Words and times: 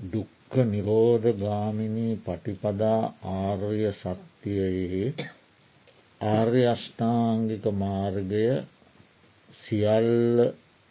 දුක්ක 0.00 0.52
නිරෝධ 0.64 1.28
ගාමිණී 1.36 2.14
පටිපදා 2.16 3.02
ආර්ය 3.34 3.80
සත්‍යයේ 3.94 5.08
ආර්ය 6.20 6.62
අෂ්ඨාංගික 6.66 7.64
මාර්ගය 7.74 8.46
සියල්ල 9.54 10.38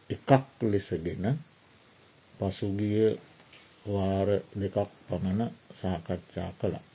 එකක් 0.09 0.31
ලෙසගෙන 0.63 1.25
පසුගිය 2.39 3.07
වාර 3.85 4.29
දෙකක් 4.55 4.91
පමණ 5.07 5.41
සාකච්ඡා 5.73 6.51
කළා. 6.59 6.94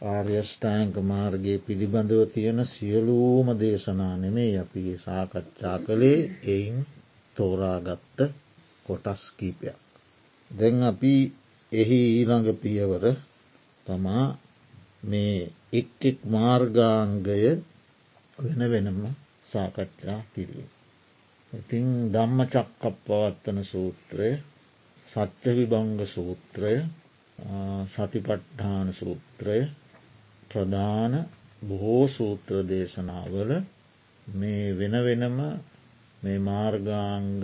ආර්යෂ්ඨායක 0.00 0.96
මාර්ගය 1.04 1.54
පිළිබඳව 1.60 2.20
තියෙන 2.28 2.60
සියලූම 2.66 3.48
දේශනා 3.54 4.14
නෙමේ 4.16 4.52
අපි 4.58 4.82
සාකච්ඡා 4.98 5.76
කළේ 5.80 6.20
එයින් 6.46 6.78
තෝරාගත්ත 7.36 8.18
කොටස් 8.86 9.22
කීපයක්. 9.32 9.80
දැන් 10.50 10.76
අපි 10.82 11.14
එහි 11.72 12.00
ඊළඟ 12.10 12.48
පියවර 12.56 13.04
තමා 13.86 14.24
මේ 15.04 15.50
එක් 15.72 15.90
එක් 16.02 16.18
මාර්ගාංගය 16.26 17.42
වෙන 18.38 18.60
වෙනම 18.68 19.00
සාකච්ඡා 19.48 20.20
කිරීම. 20.32 20.70
ඉතිං 21.52 21.86
ධම්ම 22.12 22.40
චක්කප් 22.46 22.96
පවත්වන 23.04 23.58
සූත්‍රය 23.64 24.30
සත්‍ය 25.08 25.50
විභංග 25.52 26.00
සූත්‍රය 26.06 26.74
සතිපට්ඨාන 27.88 28.88
සූත්‍රය 28.92 29.58
ප්‍රධාන 30.50 31.12
බොහෝ 31.62 32.04
සූත්‍ර 32.08 32.54
දේශනාවල 32.66 33.50
මේ 34.26 34.64
වෙන 34.74 34.94
වෙනම 35.00 35.38
මේ 36.22 36.38
මාර්ගාංග 36.40 37.42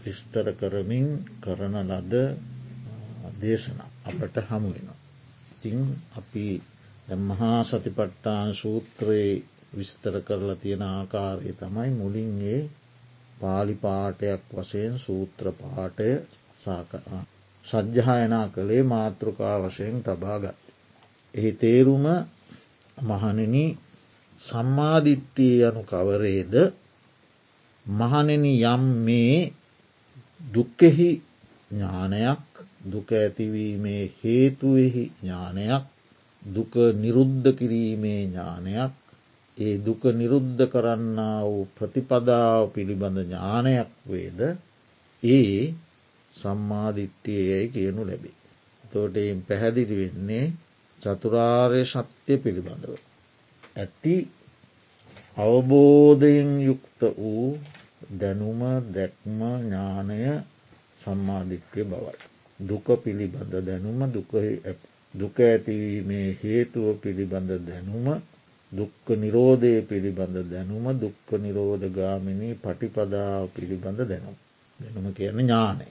විස්තර 0.00 0.46
කරමින් 0.54 1.06
කරන 1.40 1.76
ලද 1.82 2.14
දේශන 3.40 3.78
අපට 4.04 4.36
හමුවෙනවා. 4.46 4.98
ඉතිං 5.52 5.78
අපි 6.14 6.46
මහා 7.22 7.60
සතිපට්ටාන 7.64 8.54
සූත්‍රයේ 8.54 9.42
විස්තර 9.76 10.14
කරලා 10.22 10.56
තියෙන 10.56 10.82
ආකාරය 10.84 11.52
තමයි 11.54 11.90
මුලින්ගේ 11.92 12.60
පාලි 13.40 13.74
පාටයක් 13.76 14.42
වශයෙන් 14.52 14.98
සූත්‍ර 14.98 15.46
පාටය 15.54 16.10
සජ්්‍යායනා 17.66 18.46
කළේ 18.48 18.82
මාතෘකා 18.84 19.56
වශයෙන් 19.60 19.96
තබාගත්. 20.02 20.60
එහි 21.34 21.52
තේරුම 21.54 22.06
මහණෙන 23.02 23.56
සම්මාධිට්ටිය 24.40 25.56
යනු 25.62 25.82
කවරේද 25.84 26.54
මහණෙන 27.86 28.44
යම් 28.46 28.84
මේ 29.00 29.52
දුක්කෙහි 30.50 31.10
ඥානයක් 31.70 32.40
දුක 32.84 33.08
ඇතිවීමේ 33.12 34.04
හේතුවෙහි 34.18 35.04
ඥානයක් 35.12 35.84
දුක 36.42 36.72
නිරුද්ධ 36.96 37.48
කිරීමේ 37.52 38.20
ඥානයක් 38.24 38.92
ඒ 39.58 39.76
දුක 39.78 40.02
නිරුද්ධ 40.12 40.62
කරන්න 40.66 41.18
වූ 41.42 41.68
ප්‍රතිපදාව 41.76 42.62
පිළිබඳ 42.72 43.18
ඥානයක් 43.22 43.90
වේද 44.06 44.40
ඒ 45.22 45.74
සම්මාධිට්ටියයයි 46.34 47.68
කියනු 47.68 48.02
ලැබේ. 48.02 48.36
තෝට 48.84 49.16
පැහැදිලි 49.48 49.96
වෙන්නේ 49.96 50.44
චතුරාර්ය 51.02 51.82
ශත්‍යය 51.84 52.38
පිළිබඳව. 52.38 52.94
ඇති 53.76 54.14
අවබෝධයෙන් 55.36 56.52
යුක්ත 56.60 57.00
වූ 57.16 57.58
දැනුම 58.12 58.60
දැක්ම 58.92 59.38
ඥානය 59.60 60.20
සම්මාධිත්‍යය 60.98 61.84
බවයි. 61.84 62.18
දුක 62.60 62.86
පිළිබඳ 63.04 63.54
දැනුම 63.60 64.00
දුක 65.14 65.36
ඇතිවීමේ 65.40 66.28
හේතුව 66.42 66.86
පිළිබඳ 67.00 67.50
දැනුම 67.60 68.06
දුක්ක 68.72 69.06
නිරෝධය 69.16 69.72
පිළිබඳ 69.82 70.36
දැනුම 70.50 70.84
දුක්ක 71.00 71.28
නිරෝධ 71.38 71.86
ගාමිණී 71.88 72.54
පටිපදාව 72.54 73.48
පිළිබඳ 73.48 74.00
දැනුම්. 74.02 74.36
දැනුම 74.80 75.14
කියන 75.14 75.38
ඥානය. 75.38 75.86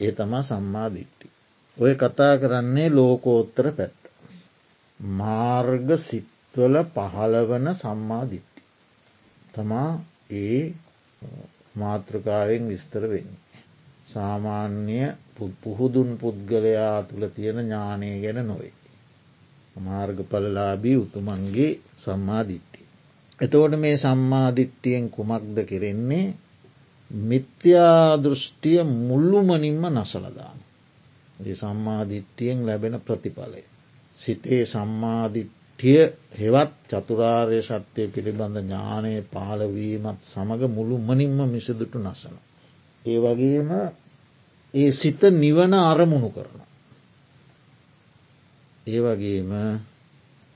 ඒ 0.00 0.12
තමා 0.12 0.42
සම්මාධිට්ටි. 0.42 1.26
ඔය 1.76 1.94
කතා 1.94 2.34
කරන්නේ 2.38 2.88
ලෝකෝත්තර 2.90 3.66
පැත්ත. 3.72 4.05
මාර්ග 5.00 5.88
සිත්වල 5.98 6.76
පහළවන 6.86 7.66
සම්මාධිට්ටි. 7.74 8.62
තමා 9.54 9.90
ඒ 10.32 10.74
මාතෘකාවෙන් 11.74 12.68
විස්තර 12.68 13.02
වෙන්නේ. 13.02 13.44
සාමාන්‍ය 14.08 14.98
පුහුදුන් 15.60 16.10
පුද්ගලයා 16.18 17.02
තුළ 17.02 17.24
තියෙන 17.28 17.58
ඥානය 17.58 18.08
ගැන 18.20 18.40
නොවේ. 18.42 18.72
මාර්ග 19.76 20.18
පලලාබී 20.24 20.96
උතුමන්ගේ 20.96 21.80
සම්මාධිට්ටි. 21.96 22.80
එතෝට 23.40 23.74
මේ 23.76 23.96
සම්මාධිට්ටියෙන් 23.96 25.10
කුමක්ද 25.10 25.56
කෙරෙන්නේ 25.64 26.34
මිත්‍යා 27.10 28.16
දෘෂ්ටිය 28.16 28.82
මුල්ලුමනින්ම 29.00 29.84
නසලදාන. 29.92 30.58
ඒ 31.40 31.54
සම්මාධිට්ටියෙන් 31.54 32.66
ලැබෙන 32.66 33.00
ප්‍රතිඵලය. 33.00 33.62
සිතේ 34.18 34.62
සම්මාධිට්ඨිය 34.64 36.02
හෙවත් 36.34 36.72
චතුරාර්ය 36.90 37.58
ශත්‍යය 37.62 38.08
පිළිබඳ 38.08 38.56
ඥානය 38.58 39.12
පාලවීමත් 39.28 40.20
සමඟ 40.24 40.64
මුළු 40.70 40.96
මනින්ම 41.00 41.38
මිසදුටු 41.48 41.98
නසන. 42.00 42.36
ඒ 43.04 43.18
වගේම 43.20 43.70
ඒ 44.74 44.90
සිත 44.92 45.20
නිවන 45.34 45.74
අරමුණු 45.82 46.30
කරන. 46.30 46.60
ඒ 48.86 49.00
වගේම 49.00 49.52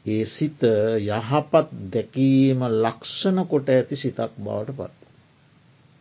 ඒ 0.05 0.25
සිත 0.27 0.63
යහපත් 1.09 1.69
දැකීම 1.93 2.61
ලක්ෂණ 2.77 3.39
කොට 3.47 3.69
ඇති 3.69 3.97
සිතක් 3.97 4.33
බවට 4.39 4.77
පත්. 4.79 4.95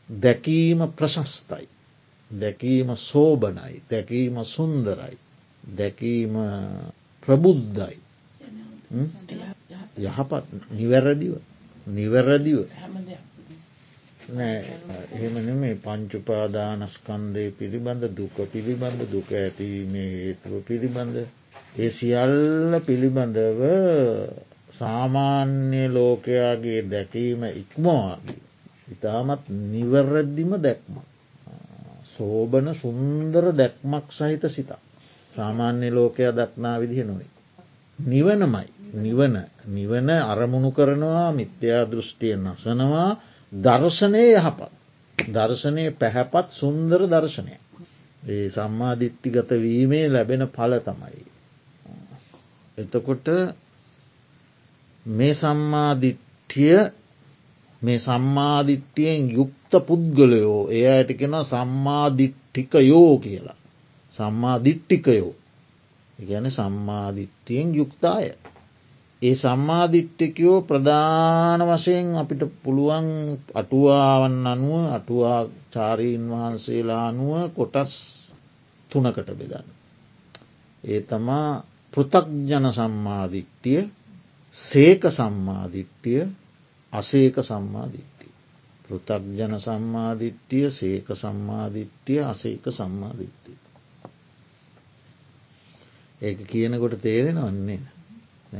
දැකීම 0.09 0.79
ප්‍රශස්තයි. 0.91 1.67
දැකීම 2.31 2.89
සෝබනයි 2.97 3.75
දැකීම 3.87 4.35
සුන්දරයි. 4.45 5.17
දැකීම 5.77 6.33
ප්‍රබුද්ධයි. 7.23 7.97
යහපත්. 9.99 10.45
නිවැරදිව. 10.71 11.33
නිවැරදිව. 11.87 12.59
එහෙමන 15.13 15.47
මේ 15.55 15.75
පංචුපාදානස්කන්දය 15.77 17.45
පිළිබඳ 17.51 18.03
දුක 18.11 18.35
පිළිබඳ 18.51 19.01
දුක 19.11 19.29
ඇතිීමේ 19.33 20.09
හේතුව 20.15 20.53
පිළිබඳ. 20.63 21.15
ඒ 21.75 21.89
සියල්ල 21.91 22.73
පිළිබඳව 22.85 23.61
සාමාන්‍ය 24.71 25.83
ලෝකයාගේ 25.89 26.81
දැකීම 26.85 27.41
ඉක්මවාගේ. 27.53 28.41
ඉතාමත් 28.91 29.43
නිවැරද්දිම 29.71 30.51
දැක්ම 30.57 30.95
සෝබන 32.09 32.67
සුන්දර 32.73 33.45
දැක්මක් 33.53 34.07
සහිත 34.11 34.43
සිතා 34.49 34.81
සාමාන්‍ය 35.33 35.87
ලෝකයා 35.91 36.33
දක්නා 36.33 36.79
විදිහ 36.79 37.05
නොවේ. 37.05 37.31
නිවනමයි 37.99 38.67
නිවන 38.95 39.35
නිවන 39.67 40.09
අරමුණු 40.09 40.71
කරනවා 40.71 41.31
මිත්‍යා 41.31 41.83
දෘෂ්ටිය 41.85 42.35
නසනවා 42.37 43.09
දර්ශනය 43.51 44.23
යහපත්. 44.31 44.71
දර්ශනය 45.17 45.83
පැහැපත් 45.93 46.47
සුන්දර 46.51 47.01
දර්ශනය. 47.05 47.53
ඒ 48.23 48.49
සම්මාධිට්ටිගත 48.49 49.49
වීමේ 49.57 50.05
ලැබෙන 50.07 50.43
පල 50.47 50.73
තමයි. 50.79 51.23
එතකොට 52.77 53.27
මේ 55.05 55.33
සම්මාධිට්ඨිය 55.33 56.79
මේ 57.81 57.99
සම්මාධිට්ටියෙන් 57.99 59.23
යුක්ත 59.31 59.73
පුද්ගලයෝ 59.87 60.61
ඒ 60.69 60.85
අයට 60.87 61.11
කෙන 61.13 61.35
සම්මාධිට්ටිකයෝ 61.43 63.13
කියලා. 63.19 63.57
සම්මාධිට්ටිකයෝ 64.13 65.33
ගැන 66.19 66.51
සම්මාධිට්ටියෙන් 66.51 67.75
යුක්තාය. 67.75 68.27
ඒ 69.21 69.35
සම්මාධිට්ටිකයෝ 69.35 70.57
ප්‍රධාන 70.61 71.61
වශයෙන් 71.63 72.07
අපිට 72.15 72.43
පුළුවන් 72.63 73.07
අටුවාවන් 73.53 74.37
අනුව 74.47 74.83
අටුවා 74.89 75.41
චාරීන් 75.71 76.23
වහන්සේලා 76.29 77.03
අනුව 77.07 77.33
කොටස් 77.51 77.93
තුනකට 78.91 79.29
බෙදන්න. 79.31 79.67
ඒ 80.83 81.01
තමා 81.03 81.49
පෘතක්ජන 81.93 82.65
සම්මාධිට්ටිය 82.73 83.81
සේක 84.53 85.03
සම්මාධිට්ටිය 85.09 86.21
අසේක 86.93 87.35
සම්මාධිට්ටිය. 87.41 88.31
පෘතක්ජන 88.85 89.53
සම්මාධිට්ටිය 89.59 90.65
සේක 90.71 91.07
සම්මාධිට්ටිය 91.13 92.19
අසේක 92.23 92.65
සම්මාධිට්ටිය. 92.71 93.57
ඒක 96.21 96.37
කියනකොට 96.45 96.95
තේරෙන 96.99 97.39
වන්නේ. 97.41 97.79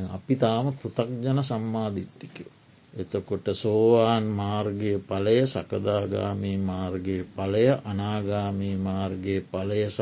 අපි 0.10 0.36
තාම 0.36 0.66
පෘතක්ජන 0.74 1.40
සම්මාධිට්ටිකයෝ. 1.44 2.52
එතකොට 2.94 3.48
සෝවාන් 3.54 4.26
මාර්ගය 4.34 4.94
පලය 5.00 5.38
සකදාගාමී 5.46 6.58
මාර්ගයේ 6.60 7.24
පලය 7.32 7.66
අනාගාමී 7.86 8.76
මාර්ගයේ 8.80 9.42
පලය 9.44 9.82
සහ 9.88 10.02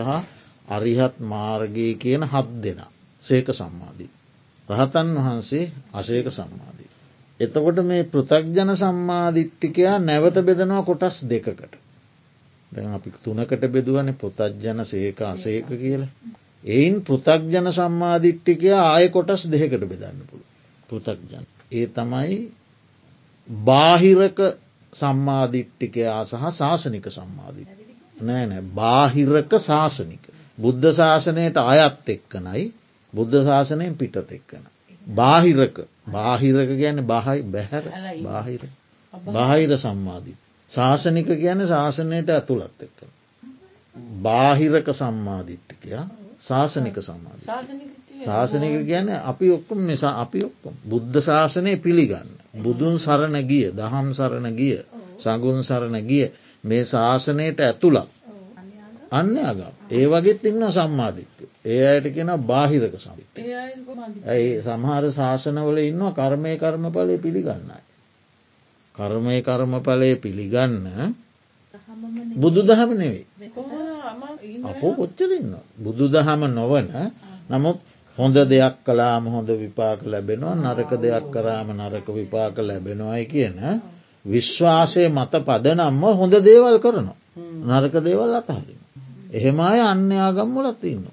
අරිහත් 0.67 1.15
මාර්ගය 1.25 1.87
කියන 1.95 2.23
හත් 2.23 2.47
දෙනා 2.63 2.91
සේක 3.21 3.47
සම්මාධී. 3.51 4.11
රහතන් 4.69 5.09
වහන්සේ 5.17 5.71
අසේක 5.93 6.27
සම්මාධී. 6.29 6.89
එතකොට 7.39 7.79
මේ 7.83 8.03
පෘතක්ජන 8.05 8.71
සම්මාධිට්ටිකයා 8.75 9.97
නැවත 9.99 10.37
බෙදනවා 10.41 10.83
කොටස් 10.83 11.17
දෙකකට. 11.25 11.73
දැ 12.71 12.87
අපි 12.91 13.09
තුනකට 13.23 13.63
බෙදුවන 13.67 14.09
පෘතජ්ජන 14.13 14.79
සේක 14.85 15.21
අසේක 15.23 15.67
කියල. 15.75 16.03
එයින් 16.67 16.95
පෘතක්ජන 17.01 17.71
සම්මාධිට්ටිකයා 17.71 18.83
ආය 18.85 19.09
කොටස් 19.09 19.43
දෙකට 19.47 19.83
බෙදන්න 19.85 20.21
පුළු. 20.29 20.45
පෘතක්ජන. 20.89 21.45
ඒ 21.71 21.87
තමයි 21.89 22.39
බාහිරක 23.49 24.39
සම්මාධිට්ටිකයා 24.93 26.23
සහ 26.23 26.43
ශාසනික 26.53 27.05
සම්මාධිට. 27.09 27.69
නෑ 28.19 28.45
නෑ 28.45 28.63
බාහිරක 28.73 29.51
ශාසනික. 29.59 30.23
බුද්ධ 30.57 30.89
ශාසනයට 30.93 31.57
අයත් 31.59 32.09
එක්කනයි 32.09 32.65
බුද්ධ 33.13 33.37
ශාසනයෙන් 33.43 33.95
පිටත් 33.95 34.17
එක්කන. 34.31 34.63
බාහිරක 35.07 35.77
බාහිරක 36.07 36.69
ගැන 36.75 36.99
බහයි 37.05 37.41
බැහැර 37.45 37.85
බාහිර 38.23 38.61
බාහිර 39.29 39.77
සම්මාධී. 39.77 40.37
ශාසනික 40.69 41.27
ගැන 41.37 41.67
ශාසනයට 41.67 42.29
ඇතුළත් 42.29 42.81
එක්ක. 42.81 42.99
බාහිරක 44.21 44.87
සම්මාධිට්ටිකයා 44.93 46.05
ශාසනික 46.47 46.97
සම්මාධ. 46.99 47.43
ශාසනික 48.19 48.73
ගැන 48.83 49.09
අපි 49.23 49.47
ඔක්කොම 49.51 49.79
නිසා 49.83 50.13
අපි 50.17 50.39
ඔක්කොම 50.41 50.75
බුද්ධ 50.83 51.17
ශාසනය 51.19 51.73
පිළිගන්න. 51.77 52.29
බුදුන් 52.55 52.95
සරණ 52.97 53.37
ගිය 53.43 53.65
දහම් 53.71 54.07
සරණ 54.11 54.47
ගිය 54.53 54.77
සගුන් 55.17 55.59
සරණ 55.61 55.97
ගිය 56.03 56.31
මේ 56.63 56.83
ශාසනයට 56.85 57.59
ඇතුළත් 57.61 58.09
අන්න 59.11 59.35
අගම් 59.41 59.61
ඒ 59.89 60.05
වගේත් 60.05 60.43
ඉන්න 60.43 60.63
සම්මාධිත්තු. 60.69 61.43
ඒ 61.65 61.83
අයට 61.87 62.07
කියෙන 62.09 62.31
බාහිරක 62.41 62.95
සමිට. 62.97 63.35
ඇයි 64.25 64.61
සමහර 64.61 65.03
ශාසනවල 65.11 65.77
ඉන්න 65.81 66.03
කර්මය 66.11 66.57
කර්ම 66.57 66.85
පලය 66.89 67.17
පිළිගන්නයි. 67.17 67.79
කර්මය 68.95 69.41
කර්මඵලය 69.41 70.11
පිළිගන්න 70.17 70.85
බුදු 72.35 72.61
දහම 72.63 72.91
නෙවෙයි. 72.93 73.25
අපෝ 74.63 74.93
කොච්චරන්න. 74.93 75.53
බුදු 75.77 76.05
දහම 76.07 76.41
නොවන 76.49 76.87
නමුත් 77.49 77.77
හොඳ 78.17 78.37
දෙයක් 78.45 78.75
කලාම 78.83 79.23
හොඳ 79.27 79.49
විපාක 79.55 79.99
ලැබෙනවා 80.03 80.55
නරක 80.55 80.91
දෙයක් 80.97 81.25
කරාම 81.29 81.67
නරක 81.73 82.07
විපාක 82.09 82.55
ලැබෙනවායි 82.59 83.25
කියන 83.25 83.57
විශ්වාසය 84.25 85.03
මත 85.09 85.33
පදනම්ම 85.41 86.03
හොඳ 86.13 86.33
දේවල් 86.41 86.77
කරනවා. 86.79 87.17
නරක 87.63 87.95
දේවල් 88.01 88.33
අතහරින. 88.35 88.81
එහෙම 89.31 89.59
අය 89.61 89.79
අන්‍යයාගම්මලත් 89.83 90.83
ඉන්න. 90.85 91.05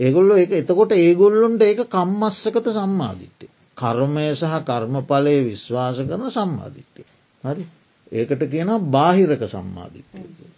ඒගොල්ලො 0.00 0.34
එක 0.36 0.52
එතකොට 0.52 0.92
ඒගොල්ලොන්ට 0.94 1.62
ඒක 1.62 1.80
කම්මස්සකත 1.88 2.66
සම්මාධිට්ටේ. 2.70 3.52
කර්මය 3.76 4.26
සහ 4.32 4.54
කර්මඵලය 4.62 5.36
විශ්වාස 5.44 5.96
කරන 6.02 6.30
සම්මාධිට්ටේ. 6.30 7.06
හරි 7.44 7.64
ඒකට 8.12 8.42
කියන 8.48 8.70
බාහිරක 8.88 9.42
සම්මාධිට්ටය. 9.46 10.52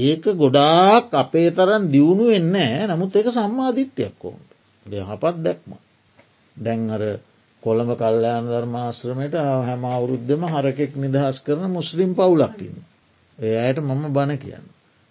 ඒක 0.00 0.24
ගොඩාක් 0.34 1.06
අපේ 1.14 1.48
තරන් 1.50 1.84
දියුණු 1.88 2.26
එන්නෑ 2.32 2.86
නමුත් 2.86 3.12
ඒක 3.14 3.28
සම්මාධිට්්‍යයක් 3.30 4.14
කොන්ට 4.16 4.48
යහපත් 4.86 5.36
දැක්ම. 5.38 5.70
දැන් 6.56 6.90
අර 6.90 7.02
කොළඹ 7.62 7.92
කල්්‍යයාන 7.94 8.46
ධර්මාශ්‍රමයට 8.46 9.34
හැම 9.62 9.82
අවුරුද්ධම 9.86 10.42
හරකෙක් 10.46 10.92
නිදහස් 10.96 11.36
කරන 11.40 11.64
මුස්ලිම් 11.70 12.10
පවුලක්කින්න. 12.14 12.76
ඒ 13.38 13.56
අයට 13.58 13.78
මම 13.80 14.04
බණ 14.10 14.38
කියන්න. 14.38 14.66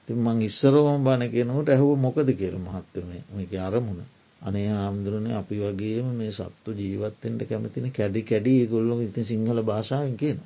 ති 0.07 0.13
මං 0.15 0.37
ඉස්සරෝම 0.41 1.03
බණ 1.03 1.29
කියනකට 1.29 1.69
ඇහුව 1.69 1.97
මොකද 1.97 2.29
කියර 2.33 2.55
මහත්තවනේ 2.57 3.23
මේක 3.31 3.53
අරමුණ. 3.59 4.01
අනේ 4.41 4.69
ආම්දුරනේ 4.77 5.35
අපි 5.35 5.55
වගේම 5.57 6.07
මේ 6.13 6.31
සත්තු 6.31 6.69
ජීවත්තෙන්ට 6.73 7.41
කැමතින 7.45 7.87
කැඩි 7.91 8.21
කැඩි 8.23 8.53
ගොල්ලො 8.65 9.01
ඉතින් 9.01 9.25
සිංහල 9.25 9.59
භාෂාවෙන් 9.63 10.15
කියන. 10.15 10.39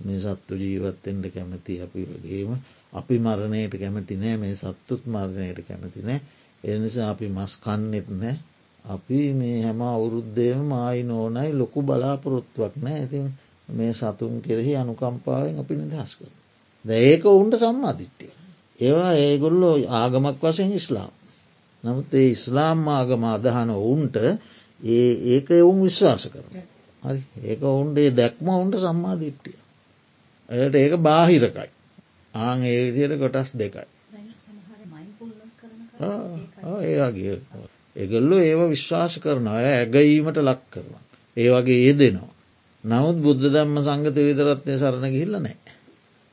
මේ 0.00 0.18
සත්තු 0.20 0.54
ජීවත්තෙන්ට 0.56 1.24
කැමති 1.30 1.80
අපි 1.80 2.00
වගේම 2.12 2.50
අපි 2.96 3.16
මරණයට 3.18 3.74
කැමති 3.74 4.14
නෑ 4.16 4.36
මේ 4.36 4.54
සත්තුත් 4.54 5.02
මරණයට 5.06 5.58
කැමති 5.62 6.00
නෑ 6.02 6.20
එනිසා 6.64 7.08
අපි 7.10 7.26
මස් 7.28 7.52
කන්නෙත් 7.58 8.08
නෑ 8.14 8.36
අපි 8.84 9.20
මේ 9.32 9.56
හැම 9.62 9.80
අවුරුද්ධයම 9.84 10.62
මයි 10.66 11.02
නෝනයි 11.04 11.50
ලොකු 11.52 11.78
බලාපොරොත්තුවක් 11.82 12.74
නෑ 12.78 12.98
ඇතින් 12.98 13.26
මේ 13.68 13.92
සතුන් 13.92 14.34
කෙරෙහි 14.40 14.76
අනුකම්පාවෙන් 14.76 15.58
අපි 15.58 15.74
නිදහස් 15.74 16.12
කර. 16.16 16.30
ද 16.84 16.88
ඒක 17.02 17.22
ඔවුන්ට 17.26 17.54
සම්මාධිට්ටිය. 17.56 18.32
ඒවා 18.80 19.12
ඒගොල්ලෝ 19.16 19.74
ආගමක් 19.90 20.42
වශයෙන් 20.42 20.72
ඉස්ලාම්. 20.72 21.12
නමුත් 21.84 22.14
ඒ 22.14 22.28
ඉස්ලාම් 22.28 22.88
ආගම 22.88 23.22
අදහන 23.26 23.70
ඔවුන්ට 23.72 24.16
ඒ 24.80 25.10
ඒක 25.26 25.50
එවුන් 25.52 25.82
විශ්වාස 25.82 26.24
කරන. 26.28 26.46
හරි 27.02 27.20
ඒක 27.42 27.60
ඔවුන්ගේ 27.64 28.10
දැක්ම 28.12 28.46
ඔවුන්ට 28.48 28.76
සම්මාධිට්ටිය. 28.78 29.58
එයට 30.48 30.74
ඒක 30.76 30.94
බාහිරකයි. 30.98 31.70
ආං 32.38 32.64
ඒ 32.64 32.78
විදියට 32.84 33.18
කොටස් 33.18 33.50
දෙකයි. 33.54 33.86
ඒගේ 36.94 37.36
එගල්ලු 37.96 38.36
ඒව 38.40 38.60
විශ්වාස 38.68 39.14
කරන 39.18 39.46
අය 39.48 39.66
ඇගීමට 39.70 40.38
ලක් 40.40 40.62
කරනවා. 40.70 41.02
ඒ 41.36 41.48
වගේ 41.50 41.80
ඒ 41.82 41.94
දෙනවා. 41.94 42.32
නමුත් 42.84 43.16
බුද්ධ 43.18 43.46
ධම්ම 43.46 43.78
සංගත 43.82 44.18
විදරත්නය 44.20 44.74
සරණ 44.76 45.10
ගිහිල්ල 45.10 45.38
නෑ. 45.38 45.56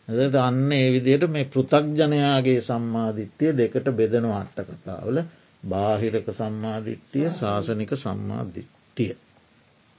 එදට 0.07 0.35
අන්න 0.37 0.71
ඒ 0.71 0.87
විදියට 0.91 1.29
මේ 1.29 1.47
පෘතක්ජනයාගේ 1.47 2.59
සම්මාධිට්්‍යය 2.61 3.51
දෙකට 3.53 3.87
බෙදෙන 3.93 4.25
අට්ට 4.33 4.59
කතාවල 4.69 5.17
බාහිරක 5.63 6.27
සම්මාධිට්්‍යය 6.33 7.29
ශාසනික 7.31 7.93
සම්මාධිට්ටිය. 7.97 9.13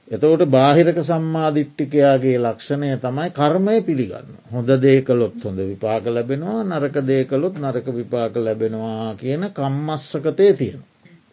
එතකොට 0.07 0.43
බාහිරක 0.47 0.99
සම්මාධිට්ටිකයාගේ 1.03 2.37
ලක්ෂණය 2.39 2.89
තමයි 2.97 3.29
කර්මය 3.31 3.77
පිළිගන්න. 3.81 4.27
හොඳ 4.47 4.69
දේකලොත් 4.79 5.37
හොඳ 5.41 5.59
විපාක 5.63 6.05
ලැබෙනවා 6.07 6.59
නරක 6.63 6.97
දේකලොත් 7.03 7.55
නරක 7.57 7.87
විපාක 7.91 8.35
ලැබෙනවා 8.37 9.15
කියන 9.15 9.43
කම්මස්සකතය 9.51 10.51
තියෙන. 10.53 10.81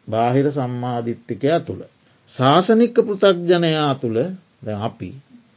බාහිර 0.09 0.47
සම්මාධිට්ටිකයා 0.51 1.61
තුළ. 1.63 1.83
ශාසනික 2.29 2.97
පෘතක්ජනයා 3.03 3.93
තුළ 3.97 4.19
දැ 4.61 4.77
අපි 4.81 5.11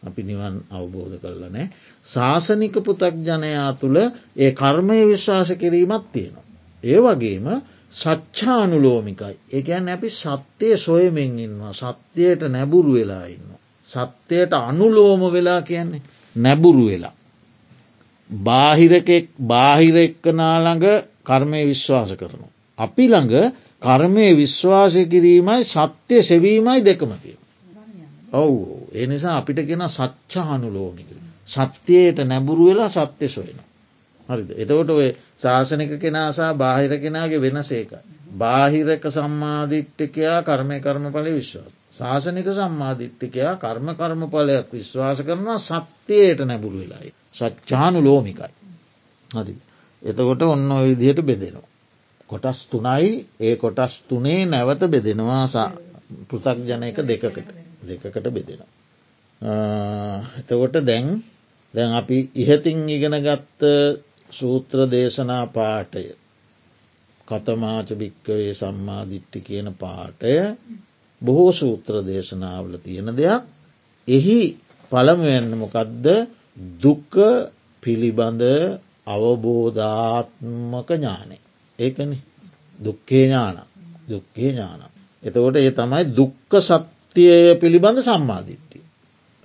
අපි 0.04 0.22
නිවන් 0.24 0.56
අවබෝධ 0.72 1.16
කරල 1.18 1.44
නෑ 1.48 1.68
ශාසනික 2.06 2.76
පුතක්ජනයා 2.80 3.70
තුළ 3.76 3.98
ඒ 4.38 4.52
කර්මය 4.54 4.98
විශ්වාස 5.06 5.50
කිරීමත් 5.54 6.06
තියෙනවා. 6.12 6.46
ඒ 6.84 7.00
වගේම 7.00 7.48
සච්ඡානුලෝමිකයි. 7.96 9.36
එකැන් 9.52 9.90
අපි 9.90 10.10
සත්‍යය 10.12 10.78
සොයමෙන් 10.78 11.40
ඉන්නවා 11.40 11.74
සත්‍යයට 11.74 12.42
නැබුරු 12.50 12.94
වෙලා 12.94 13.26
ඉන්න. 13.26 13.50
සත්‍යයට 13.88 14.54
අනුලෝම 14.62 15.22
වෙලා 15.34 15.62
කියන්නේ 15.62 16.02
නැබුරු 16.36 16.86
වෙලා. 16.86 17.14
බාහිරකෙක් 18.30 19.28
බාහිර 19.44 19.96
එක්කනාළඟ 19.98 20.86
කර්මය 21.24 21.62
විශ්වාස 21.66 22.12
කරනු. 22.14 22.48
අපි 22.80 23.06
ළඟ 23.08 23.36
කර්මය 23.82 24.28
විශ්වාසය 24.36 25.02
කිරීමයි 25.06 25.64
සත්‍යය 25.66 26.22
සෙවීමයි 26.22 26.82
දෙකමතිය. 26.82 27.38
ඔවු 28.34 28.58
එනිසා 28.94 29.38
අපිට 29.38 29.60
ගෙන 29.62 29.84
සච්චානුලෝමික. 29.90 31.10
සත්‍යයට 31.48 32.18
නැබුරු 32.24 32.66
වෙලා 32.66 32.90
සත්‍ය 32.90 33.28
සොයන. 33.30 33.60
හරිද 34.30 34.50
එතකොට 34.56 34.90
ඔය 34.92 35.10
ශාසනික 35.38 35.92
කෙනසා 36.00 36.52
බාහිර 36.56 36.92
කෙනගේ 36.98 37.40
වෙනසේක. 37.40 37.92
බාහිරක 38.34 39.04
සම්මාධිට්ටිකයා 39.10 40.40
කර්මය 40.44 40.78
කර්ම 40.80 41.06
පල 41.12 41.28
විශ්වාස. 41.32 41.72
ශාසනික 41.94 42.48
සම්මාධිට්ටිකයා 42.52 43.54
කර්ම 43.58 43.88
කර්ම 43.94 44.22
පලයක් 44.28 44.68
විශ්වාස 44.72 45.22
කරනවා 45.22 45.60
සත්‍යයට 45.60 46.40
නැබුරු 46.44 46.78
වෙලායි. 46.80 47.12
සච්චානු 47.34 48.00
ලෝමිකයි. 48.02 48.52
හරි. 49.30 49.56
එතකොට 50.02 50.42
ඔන්න 50.44 50.70
විදිහයට 50.82 51.22
බෙදෙනවා. 51.24 51.68
කොටස් 52.30 52.60
තුනයි 52.66 53.12
ඒ 53.40 53.56
කොටස් 53.58 53.94
තුනේ 54.04 54.42
නැවත 54.46 54.82
බෙදෙනවා 54.88 55.66
පෘතක් 56.24 56.58
ජනයක 56.64 56.98
දෙකකට 57.04 57.48
දෙකකට 57.84 58.28
බෙදෙනවා. 58.30 58.70
එතකොට 60.40 60.76
දැන් 60.82 61.08
දැන් 61.74 61.92
අපි 61.94 62.18
ඉහතින් 62.36 62.90
ඉගෙන 62.90 63.16
ගත්ත 63.20 63.62
සූත්‍ර 64.30 64.78
දේශනා 64.88 65.46
පාටය 65.48 66.04
කතමාච 67.28 67.90
භික්කවේ 67.94 68.54
සම්මාධිට්ටි 68.54 69.40
කියන 69.40 69.70
පාටය 69.76 70.34
බොහෝ 71.22 71.52
සූත්‍ර 71.54 71.96
දේශනාවල 72.04 72.74
තියෙන 72.78 73.10
දෙයක්. 73.14 73.44
එහි 74.08 74.40
පළමුවෙන්න්නමොකදද 74.92 76.08
දුක්ක 76.82 77.16
පිළිබඳ 77.84 78.42
අවබෝධාත්මක 79.08 80.90
ඥානය. 80.92 81.38
ඒකන. 81.80 82.12
දුක්කේ 82.80 83.26
ඥාන. 83.26 83.58
දුක්කේ 84.10 84.50
ඥාන. 84.50 84.82
එතකොට 85.24 85.58
ඒ 85.58 85.72
තමයි 85.72 86.04
දුක්ක 86.12 86.52
සත්‍යය 86.62 87.56
පිළිබඳ 87.56 88.00
සම්මාධිට්ටි 88.02 88.80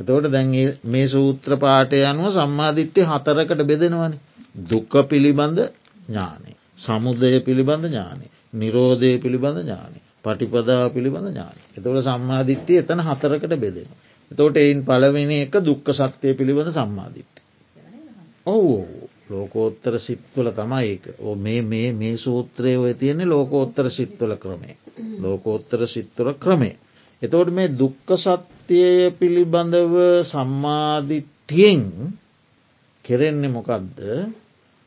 එතකොට 0.01 0.27
දැන් 0.29 0.51
මේ 0.85 1.07
සූත්‍ර 1.09 1.53
පාටය 1.57 1.99
අනුව 2.05 2.33
සම්මාධිට්ටි 2.33 3.01
හතරකට 3.05 3.63
බෙදෙනවන. 3.65 4.15
දුක්ක 4.55 4.93
පිළිබඳ 5.07 5.59
ඥානේ 6.07 6.57
සමුදය 6.77 7.41
පිළිබඳ 7.41 7.85
ඥානෙ 7.87 8.27
නිරෝධය 8.55 9.13
පිළිබඳ 9.19 9.59
ඥානෙ 9.61 10.01
පටිපදාව 10.25 10.93
පිළිබඳ 10.93 11.29
ඥාන. 11.29 11.57
එතවට 11.71 12.07
සම්මාධිට්්‍යය 12.07 12.79
එතන 12.79 13.01
හතරකට 13.01 13.55
බෙදෙන. 13.57 13.89
එතවට 14.31 14.59
එයින් 14.59 14.83
පලවෙනි 14.85 15.39
එක 15.45 15.55
දුක්ක 15.61 15.93
සත්‍යය 15.93 16.35
පිළිබඳ 16.35 16.71
සම්මාධිට්ටි. 16.71 17.41
ඔවු 18.47 18.75
ලෝකෝත්තර 19.31 19.97
සිත්වල 19.99 20.53
තමයි 20.53 20.85
ඒක 20.87 21.05
ඕ 21.19 21.35
මේ 21.37 21.63
මේ 21.63 21.89
මේ 21.93 22.15
සූත්‍රය 22.17 22.77
ඔය 22.77 22.95
තියෙන්නේ 22.95 23.27
ලෝකෝත්තර 23.27 23.91
සිත්වල 23.91 24.37
ක්‍රමේ. 24.37 24.77
ලෝකෝත්තර 25.19 25.87
සිත්වල 25.87 26.33
ක්‍රමේ. 26.37 26.77
එතවට 27.23 27.53
මේ 27.53 27.75
දුක්ක 27.75 28.17
සත්‍යය 28.19 29.11
පිළිබඳව 29.19 29.95
සම්මාධිට්ටියෙන් 30.25 31.85
කෙරෙන්නේ 33.11 33.51
මොකක්ද 33.51 33.99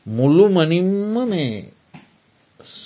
මුල්ලු 0.06 0.44
මනින්ම 0.48 1.14
මේ 1.26 1.54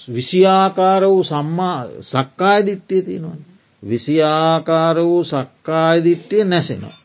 විසිආකාර 0.09 1.03
වූ 1.05 1.23
සම්මා 1.25 1.79
සක්කාය 2.03 2.61
දිට්ටිය 2.67 3.03
තියෙනවන. 3.03 3.41
විසිආකාර 3.83 4.97
වූ 5.03 5.23
සක්කාය 5.25 5.99
දිට්ටිය 6.05 6.45
නැසෙනවා. 6.45 6.97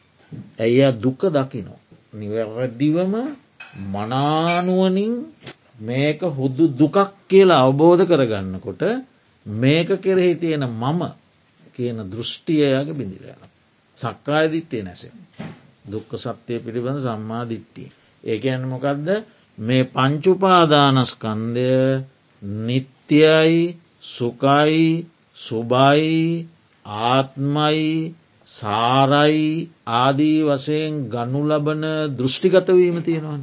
ඇය 0.59 0.77
දුක 1.03 1.21
දකිනෝ. 1.29 1.79
නිවැරදිවම 2.13 3.13
මනානුවනින් 3.87 5.13
මේක 5.79 6.21
හුදු 6.31 6.65
දුකක් 6.79 6.97
කියලා 7.27 7.61
අවබෝධ 7.61 8.03
කරගන්නකොට 8.05 8.83
මේක 9.45 9.89
කෙරෙහි 10.01 10.35
තියෙන 10.35 10.65
මම 10.71 11.01
කියන 11.73 11.97
දෘෂ්ටියයාගේ 12.11 12.93
බිඳිලයන. 12.93 13.41
සක්කාය 13.97 14.45
දිට්ටිය 14.51 14.83
නැසෙන. 14.83 15.15
දුක්ක 15.85 16.11
සත්‍යය 16.17 16.59
පිළිබඳ 16.59 16.99
සම්මා 16.99 17.43
දිට්ටිය. 17.45 17.89
ඒකයන් 18.23 18.63
මොකක්ද 18.65 19.07
මේ 19.57 19.83
පංචුපාදානස්කන්දය 19.85 21.69
නිත්‍යයි 22.61 23.77
සුකයි 24.07 25.05
සුබයි 25.37 26.47
ආත්මයි 26.85 28.15
සාරයි 28.47 29.69
ආදී 29.95 30.39
වසයෙන් 30.43 30.93
ගනු 31.07 31.41
ලබන 31.45 31.83
දෘෂ්ටිගතවීම 32.11 32.97
තියෙනවන. 33.01 33.41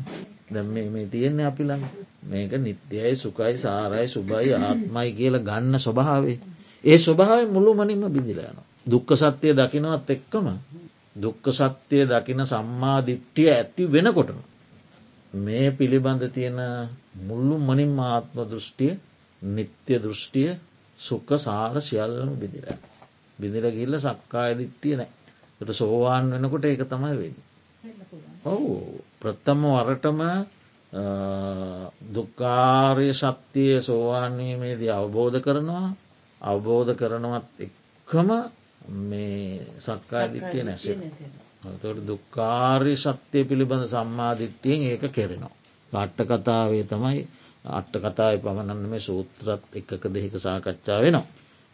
දැම් 0.48 0.66
මේ 0.88 1.06
තියෙන්නේ 1.06 1.46
අපි 1.46 1.62
ළඟ. 1.64 1.84
මේක 2.22 2.52
නිත්‍යයි 2.58 3.14
සුකයි 3.16 3.56
සාරයි 3.56 4.08
සුබයි 4.08 4.52
ආත්මයි 4.54 5.10
කියල 5.12 5.36
ගන්න 5.40 5.74
ස්වභාවේ 5.78 6.38
ඒ 6.84 6.98
ස්වභාව 6.98 7.48
මුළු 7.48 7.70
මනින්ම 7.74 8.04
බිඳිලයන 8.08 8.58
දුක්ක 8.86 9.10
සත්‍යය 9.14 9.52
දකිනවත් 9.54 10.08
එක්කම 10.08 10.46
දුක්ක 11.16 11.44
සත්‍යය 11.52 12.04
දකින 12.04 12.40
සම්මා 12.44 12.98
දිට්ටිය 13.02 13.48
ඇති 13.50 13.82
වෙනකොටම 13.86 14.38
මේ 15.34 15.70
පිළිබඳ 15.72 16.22
තියෙන 16.30 16.58
මුල්ලු 17.22 17.58
මනින් 17.60 17.98
ආත්ම 18.00 18.38
දෘෂ්ටිය 18.44 18.92
නිත්‍ය 19.42 19.94
දෘෂ්ටිය 19.98 20.50
සුක්ක 20.98 21.28
සාර 21.38 21.80
සියල්ලම 21.80 22.32
බිදිර. 22.36 22.66
බිදිර 23.38 23.64
ගිල්ල 23.70 23.94
සක්කාය 23.98 24.52
දිට්ටිය 24.54 24.96
නෑ 24.96 25.10
ට 25.60 25.70
සෝවාන් 25.72 26.30
වෙනකොට 26.32 26.64
ඒක 26.64 26.82
තමයි 26.84 27.16
වෙන්න. 27.16 27.36
ඔවු 28.44 28.72
ප්‍රත්තම්ම 29.20 29.62
වරටම 29.76 30.20
දුක්කාරය 32.10 33.08
ශක්තිය 33.12 33.74
සෝවාන්වීමේදී 33.80 34.90
අවබෝධ 34.90 35.38
කරනවා 35.40 35.88
අවබෝධ 36.40 36.92
කරනවත් 36.94 37.46
එක්කම 37.60 38.30
මේ 39.02 39.66
සක්කාය 39.78 40.26
දිට්ටිය 40.30 40.62
නැසෙන. 40.62 40.98
තොට 41.62 42.00
දුක්කාර්ය 42.02 42.94
ශක්තිය 42.96 43.44
පිළිබඳ 43.44 43.84
සම්මාධිට්ටියෙන් 43.86 44.82
ඒක 44.84 45.04
කෙරෙනවා. 45.10 45.54
අට්ට 45.92 46.20
කතාවේ 46.22 46.84
තමයි 46.84 47.20
අට්ට 47.70 47.94
කතාව 47.98 48.38
පමණන්න 48.38 48.84
මේ 48.86 49.00
සූත්‍රත් 49.00 49.62
එකක 49.72 50.04
දෙහික 50.06 50.34
සාකච්ඡා 50.38 51.00
වෙනවා. 51.00 51.26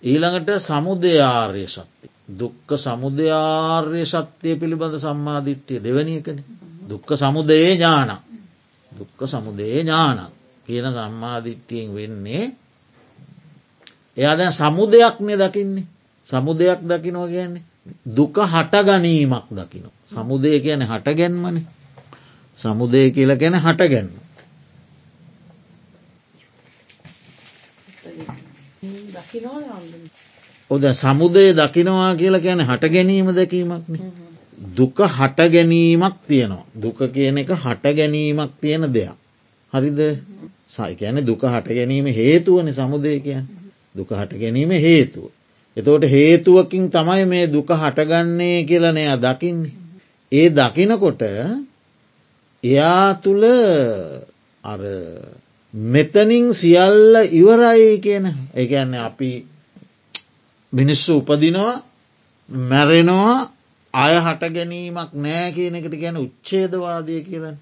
ඊළඟට 0.02 0.50
සමුදයාර්ය 0.60 1.66
ශක්ති. 1.66 2.06
දුක්ක 2.32 2.68
සමුදයාර්ය 2.76 4.02
ශක්තිය 4.04 4.56
පිළිබඳ 4.56 4.96
සම්මාධිට්ටිය 4.98 5.78
දෙවැනිකන. 5.80 6.38
දුක්ක 6.84 7.10
සමුදයේ 7.14 7.72
ඥාන. 7.72 8.10
දුක්ක 8.92 9.20
සමුදයේ 9.24 9.80
ඥාන 9.80 10.18
කියන 10.66 10.86
සම්මාධිට්ටියෙන් 10.92 11.94
වෙන්නේ 11.94 12.44
එයා 14.16 14.34
දැන් 14.34 14.52
සමුදයක්නය 14.52 15.34
දකින්නේ 15.36 15.86
සමුදයක් 16.28 16.80
දකිනවා 16.82 17.28
කියන්නේ 17.28 17.64
දුක 18.08 18.36
හටගනීමක් 18.44 19.46
දකින. 19.50 19.84
සමුදය 20.08 20.60
කියන 20.60 20.82
හටගැන්මන 20.82 21.66
සමුදය 22.58 23.10
කියල 23.10 23.36
ගැන 23.36 23.54
හටගැන්ම. 23.56 24.10
ඔද 30.70 30.84
සමුදය 30.94 31.52
දකිනවා 31.52 32.14
කියලා 32.14 32.40
කියන 32.40 32.60
හට 32.60 32.84
ගැනීම 32.88 33.28
දැකීමක්න. 33.30 33.94
දුක 34.76 34.98
හට 34.98 35.38
ගැනීමක් 35.48 36.16
තියෙනවා. 36.26 36.64
දුක 36.74 36.98
කියන 37.14 37.38
එක 37.38 37.50
හට 37.54 37.84
ගැනීමක් 37.94 38.52
තියෙන 38.60 38.88
දෙයක්. 38.90 39.16
හරිද 39.72 40.00
සයිකැන 40.68 41.24
දුක 41.24 41.42
හට 41.44 41.68
ගැනීම 41.70 42.06
හේතුවන 42.08 42.72
සමුදය 42.72 43.20
කියන් 43.20 43.44
දුක 43.94 44.10
හට 44.10 44.32
ගැනීම 44.34 44.70
හේතුව. 44.70 45.30
එතෝට 45.76 46.04
හේතුවකින් 46.06 46.90
තමයි 46.90 47.24
මේ 47.26 47.46
දුක 47.48 47.68
හටගන්නේ 47.72 48.64
කියලනයා 48.64 49.16
දකින්නේ. 49.18 49.74
ඒ 50.32 50.48
දකිනකොට 50.50 51.22
එයා 52.64 53.14
තුළ 53.16 53.44
අර 54.64 54.80
මෙතනින් 55.74 56.46
සියල්ල 56.52 57.14
ඉවරයි 57.32 58.00
කියන 58.00 58.24
එකන්න 58.54 58.94
අපි 59.00 59.30
මිනිස්සු 60.72 61.18
උපදිනවා 61.18 61.82
මැරෙනවා 62.48 63.36
අය 63.94 64.14
හට 64.18 64.42
ගැනීමක් 64.50 65.12
නෑ 65.16 65.52
කියන 65.52 65.74
එකට 65.74 65.94
ගැන 65.96 66.16
උච්චේදවාදය 66.16 67.20
කියලන්න 67.22 67.56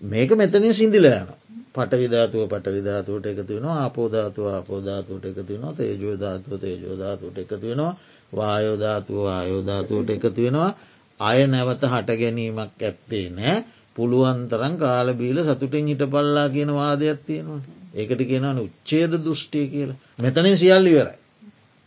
මේක 0.00 0.30
මෙතනින් 0.32 0.74
සිින්දිලයන 0.74 1.28
පටවිධාතුව 1.74 2.42
පටවිධාතුවට 2.48 3.26
එකතු 3.26 3.50
වෙනවා 3.50 3.80
අපෝධාතුව 3.84 4.46
අපෝධාතුවට 4.54 5.24
එකතු 5.26 5.42
වෙනවා 5.48 5.74
තේජෝධාතුව 5.74 6.52
තේජෝධාතුවට 6.58 7.38
එකතු 7.38 7.64
වෙනවා 7.64 7.92
වායෝධාතුව 8.32 9.26
ආයෝධාතුවට 9.28 10.10
එකතු 10.10 10.30
වෙනවා. 10.36 10.76
අය 11.20 11.40
නැවත 11.46 11.82
හට 11.84 12.10
ගැනීමක් 12.14 12.80
ඇත්තේ 12.80 13.26
නෑ 13.30 13.56
පුළුවන්තරන් 13.96 14.74
කාලබීල 14.76 15.38
සතුටින් 15.44 15.86
හිට 15.86 16.04
පල්ලා 16.06 16.48
කියන 16.48 16.70
වාදයක් 16.72 17.20
තියෙනවා. 17.22 17.60
ඒකට 17.94 18.22
කියනවන 18.22 18.58
උච්චේද 18.60 19.12
දෘෂ්ටිය 19.18 19.66
කියලා. 19.66 19.98
මෙතනින් 20.18 20.56
සියල් 20.56 20.86
ඉවරයි. 20.86 21.18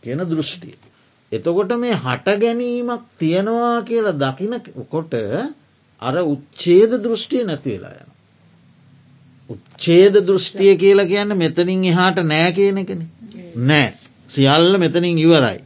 කියන 0.02 0.20
දෘෂ්ටිය. 0.26 0.76
එතකොට 1.32 1.72
මේ 1.78 1.94
හට 1.96 2.38
ගැනීමක් 2.38 3.02
තියෙනවා 3.18 3.76
කියලා 3.82 4.20
දකින 4.22 4.54
කොට 4.88 5.14
අර 6.02 6.14
උච්චේද 6.24 6.92
දෘෂ්ටිය 7.00 7.44
නැතිවෙලා 7.44 7.94
යන. 7.96 8.11
උච්චේද 9.52 10.14
දෘෂ්ටිය 10.22 10.74
කියලා 10.76 11.06
කියන්න 11.06 11.36
මෙතනින් 11.36 11.84
එහාට 11.86 12.18
නෑ 12.24 12.50
කියන 12.52 12.78
එකන 12.78 13.02
නෑ 13.64 13.88
සියල්ල 14.28 14.78
මෙතනින් 14.78 15.18
ඉවරයි. 15.18 15.58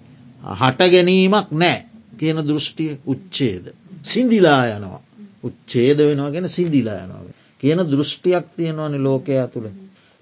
හට 0.55 0.91
ගැනීමක් 0.91 1.51
නෑ 1.55 1.79
කියන 2.19 2.39
දෘෂ්ටිය 2.43 2.93
උච්චේද. 3.07 3.65
සිින්දිලා 4.05 4.63
යනවා. 4.69 5.01
උච්චේද 5.45 5.99
වෙනවා 6.01 6.31
ගැන 6.31 6.49
සිින්දිලා 6.51 7.01
යනවා. 7.01 7.35
කියන 7.63 7.83
දෘෂ්ටියක් 7.87 8.47
තියෙනවනි 8.57 8.99
ලෝකයා 9.01 9.47
තුළ. 9.49 9.69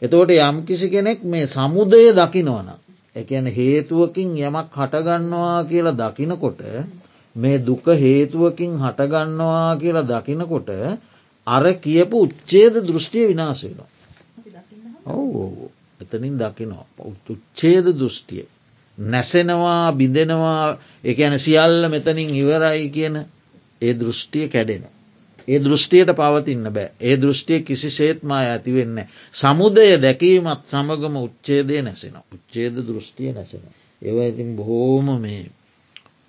එතකොට 0.03 0.31
යම් 0.33 0.57
කිසි 0.65 0.89
කෙනෙක් 0.89 1.25
මේ 1.25 1.47
සමුදය 1.49 2.03
දකිනවන. 2.15 2.69
එකන 3.17 3.47
හේතුවකින් 3.49 4.31
යමක් 4.41 4.69
හටගන්නවා 4.75 5.59
කියලා 5.65 5.99
දකිනකොට 6.01 6.61
මේ 7.37 7.59
දුක 7.61 7.87
හේතුවකින් 7.97 8.73
හටගන්නවා 8.79 9.77
කියලා 9.77 10.09
දකිනකොට 10.11 10.71
අර 11.47 11.65
කියපු 11.77 12.17
උච්චේද 12.21 12.75
දෘෂ්ටිය 12.83 13.29
විනාශයනවා. 13.29 13.89
ඔවු 15.07 15.71
එතනින් 16.01 16.39
දකිනවා 16.39 16.87
උච්චේද 17.01 17.87
දෘෂ්ටිය. 17.95 18.47
නැසෙනවා 18.99 19.93
බිඳෙනවා 19.93 20.79
එක 21.05 21.19
ඇන 21.19 21.39
සියල්ල 21.39 21.89
මෙතනින් 21.89 22.31
ඉවරයි 22.33 22.91
කියන 22.91 23.17
ඒ 23.83 23.95
දෘෂ්ටිය 23.95 24.49
කැඩෙන. 24.49 24.85
ඒ 25.49 25.59
දෘෂ්ටියට 25.59 26.11
පවතින්න 26.13 26.67
බෑ 26.69 26.93
ඒ 27.01 27.17
දෘෂ්ටිය 27.17 27.61
කිසි 27.63 27.91
සේත්මා 27.91 28.43
ඇතිවෙන්න. 28.45 28.99
සමුදය 29.33 29.89
දැකීමත් 29.99 30.63
සමගම 30.67 31.17
උච්චේදය 31.19 31.83
නැසෙන. 31.83 32.17
උච්චේද 32.33 32.75
දෘෂ්ටිය 32.83 33.33
නැසෙන. 33.33 33.65
ඒව 34.03 34.19
ඉතින් 34.23 34.57
බොහෝම 34.57 35.09
මේ 35.21 35.51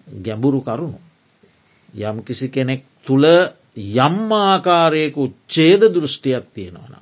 ගැඹුරු 0.08 0.62
කරුණු. 0.62 1.00
යම් 2.02 2.18
කිසි 2.24 2.50
කෙනෙක් 2.50 2.82
තුළ 3.06 3.26
යම් 3.78 4.32
ආකාරයක 4.32 5.16
උච්චේද 5.18 5.82
දෘෂ්ටියක් 5.90 6.46
තියෙනවන. 6.54 6.96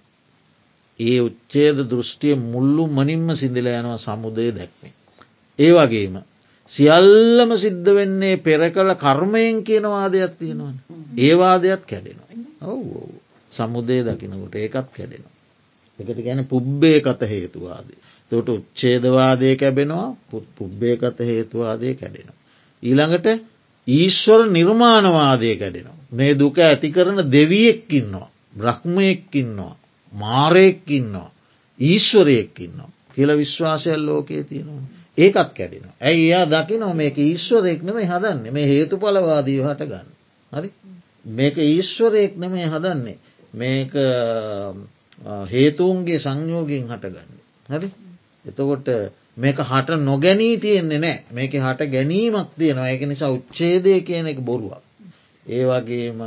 ඒ 0.99 1.19
උච්චේද 1.19 1.77
දෘෂ්ටිය 1.85 2.35
මුල්ලු 2.35 2.87
මනින්ම 2.87 3.35
සිදිල 3.35 3.67
යනවා 3.69 3.97
සමුදය 3.97 4.51
දැක්මේ. 4.51 4.93
ඒ 5.59 5.71
වගේම 5.71 6.15
සියල්ලම 6.69 7.51
සිද්ධ 7.57 7.89
වෙන්නේ 7.91 8.37
පෙර 8.37 8.61
කළ 8.71 8.93
කර්මයෙන් 8.95 9.63
කියනවාදයක් 9.63 10.33
තියෙනවන. 10.39 10.75
ඒවාදයක් 11.17 11.81
කැඩෙනවා. 11.83 12.31
ඔව් 12.63 12.81
සමුදේ 13.51 14.01
දකිනකොට 14.03 14.55
ඒකත් 14.55 14.89
කැඩෙනවා. 14.91 15.33
එකට 15.99 16.19
ගැන 16.19 16.45
පුබ්බේ 16.45 16.99
කත 17.01 17.21
හේතුවාදේ. 17.23 17.99
තොට 18.31 18.49
උච්චේදවාදය 18.49 19.55
කැබෙනවා 19.55 20.15
පුබ්බේ 20.55 20.95
කත 20.97 21.19
හේතුවාදය 21.21 21.93
කැඩෙනවා. 21.93 22.39
ඊළඟට 22.83 23.27
ඊශ්වර 23.87 24.49
නිර්මාණවාදය 24.49 25.55
කැඩෙනවා. 25.55 25.99
මේ 26.11 26.33
දුක 26.33 26.57
ඇති 26.59 26.91
කරන 26.91 27.19
දෙවියෙක්කින්නවා. 27.31 28.29
බ්‍රහ්මයෙක්කින්නවා. 28.55 29.75
මාරයෙක්කින්නවා. 30.13 31.31
ඊශ්වරයෙක්කින්නවා. 31.79 32.89
කියල 33.15 33.37
විශ්වාසයල් 33.37 34.05
ලෝකයේ 34.05 34.43
තියෙනවා. 34.43 34.83
ඒකත් 35.17 35.53
කැඩෙන. 35.53 35.85
ඇයි 36.01 36.23
එයා 36.25 36.45
දකි 36.47 36.77
නො 36.77 36.93
මේක 36.93 37.17
ඊශ්වරයෙක් 37.19 37.83
නෙමේ 37.83 38.05
හදන්නේ 38.05 38.51
මේ 38.51 38.67
හේතු 38.67 38.97
පලවාදී 38.97 39.59
හට 39.59 39.81
ගන්න. 39.83 40.09
හරි 40.51 40.69
මේක 41.25 41.57
ඊශ්වරයෙක් 41.59 42.37
නෙමේ 42.37 42.67
හදන්නේ 42.67 43.17
මේක 43.53 43.91
හේතුවන්ගේ 45.47 46.19
සංයෝගෙන් 46.19 46.87
හටගන්න. 46.87 47.29
හරි 47.69 47.89
එතකොට 48.45 48.87
මේක 49.37 49.57
හට 49.59 49.99
නොගැනී 49.99 50.57
තියෙන්නේ 50.57 50.99
නෑ 50.99 51.23
මේක 51.31 51.53
හට 51.57 51.89
ගැනීමක් 51.89 52.49
තියෙනවා 52.55 52.89
ඒක 52.89 53.05
නිසා 53.07 53.31
උච්චේදය 53.31 54.01
කියන 54.01 54.27
එක 54.27 54.39
බොරුවක්. 54.39 54.83
ඒ 55.45 55.63
වගේම 55.65 56.21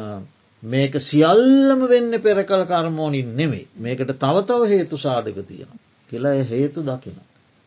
මේක 0.63 0.95
සියල්ලම 1.01 1.81
වෙන්න 1.87 2.21
පෙර 2.21 2.43
කළ 2.43 2.65
කර්මෝනින් 2.65 3.31
නෙමේ 3.37 3.67
මේකට 3.79 4.11
තවතව 4.17 4.67
හේතු 4.67 4.99
සාධක 4.99 5.39
තියෙන. 5.45 5.71
කියලා 6.11 6.43
හේතු 6.45 6.83
දකින. 6.83 7.19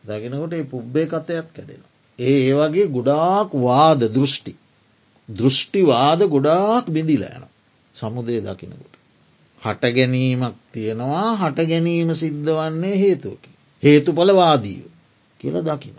දකිනකොට 0.04 0.52
ඒ 0.52 0.64
පුබ්බේ 0.64 1.06
කතයක් 1.06 1.48
කැඩෙන. 1.50 1.82
ඒ 2.18 2.36
ඒ 2.42 2.54
වගේ 2.54 2.86
ගොඩාක් 2.88 3.50
වාද 3.58 4.00
දෘෂ්ටි. 4.10 4.54
දෘෂ්ටිවාද 5.28 6.20
ගොඩාක් 6.28 6.84
බිඳිලෑන 6.88 7.44
සමුදය 7.94 8.40
දකිනකොට. 8.42 8.94
හට 9.62 9.94
ගැනීමක් 9.94 10.56
තියෙනවා 10.72 11.28
හට 11.38 11.58
ගැනීම 11.66 12.14
සිද්ධ 12.14 12.50
වන්නේ 12.52 12.96
හේතුවකි. 12.98 13.50
හේතු 13.82 14.10
පලවාදීව 14.12 14.99
කියල 15.40 15.56
දකින. 15.62 15.96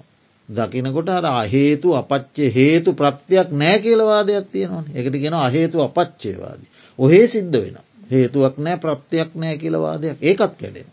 දකිනකොට 0.50 1.10
අර 1.10 1.26
අහේතු 1.34 1.88
අපච්චේ 1.96 2.50
හේතු 2.50 2.90
ප්‍රත්තියක් 2.94 3.50
නෑ 3.54 3.78
කියලවාදයක් 3.80 4.46
තියෙනවා 4.52 4.84
එකට 4.96 5.16
ගෙන 5.16 5.36
අහේතු 5.40 5.78
අපච්චේවාදී. 5.82 6.70
ඔහේ 7.00 7.26
සිද්ධ 7.28 7.58
වෙන. 7.58 7.78
හේතුවක් 8.12 8.56
නෑ 8.58 8.78
ප්‍රත්තියක් 8.78 9.30
නෑ 9.36 9.56
කියලවාදයක් 9.58 10.18
ඒකත් 10.22 10.54
කැඩෙන. 10.60 10.90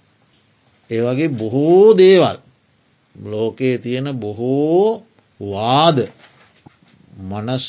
ඒ 0.90 1.00
වගේ 1.02 1.34
බොහෝ 1.34 1.88
දේවල් 1.94 2.38
ලෝකයේ 3.14 3.78
තියෙන 3.78 4.08
බොහෝ 4.14 5.02
වාද 5.40 5.98
මනස 7.22 7.66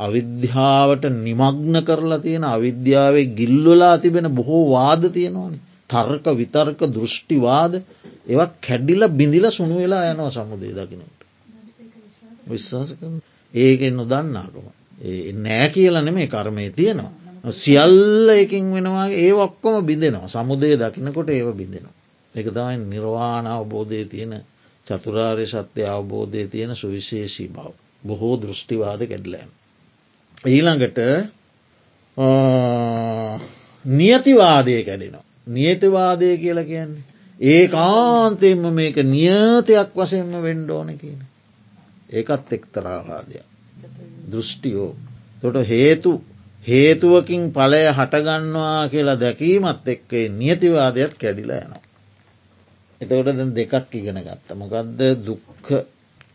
අවිද්‍යාවට 0.00 1.04
නිමග්න 1.18 1.76
කරලා 1.84 2.18
තියෙන 2.18 2.44
අවිද්‍යාවේ 2.46 3.26
ගිල්ලලා 3.32 3.96
තිබෙන 3.98 4.28
බොහෝ 4.30 4.62
වාද 4.70 5.02
තියෙනවාන 5.08 5.60
තර්ක 5.90 6.26
විතර්ක 6.34 6.80
දෘෂ්ටිවාද 6.88 7.72
ඒවත් 8.26 8.52
කැඩිල 8.60 9.02
බිඳිල 9.12 9.46
සුණු 9.50 9.76
වෙලා 9.76 10.04
යනවා 10.06 10.30
සමුදේ 10.30 10.74
දකිනට 10.74 11.20
විශ්වාස 12.48 12.90
ඒකෙන් 13.54 13.96
නොදන්නාකම 13.96 14.66
නෑ 15.38 15.68
කියල 15.70 15.96
නෙමේ 16.00 16.28
කර්මය 16.28 16.68
තියෙනවා 16.72 17.52
සියල්ල 17.56 18.28
එකින් 18.34 18.64
වෙනවාගේ 18.72 19.22
ඒ 19.22 19.32
ඔක්කොම 19.38 19.74
බිඳෙනවා 19.84 20.28
සමුදය 20.28 20.76
දකිනකොට 20.76 21.28
ඒව 21.30 21.48
බිඳෙනවා 21.54 21.98
එක 22.34 22.46
තමයි 22.48 22.76
නිර්වාණ 22.86 23.46
අවබෝධය 23.48 24.04
තියෙන 24.06 24.32
චතුරාර්ය 24.86 25.46
සත්‍යය 25.46 25.86
අවබෝධය 25.86 26.46
තියෙන 26.46 26.74
සුවිශේෂී 26.74 27.48
බව. 27.48 27.72
බොහෝ 28.02 28.34
දෘෂ්ටිවාද 28.36 29.00
කැඩලෑම්. 29.04 29.50
ඊළඟට 30.46 30.98
නියතිවාදය 33.84 34.76
කැඩෙනවා. 34.82 35.24
නියතිවාදය 35.46 36.36
කියලා 36.36 36.64
කියන්නේ. 36.64 37.04
ඒ 37.40 37.68
කාන්තෙන්ම 37.68 38.64
මේක 38.72 38.96
නියතයක් 39.06 39.90
වසෙන්ම 39.96 40.32
වෙන්ඩෝන 40.42 40.98
කියන. 40.98 41.20
ඒකත් 42.10 42.52
එක්තරාවාදයක්. 42.52 43.46
දෘෂ්ටියෝ. 44.30 44.96
තොට 45.42 45.56
හේතු 45.68 46.12
හේතුවකින් 46.66 47.52
පලය 47.52 47.84
හටගන්නවා 47.90 48.88
කියලා 48.88 49.20
දැකීමත් 49.20 49.88
එක්කේ 49.88 50.28
නියතිවාදයක් 50.30 51.12
කැඩිලා 51.16 51.60
යනවා. 51.60 51.82
එතකොට 53.00 53.28
ද 53.28 53.40
දෙකක් 53.54 53.94
ඉගෙන 53.94 54.18
ගත්ත. 54.18 54.48
මොකක්ද 54.54 55.00
දුක්ක 55.20 55.68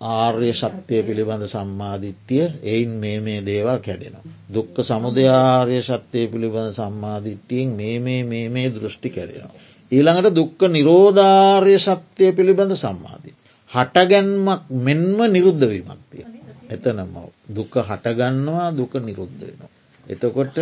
ආර්ය 0.02 0.52
ශක්තිය 0.54 1.04
පිළිබඳ 1.04 1.46
සම්මාධිට්්‍යය 1.46 2.48
එයින් 2.64 2.90
මේ 2.90 3.20
මේ 3.20 3.42
දේවල් 3.42 3.80
කැඩෙනවා. 3.80 4.24
දුක්ක 4.54 4.76
සමුදයාර්ය 4.82 5.82
ශක්තිය 5.82 6.28
පිළිබඳ 6.28 6.72
සම්මාධිට්ටියෙන් 6.72 7.70
මේ 7.72 8.00
මේ 8.00 8.24
මේ 8.24 8.50
මේ 8.50 8.70
දෘෂ්ටි 8.70 9.10
කැරෙනවා. 9.10 9.54
ඊළඟට 9.92 10.36
දුක්ක 10.36 10.60
නිරෝධාර්ය 10.68 11.78
සත්‍යය 11.78 12.32
පිළිබඳ 12.32 12.74
සම්මාධී. 12.76 13.36
හටගැන්මක් 13.72 14.62
මෙන්ම 14.70 15.18
නිරුද්ධවීමක් 15.28 16.02
තිය. 16.12 16.26
එතනම 16.70 17.16
දුක 17.50 17.74
හටගන්නවා 17.80 18.68
දුක 18.72 18.94
නිරුද්ධ 19.00 19.40
වෙනවා. 19.40 19.70
එතකොට 20.06 20.58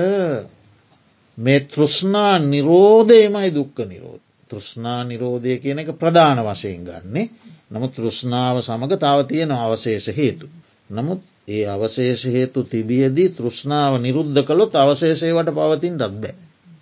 මේ 1.38 1.60
තෘෂ්නා 1.66 2.40
නිරෝධයමයි 2.42 3.50
දුක්ක 3.50 3.78
නිරෝධ. 3.86 4.26
තෘෂ්නා 4.54 5.02
නිරෝධය 5.06 5.58
කියන 5.60 5.80
එක 5.80 5.92
ප්‍රධාන 5.96 6.40
වශයෙන් 6.44 6.82
ගන්නේ 6.84 7.28
නමුත් 7.72 7.92
තෘෂ්ණාව 7.94 8.62
සමඟ 8.62 8.96
තව 8.96 9.20
තියෙන 9.26 9.52
අවශේෂ 9.54 10.08
හේතු. 10.12 10.48
නමුත් 10.90 11.22
ඒ 11.48 11.66
අවශේෂ 11.68 12.24
හේතු 12.28 12.60
තිබියදී 12.66 13.30
තෘෂ්ණාව 13.32 13.94
නිරුද්ධ 14.00 14.42
කළොත් 14.44 14.74
අවශේෂයවට 14.76 15.50
පවතින් 15.52 15.96
රත්බෑ. 16.00 16.36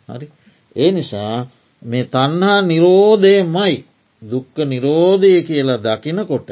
හරි. 0.10 0.28
ඒ 0.76 0.92
නිසා 0.92 1.38
මේ 1.82 2.06
තන්හා 2.06 2.60
නිරෝධය 2.64 3.36
මයි 3.48 3.76
දුක්ක 4.22 4.56
නිරෝධය 4.66 5.34
කියලා 5.42 5.80
දකිනකොට 5.80 6.50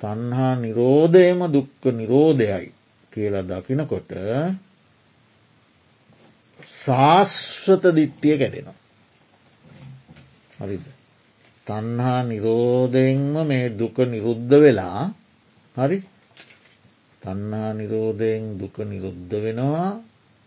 තන්හා 0.00 0.54
නිරෝධයම 0.56 1.40
දුක්ක 1.48 1.82
නිරෝධයයි 1.92 2.68
කියලා 3.12 3.48
දකිනකොට 3.50 4.10
ශාස්වත 6.76 7.84
දිට්ටිය 7.90 8.36
කැඩෙනවා. 8.36 8.76
හරිද. 10.58 10.84
තන්හා 11.66 12.20
නිරෝධයෙන්ම 12.24 13.34
මේ 13.44 13.66
දුක 13.70 13.96
නිරුද්ධ 14.06 14.54
වෙලා 14.56 15.00
හරි 15.76 15.98
තන්නා 17.22 17.70
නිරෝධයෙන් 17.72 18.44
දුක 18.56 18.76
නිරුද්ධ 18.84 19.34
වෙනවා 19.36 19.88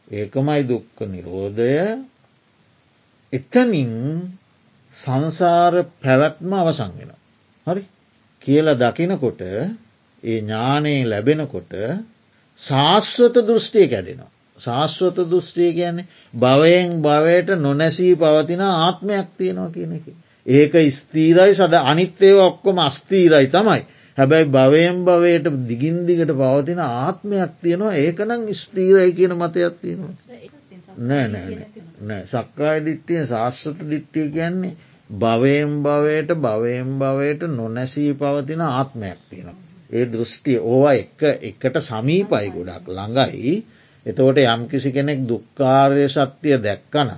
ඒකමයි 0.07 0.61
දුක්ක 0.63 0.97
නිරෝධය 1.07 1.73
එතනින් 3.33 3.93
සංසාර 4.95 5.73
පැවැත්ම 5.97 6.51
අවසං 6.53 6.91
වෙන. 6.97 7.11
හරි 7.67 7.83
කියලා 8.41 8.79
දකිනකොට 8.79 9.41
ඒ 9.43 9.67
ඥානයේ 10.23 11.01
ලැබෙනකොට 11.03 11.73
ශාස්වත 12.59 13.35
දෘෂ්ටිය 13.41 13.87
කැඩෙනවා. 13.87 14.31
ශාස්වත 14.59 15.21
දෘෂ්ටිය 15.25 15.71
කියන්නේ 15.73 16.07
භවයෙන් 16.37 16.95
භවයට 17.01 17.53
නොනැසී 17.57 18.13
පවතින 18.15 18.63
ආත්මයක් 18.63 19.29
තියෙනවා 19.37 19.69
කියන 19.69 19.93
එක. 19.93 20.05
ඒක 20.45 20.73
ස්තීරයි 20.91 21.53
සද 21.53 21.81
අනිත්තේව 21.83 22.37
ඔක්කොම 22.39 22.77
අස්තීරයි 22.79 23.47
තමයි. 23.49 23.81
හැබැයි 24.17 24.49
භවයෙන් 24.49 24.97
භවයට 25.05 25.47
දිගින්දිගට 25.67 26.33
පවතින 26.35 26.81
ආත්මයක් 26.81 27.51
තියෙනවා 27.61 27.93
ඒකනම් 27.97 28.43
ස්තීරයි 28.55 29.13
කියන 29.13 29.33
මතයක් 29.35 29.75
තියෙනවා. 29.77 30.15
නෑ 31.01 31.27
නෑ 31.29 31.57
නෑ 32.03 32.23
සක්කාය 32.27 32.79
දිට්ටිය 32.85 33.25
ශාස්ත්‍රත 33.25 33.81
දිට්ටිය 33.89 34.27
කියන්නේ 34.29 34.75
භවයෙන් 35.09 35.71
භවයට 35.81 36.29
භවයෙන් 36.37 36.91
භවයට 36.99 37.41
නොනැසී 37.51 38.13
පවතින 38.15 38.61
ආත්මයක් 38.63 39.19
තියෙන. 39.29 39.57
ඒ 39.89 40.05
දෘෂ්ටිය 40.07 40.57
ඕවා 40.63 40.93
එක 40.95 41.21
එකට 41.41 41.79
සමීපයි 41.81 42.49
ගොඩක් 42.49 42.85
ළඟයි 42.89 43.53
එතකොට 44.09 44.37
යම්කිසි 44.45 44.89
කෙනෙක් 44.91 45.19
දුක්කාරය 45.23 46.05
සත්‍යය 46.09 46.57
දැක්කන 46.59 47.09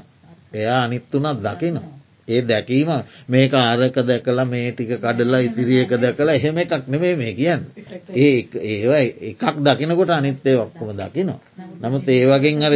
එයා 0.53 0.83
අනිත්තුනත් 0.83 1.39
දකිනවා. 1.39 2.01
ඒ 2.27 2.41
දැකීම 2.43 2.89
මේ 3.27 3.49
ආරක 3.53 3.95
දැකලා 4.03 4.45
මේ 4.45 4.71
ටික 4.71 4.91
කඩලා 4.97 5.41
ඉතිරියක 5.41 5.91
දැකලා 5.97 6.33
එහෙම 6.33 6.57
එකක් 6.57 6.87
නෙමේ 6.87 7.15
මේ 7.15 7.33
කියන්න. 7.33 7.63
ඒ 8.15 8.35
ඒවා 8.65 9.01
එකක් 9.23 9.43
දකිනකොට 9.59 10.11
අනිත්තේ 10.11 10.55
ඔක්කොම 10.57 10.89
දකිනවා. 10.93 11.39
නමුත් 11.81 12.09
ඒ 12.09 12.25
වගෙන් 12.27 12.63
අර 12.63 12.73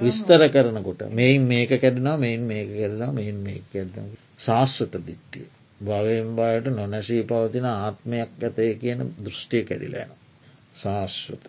විස්තර 0.00 0.42
කරනකොට 0.48 1.00
මෙයින් 1.10 1.42
මේක 1.44 1.70
කැඩෙනවා 1.72 2.16
මෙයින් 2.16 2.42
මේක 2.42 2.68
කැරෙනවා 2.70 3.12
මෙයින් 3.12 3.38
මේ 3.38 3.60
කැඩන 3.68 4.08
ශාස්වත 4.38 4.94
දිට්ටිය. 5.02 5.46
භවයෙන් 5.80 6.30
බයට 6.36 6.66
නොනැසී 6.70 7.22
පවතින 7.24 7.66
ආත්මයක් 7.66 8.30
ඇතේ 8.40 8.72
කියන 8.76 9.00
දෘෂ්ටිය 9.18 9.62
කැඩිලෑන. 9.64 10.10
ශාස්වත. 10.74 11.44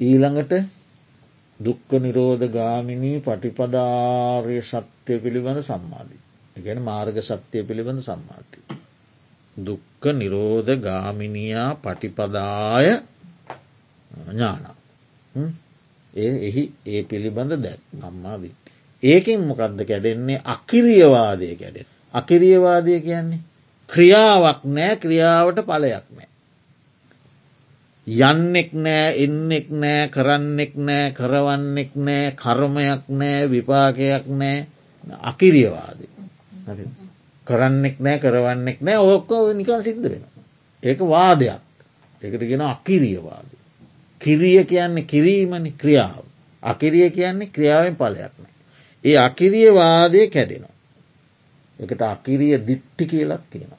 ඊළඟට 0.00 0.52
දුක්ක 1.60 1.90
නිරෝධ 1.98 2.44
ගාමිණී 2.48 3.20
පටිපදාර්ය 3.20 4.58
සත්‍යය 4.62 5.18
පිළිබඳ 5.18 5.60
සම්මාධී. 5.60 6.20
ගැන 6.56 6.80
මාර්ග 6.80 7.16
සත්‍යය 7.20 7.62
පිළිබඳ 7.62 8.00
සම්මාටි. 8.00 8.58
දුක්ක 9.56 10.02
නිරෝධ 10.12 10.70
ගාමිනියා 10.78 11.70
පටිපදාය 11.74 12.88
ඥාන. 14.28 14.64
ඒ 16.14 16.32
එහි 16.48 16.62
ඒ 16.86 17.02
පිළිබඳ 17.02 17.52
දැක් 17.56 17.80
නම්මා 17.94 18.36
දිට්ටි. 18.38 18.70
ඒකින් 19.02 19.40
මොකක්ද 19.42 19.80
කැඩෙන්නේ 19.84 20.40
අකිරියවාදය 20.46 21.54
කැඩෙන. 21.56 21.88
අකිරියවාදය 22.14 23.00
කියන්නේ 23.00 23.42
ක්‍රියාවක් 23.88 24.60
නෑ 24.66 24.96
ක්‍රියාවට 24.96 25.58
පලයක් 25.62 26.06
නෑ. 26.10 26.29
යන්නෙක් 28.10 28.72
නෑ 28.74 29.14
එන්නෙක් 29.16 29.70
නෑ 29.72 30.08
කරන්නෙක් 30.08 30.74
නෑ 30.76 31.12
කරවන්නෙක් 31.12 31.94
නෑ 31.96 32.32
කර්මයක් 32.32 33.06
නෑ 33.08 33.46
විපාකයක් 33.46 34.26
නෑ 34.26 34.66
අකිරියවාදය. 35.22 36.06
කරන්නෙක් 37.46 37.96
නෑ 37.98 38.18
කරවන්නෙක් 38.18 38.80
නෑ 38.80 38.98
ඕක්කෝ 38.98 39.52
නිකන් 39.52 39.82
සිද්ධ 39.82 40.02
වෙන. 40.02 40.24
ඒක 40.82 40.98
වාදයක් 41.00 41.60
එකට 42.22 42.42
ගෙන 42.42 42.60
අකිරියවාද. 42.62 43.48
කිරිය 44.20 44.64
කියන්නේ 44.64 45.04
කිරීමනි 45.04 45.72
ක්‍රියාව. 45.72 46.24
අකිරිය 46.62 47.10
කියන්නේ 47.10 47.46
ක්‍රියාවෙන් 47.48 47.96
පලයක් 47.96 48.34
නෑ. 48.34 48.54
ඒ 49.04 49.18
අකිරිය 49.18 49.70
වාදය 49.72 50.26
කැඩෙනවා. 50.26 50.76
එකට 51.78 52.02
අකිරිය 52.04 52.58
දිට්ටි 52.58 53.06
කියලක් 53.06 53.44
කියනවා. 53.50 53.78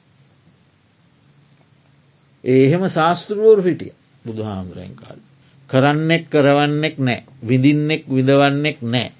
ඒහෙම 2.44 2.88
ශාස්තෘුවරු 2.88 3.62
හිටිය 3.62 3.92
බුදු 4.24 4.42
හාමුදුරෙන් 4.42 4.94
කාල. 4.94 5.18
කරන්නෙක් 5.70 6.24
කරවන්නෙක් 6.28 6.96
නෑ 6.98 7.20
විඳින්නෙක් 7.42 8.02
විඳවන්නෙක් 8.08 8.78
නෑ. 8.84 9.10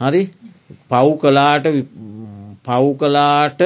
හරි 0.00 0.22
පව් 0.90 1.06
කලාට 1.18 1.66
පව් 2.64 2.84
කලාට 2.96 3.60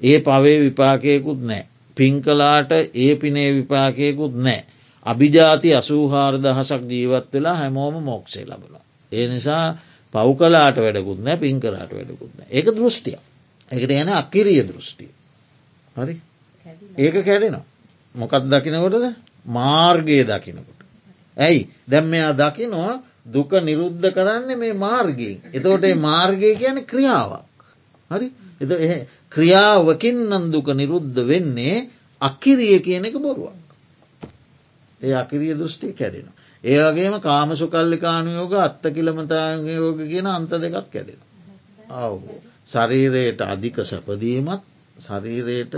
ඒ 0.00 0.18
පවේ 0.20 0.58
විපාකයකුත් 0.60 1.40
නෑ. 1.42 1.66
පින් 1.96 2.14
කලාට 2.20 2.70
ඒ 2.72 3.14
පිනේ 3.16 3.48
විපාකයකුත් 3.52 4.34
නෑ. 4.36 4.64
අභිජාති 5.06 5.74
අසූහාර 5.74 6.34
දහසක් 6.38 6.82
ජීවත් 6.86 7.32
වෙලා 7.32 7.56
හැමෝම 7.56 7.94
මොක්ෂේ 8.02 8.44
ලබනවා. 8.44 8.84
ඒ 9.12 9.26
නිසා 9.28 9.64
පව් 10.14 10.28
කලාට 10.34 10.76
වැඩකුත් 10.76 11.20
නෑ 11.20 11.36
පින් 11.36 11.60
කරාට 11.60 11.90
වැඩකුත් 11.90 12.32
නෑ 12.38 12.48
ඒක 12.50 12.66
දෘෂ්ටිය. 12.70 13.18
එකට 13.70 13.92
යන 13.92 14.08
අකිරිය 14.12 14.62
දෘෂ්ටිය. 14.64 15.10
හරි 15.96 16.14
ඒක 16.96 17.14
කැඩෙනවා. 17.22 17.64
මොකත් 18.14 18.44
දකිනකොටද 18.46 19.06
මාර්ගය 19.46 20.24
දකිනකොට. 20.24 20.80
ඇයි 21.36 21.68
දැම් 21.84 22.06
මෙයා 22.06 22.32
දකිනවා 22.34 23.02
දුක 23.26 23.50
නිරුද්ධ 23.60 24.06
කරන්න 24.08 24.50
මේ 24.56 24.72
මාර්ගයෙන්. 24.74 25.40
එතකොට 25.48 25.84
මාර්ගය 25.98 26.54
කියන 26.54 26.84
ක්‍රියාවක්. 26.84 27.44
හරි 28.10 28.32
එ 28.60 29.06
ක්‍රියාවකින් 29.30 30.18
නන්දුක 30.30 30.68
නිරුද්ධ 30.72 31.18
වෙන්නේ 31.22 31.88
අකිරිය 32.20 32.78
කියන 32.80 33.04
එක 33.04 33.16
බොරුවක්. 33.16 33.58
ඒ 35.00 35.14
අකිරිය 35.14 35.54
දෘෂ්ටි 35.54 35.92
කැඩෙන. 35.92 36.28
ඒවගේම 36.64 37.20
කාමසුකල්ලිකානුයෝග 37.20 38.52
අත්ත 38.56 38.82
කිලමතායෝග 38.86 39.98
කියන 40.04 40.26
අන්ත 40.28 40.50
දෙකත් 40.52 40.88
කැඩෙන. 40.88 41.20
අව් 41.90 42.20
ශරීරයට 42.64 43.40
අධික 43.42 43.76
සැපදීමත් 43.82 44.62
ශරීරයට 44.98 45.74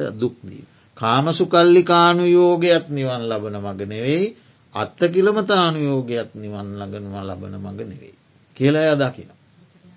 දුක්දී. 0.95 1.01
කාමසුකල්ලිකානුයෝගයත් 1.01 2.89
නිවන් 2.89 3.23
ලබන 3.29 3.57
මග 3.57 3.81
නෙවෙයි 3.87 4.37
අත්ත 4.75 4.99
කිලමතානුයෝගයත් 5.09 6.35
නිවන් 6.35 6.69
ලගනවා 6.79 7.25
ලබන 7.27 7.55
මඟ 7.55 7.81
නෙවෙයි. 7.83 8.15
කියලය 8.57 8.83
දකින 8.97 9.31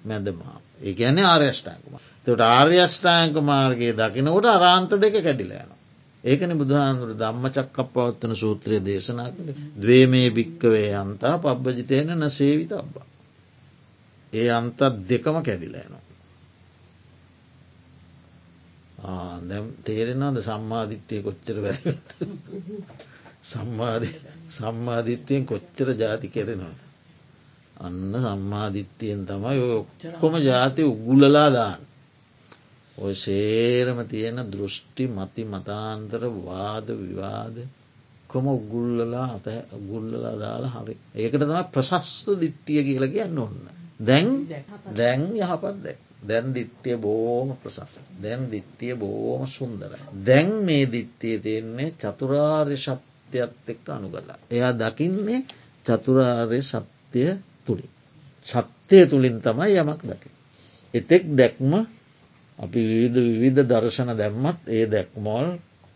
මැදමා. 0.06 0.62
ඒ 0.82 0.94
ගැන්නේ 0.94 1.26
ආර්යෂ්ටාකම. 1.26 1.94
තට 2.28 2.42
ආර්යෂ්ඨායක 2.42 3.36
මාර්ගයේ 3.42 3.94
දකිනකොට 3.94 4.46
අරාන්ත 4.46 4.92
දෙක 4.92 5.16
කැඩිලයන. 5.24 5.72
ඒකන 6.24 6.58
බුදුහාන්දුර 6.58 7.12
ධම්ම 7.14 7.46
චක්කප 7.48 7.94
පවත්වන 7.94 8.36
සූත්‍රය 8.36 8.80
දේශනා 8.80 9.30
කළ 9.32 9.50
දවේ 9.76 10.06
මේ 10.08 10.30
භික්කවේ 10.30 10.94
අන්තා 10.94 11.38
පබ්බජිතයන 11.38 12.10
න 12.16 12.30
සේවිත 12.30 12.72
අබ්බා. 12.72 13.08
ඒ 14.34 14.50
අන්තත් 14.50 14.80
දෙකම 15.10 15.38
කැඩිලයනවා. 15.42 16.07
දැම් 19.44 19.66
තේරෙනවාද 19.84 20.38
සම්මාධිට්්‍යය 20.42 21.22
කොච්චර 21.22 21.58
වැ 21.62 21.78
සම්මාධ 23.44 24.08
සම්මාධිට්‍යයෙන් 24.50 25.46
කොච්චර 25.46 25.90
ජාති 25.96 26.28
කෙරෙනවා. 26.28 26.76
අන්න 27.78 28.14
සම්මාධිට්ටියෙන් 28.20 29.22
තමයි 29.26 29.60
ඔක්කොම 29.72 30.34
ජාති 30.42 30.82
උගුලලා 30.84 31.50
දාන්න. 31.50 31.82
ඔය 32.98 33.14
සේරම 33.16 34.00
තියෙන 34.06 34.40
දෘෂ්ටි 34.52 35.06
මති 35.08 35.44
මතාන්තර 35.46 36.24
වාද 36.40 36.88
විවාද 37.00 37.58
කොම 38.28 38.46
උගුල්ලලා 38.50 39.28
අත 39.36 39.48
ගුල්ලලා 39.84 40.36
දාලා 40.36 40.74
හරි 40.76 40.96
ඒකට 41.16 41.42
තම 41.42 41.70
ප්‍රශස්ත 41.74 42.28
දිට්ටිය 42.36 42.82
කියල 42.84 43.06
කියන්න 43.08 43.38
ඔන්න. 43.38 43.58
දැන් 44.00 44.30
දැන් 44.94 45.22
යහපත් 45.36 45.78
දැක්. 45.84 46.00
දැන් 46.28 46.54
දිට්ටිය 46.54 46.98
බෝම 46.98 47.50
ප්‍රසස. 47.56 48.00
දැන් 48.18 48.42
දිට්ටිය 48.48 48.96
බෝම 48.96 49.48
සුන්දරයි. 49.48 50.00
දැන් 50.22 50.50
මේ 50.64 50.86
දිට්ටිය 50.88 51.36
තියෙන්නේ 51.40 51.94
චතුරාර්ය 51.94 52.78
ශක්තියත් 52.78 53.54
එක්ක 53.68 53.86
අනුගලා. 53.90 54.38
එයා 54.50 54.74
දකින්නේ 54.76 55.40
චතුරාර්ය 55.86 56.62
සත්‍යය 56.64 57.30
තුළින්. 57.66 57.92
සත්‍යය 58.48 59.04
තුළින් 59.06 59.38
තමයි 59.40 59.74
යමක් 59.76 60.02
දකි. 60.04 60.30
එතෙක් 60.94 61.24
දැක්ම 61.34 61.72
අපි 62.60 62.80
විවිධ 62.82 63.20
විවිධ 63.34 63.66
දර්ශන 63.66 64.10
දැම්මත් 64.14 64.60
ඒ 64.68 64.86
දැක්මෝල් 64.88 65.48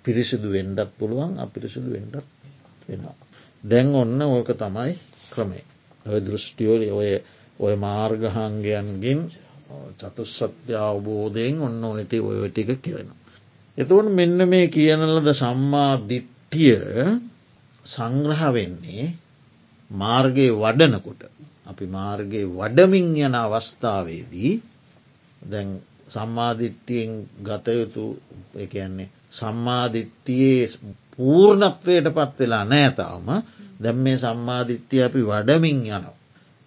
පිරිසිදු 0.05 0.47
වෙන්ඩත් 0.49 0.89
පුළුවන් 0.97 1.33
අපිරිසිදු 1.37 1.89
වෙන්ඩත් 1.89 2.25
වෙනවා. 2.87 3.15
දැන් 3.63 3.87
ඔන්න 3.95 4.21
ඕක 4.23 4.49
තමයි 4.53 4.93
ක්‍රමේ. 5.29 5.63
ඔය 6.05 6.19
දෘෂ්ටියෝල 6.19 6.81
ඔය 6.91 7.09
ඔය 7.59 7.73
මාර්ගහංගයන්ගින් 7.77 9.19
චතුස්සත්‍ය 9.99 10.73
අවබෝධයෙන් 10.79 11.61
ඔන්න 11.61 11.83
ඔයට 11.85 12.13
ඔය 12.21 12.49
ටික 12.49 12.71
කියෙනවා. 12.81 13.19
එතවට 13.77 14.09
මෙන්න 14.11 14.39
මේ 14.47 14.65
කියනලද 14.69 15.27
සම්මා 15.33 15.93
දිට්ටිය 16.03 16.79
සංග්‍රහ 17.85 18.43
වෙන්නේ 18.51 19.05
මාර්ගයේ 19.91 20.51
වඩනකොට 20.53 21.21
අපි 21.65 21.85
මාර්ගයේ 21.89 22.51
වඩමින් 22.51 23.07
යන 23.19 23.35
අවස්ථාවේදී 23.35 24.53
දැන් 25.41 25.69
සම්මාධිට්ටියෙන් 26.09 27.11
ගතයුතු 27.41 28.05
එකන්නේ 28.55 29.09
සම්මාධිට්ටියේ 29.31 30.69
පූර්ණත්වයට 31.13 32.07
පත් 32.09 32.39
වෙලා 32.39 32.65
නෑතාවම 32.65 33.29
දැම් 33.83 33.97
මේ 33.97 34.17
සම්මාධිට්ටිය 34.17 35.03
අපි 35.03 35.21
වඩමින් 35.23 35.79
යනවා. 35.87 36.20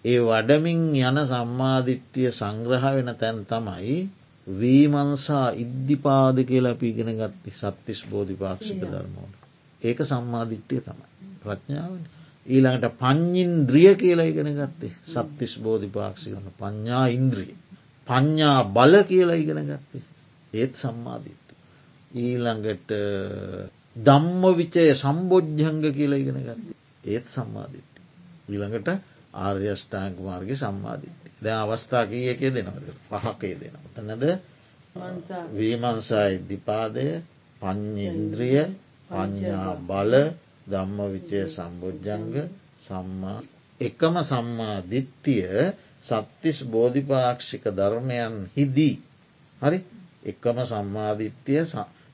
ඒ 0.05 0.19
වඩමින් 0.21 0.81
යන 1.01 1.17
සම්මාධිට්ටිය 1.25 2.29
සංග්‍රහ 2.31 2.85
වෙන 2.91 3.11
තැන් 3.15 3.39
තමයි 3.45 3.95
වීමන්සා 4.47 5.47
ඉද්ධිපාද 5.55 6.37
කියලා 6.43 6.75
පිගෙන 6.75 7.11
ගත්ති 7.15 7.51
සත්තිස් 7.53 8.01
බෝධිපාක්ෂික 8.05 8.81
ධර්මෝට. 8.83 9.35
ඒක 9.81 9.99
සම්මාධිට්ටිය 10.03 10.81
තමයි. 10.81 11.07
ප්‍රඥාවන. 11.41 12.03
ඊළඟට 12.45 12.97
පං්ඥින්ද්‍රිය 12.99 13.93
කියලා 13.95 14.25
ඉගෙන 14.25 14.49
ගත්තේ 14.53 14.93
සත්තිස් 15.05 15.53
බෝධිපාක්ෂිකන 15.59 16.51
පඤ්ඥා 16.59 17.05
ඉන්ද්‍රිය. 17.09 17.55
පඤ්ඥා 18.07 18.59
බල 18.69 18.93
කියලා 19.03 19.35
ඉගෙන 19.35 19.61
ගත්තේ 19.63 20.03
ඒත් 20.53 20.73
සම්මාධිත්ත. 20.75 21.47
ඊළඟට 22.17 22.91
ධම්ම 23.95 24.43
විචය 24.53 24.85
සම්බෝජ්ජංග 24.95 25.83
කියලා 25.91 26.19
ඉගෙන 26.19 26.39
ගත්තේ 26.41 26.77
ඒත් 27.09 27.27
සම්මාධිත්ත. 27.29 27.93
ඊළඟට 28.49 28.89
ආර්යෂ්ඨාංක 29.37 30.17
මාර්ග 30.19 30.49
සම්මාධිත්‍ය 30.55 31.29
ද 31.41 31.45
අවස්ථා 31.53 32.05
කිය 32.05 32.25
එකේ 32.29 32.51
දෙනවද 32.51 32.87
පහකේ 33.09 33.55
දෙනවා. 33.55 33.89
තැනද 33.95 34.23
වීමංසා 35.51 36.27
ඉද්ධිපාදය 36.29 37.05
පං්ඉන්ද්‍රිය 37.61 38.61
පඥ්ඥා 39.09 39.71
බල 39.83 40.13
ධම්ම 40.67 40.99
විචය 41.13 41.41
සම්බෝජ්ජංග 41.47 42.33
සම්මා 42.79 43.39
එකම 43.81 44.15
සම්මා 44.23 44.77
දිට්ටිය 44.83 45.75
සත්තිස් 46.03 46.57
බෝධිපාක්ෂික 46.65 47.63
ධර්මයන් 47.71 48.35
හිදී. 48.55 48.95
හරි 49.61 49.79
එකම 50.25 50.57
සම්මාධිට්්‍යය 50.63 51.61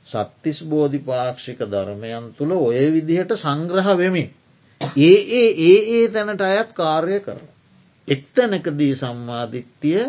සත්තිස් 0.05 0.59
බෝධිපාක්ෂික 0.63 1.59
ධර්මයන් 1.65 2.33
තුළ 2.37 2.51
ඔය 2.59 2.85
විදිහට 2.91 3.31
සංග්‍රහ 3.35 3.89
වෙමින්. 3.95 4.29
ඒ 4.97 5.19
ඒ 5.31 5.49
ඒ 5.61 5.79
ඒ 5.93 6.09
තැනට 6.09 6.41
අයත් 6.41 6.73
කාර්ය 6.73 7.19
කරන. 7.19 7.47
එක්තැනකදී 8.07 8.95
සම්මාධිට්ටිය 8.95 10.03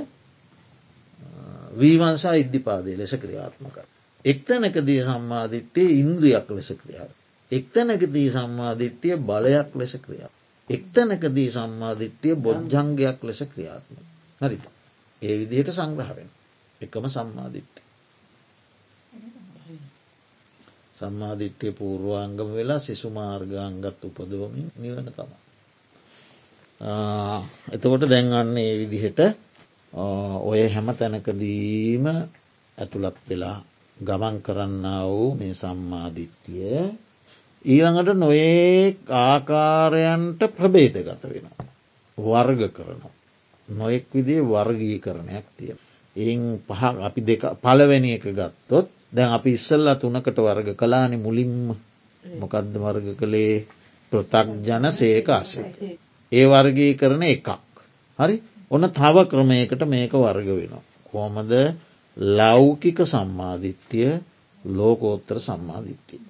වීවන්සා 1.74 2.34
ඉද්ධිපාදය 2.34 2.98
ලෙස 2.98 3.14
ක්‍රියාත්මක. 3.14 3.76
එක්තැනකදී 4.24 5.00
සම්මාධිට්්‍යය 5.04 5.88
ඉන්ද්‍රියක් 5.92 6.50
ලෙස 6.50 6.72
ක්‍රියාව. 6.76 7.10
එක්තැනකදී 7.52 8.28
සම්මාධිට්්‍යය 8.30 9.16
බලයක් 9.18 9.70
ලෙස 9.74 9.96
ක්‍රියාව. 9.96 10.32
එක්තැනකදී 10.70 11.50
සම්මාධිට්්‍යය 11.50 12.34
බොජ්ජංගයක් 12.36 13.18
ලෙස 13.22 13.40
ක්‍රියාත්ම. 13.54 13.96
හරිත. 14.40 14.64
ඒ 15.22 15.38
විදිහට 15.38 15.70
සංග්‍රහවෙන. 15.70 16.30
එකම 16.80 17.04
සම්මාධිට්්‍ය. 17.08 17.81
සම්මාධිට්්‍යය 21.02 21.72
පූර්වාංගම 21.74 22.50
වෙලා 22.52 22.80
සිසු 22.80 23.08
මාර්ගාංගත් 23.10 24.02
උපදවමින් 24.02 24.68
නිවන 24.76 25.08
තම. 25.10 25.30
එතකොට 27.70 28.04
දැන්ගන්න 28.06 28.56
ඒ 28.58 28.74
විදිහට 28.80 29.20
ඔය 30.42 30.62
හැම 30.68 30.88
තැනකදීම 30.92 32.04
ඇතුළත් 32.78 33.18
වෙලා 33.28 33.58
ගමන් 33.96 34.36
කරන්න 34.40 34.86
වූ 35.06 35.28
මේ 35.34 35.54
සම්මාධිත්‍යය 35.54 36.76
ඊළඟට 37.64 38.16
නොඒ 38.16 38.96
ආකාරයන්ට 39.08 40.40
ප්‍රබේද 40.50 40.96
ගත 40.98 41.22
වෙනවා. 41.24 41.66
වර්ග 42.18 42.62
කරනවා. 42.70 43.12
නොෙක් 43.68 44.06
විදිේ 44.10 44.42
වර්ගී 44.44 44.98
කරණයක් 44.98 45.46
තියෙන. 45.56 45.78
එයින් 46.16 46.42
පහ 46.60 46.82
අපි 47.00 47.20
දෙක 47.22 47.42
පලවැනි 47.58 48.10
එක 48.12 48.26
ගත්තොත් 48.30 48.88
දැන් 49.12 49.30
අපි 49.30 49.50
ඉස්සල්ලා 49.50 49.96
තුනකට 49.96 50.38
වර්ග 50.38 50.68
කලානෙ 50.74 51.16
මුලින්ම 51.16 51.74
මොකද්ද 52.24 52.74
වර්ග 52.76 53.08
කළේ 53.16 53.54
ප්‍රතක් 54.12 54.48
ජන 54.62 54.86
සේකාශය. 54.92 55.62
ඒ 56.32 56.44
වර්ගී 56.46 56.92
කරන 56.94 57.22
එකක්. 57.24 57.48
හරි 58.18 58.36
ඔන්න 58.70 58.88
තව 58.90 59.16
ක්‍රමයකට 59.26 59.82
මේක 59.86 60.12
වර්ග 60.16 60.48
වෙනවා. 60.50 60.84
කොමද 61.06 61.52
ලෞකික 62.16 62.98
සම්මාධිත්‍යය 63.04 64.10
ලෝකෝත්තර 64.64 65.36
සම්මාධිත්‍යය. 65.40 66.20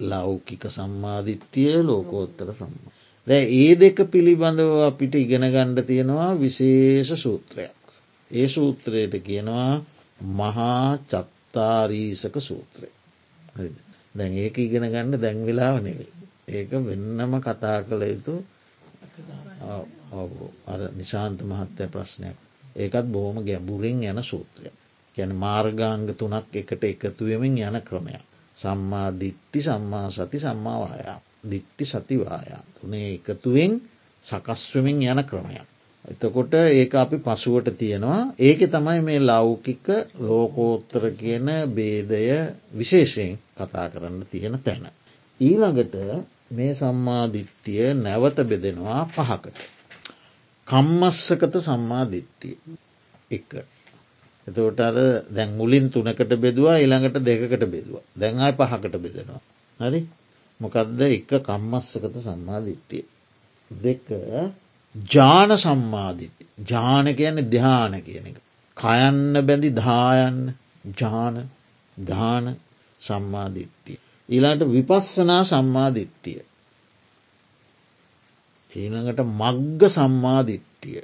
ලෞකික 0.00 0.62
සම්මාධිත්‍යය 0.68 1.82
ලෝකෝත්තර 1.82 2.48
සම්මා. 2.52 2.94
දැ 3.26 3.44
ඒ 3.56 3.74
දෙක 3.74 3.98
පිළිබඳව 4.10 4.72
අපිට 4.82 5.14
ඉගෙන 5.14 5.44
ගණ්ඩ 5.46 5.86
තියෙනවා 5.86 6.30
විශේෂ 6.36 7.10
සූත්‍රයක්. 7.16 7.76
ඒ 8.30 8.48
සූත්‍රයට 8.48 9.14
කියනවා 9.22 9.72
මහා 10.20 10.98
චත්තාරීසක 11.04 12.36
සූත්‍රය. 12.40 12.88
දැන් 14.14 14.32
ඒක 14.34 14.58
ඉගෙන 14.58 14.82
ගන්න 14.84 15.14
දැන්වෙලාව 15.16 15.76
නෙවේ. 15.78 16.12
ඒක 16.48 16.70
වෙන්නම 16.70 17.40
කතා 17.40 17.82
කළ 17.82 18.02
යුතු 18.04 18.34
නිශාන්ත 20.92 21.40
මහත්තය 21.42 21.84
ප්‍රශ්නයක්. 21.86 22.36
ඒකත් 22.76 23.06
බොහොම 23.06 23.44
ගැඹුරින් 23.44 24.02
යන 24.04 24.22
සූත්‍රය. 24.22 24.70
ගැන 25.16 25.32
මාර්ගාංග 25.36 26.06
තුනක් 26.12 26.54
එකට 26.54 26.84
එකතුවමින් 26.84 27.58
යන 27.58 27.80
ක්‍රමයක්. 27.82 28.22
සම්මා 28.56 29.08
දිට්ටි 29.12 29.62
සම්මා 29.62 30.10
සති 30.10 30.38
සම්මාවායා 30.38 31.20
දිට්ටි 31.44 31.84
සතිවායා 31.84 32.62
තුනේ 32.74 33.14
එකතුවෙන් 33.14 33.72
සකස්වමින් 34.24 35.02
යන 35.04 35.20
ක්‍රමයක්. 35.24 35.66
එතකොට 36.08 36.54
ඒක 36.54 36.94
අපි 36.94 37.16
පසුවට 37.18 37.68
තියෙනවා 37.74 38.20
ඒක 38.40 38.60
තමයි 38.66 39.00
මේ 39.02 39.20
ලෞකික 39.22 39.86
ලෝකෝත්තර 40.20 41.02
කියන 41.12 41.48
බේදය 41.70 42.22
විශේෂයෙන් 42.72 43.32
කතා 43.56 43.86
කරන්න 43.88 44.22
තියෙන 44.24 44.58
තැන. 44.60 44.84
ඊළඟට 45.40 45.94
මේ 46.50 46.72
සම්මාධිට්ටිය 46.74 47.88
නැවත 47.96 48.38
බෙදෙනවා 48.44 49.00
පහකට. 49.08 49.58
කම්මස්සකත 50.66 51.54
සම්මාධිට්ටිය 51.60 52.56
එක 53.30 53.50
එතකොට 54.46 54.80
අර 54.80 54.96
දැන් 55.30 55.50
මුලින් 55.56 55.86
තුනකට 55.88 56.32
බෙදවා 56.36 56.76
ඊළඟට 56.76 57.18
දෙකට 57.22 57.64
බෙදවා 57.66 58.04
දැන්ආයි 58.16 58.54
පහකට 58.54 58.96
බෙදෙනවා. 58.98 59.40
හරි 59.80 60.00
මොකක්ද 60.60 61.00
එක 61.08 61.30
කම්මස්සකත 61.42 62.14
සම්මාධිට්ටිය. 62.20 63.04
දෙක 63.70 64.06
ජාන 65.06 65.58
සම්මාධිට්ටි 65.58 66.48
ජාන 66.66 67.06
කියන්නේ 67.14 67.50
ධ්‍යාන 67.50 67.94
කියන 68.02 68.26
එක. 68.26 68.38
කයන්න 68.76 69.34
බැඳි 69.46 69.70
දායන්න 69.72 70.54
ජාන 70.98 71.36
ධාන 71.96 72.56
සම්මාධිට්ටිය. 73.02 73.98
ඊලාට 74.28 74.62
විපස්සනා 74.66 75.42
සම්මාධිට්ටිය. 75.44 76.40
ඊළඟට 78.72 79.20
මග්ග 79.32 79.82
සම්මාධිට්ටිය. 79.88 81.02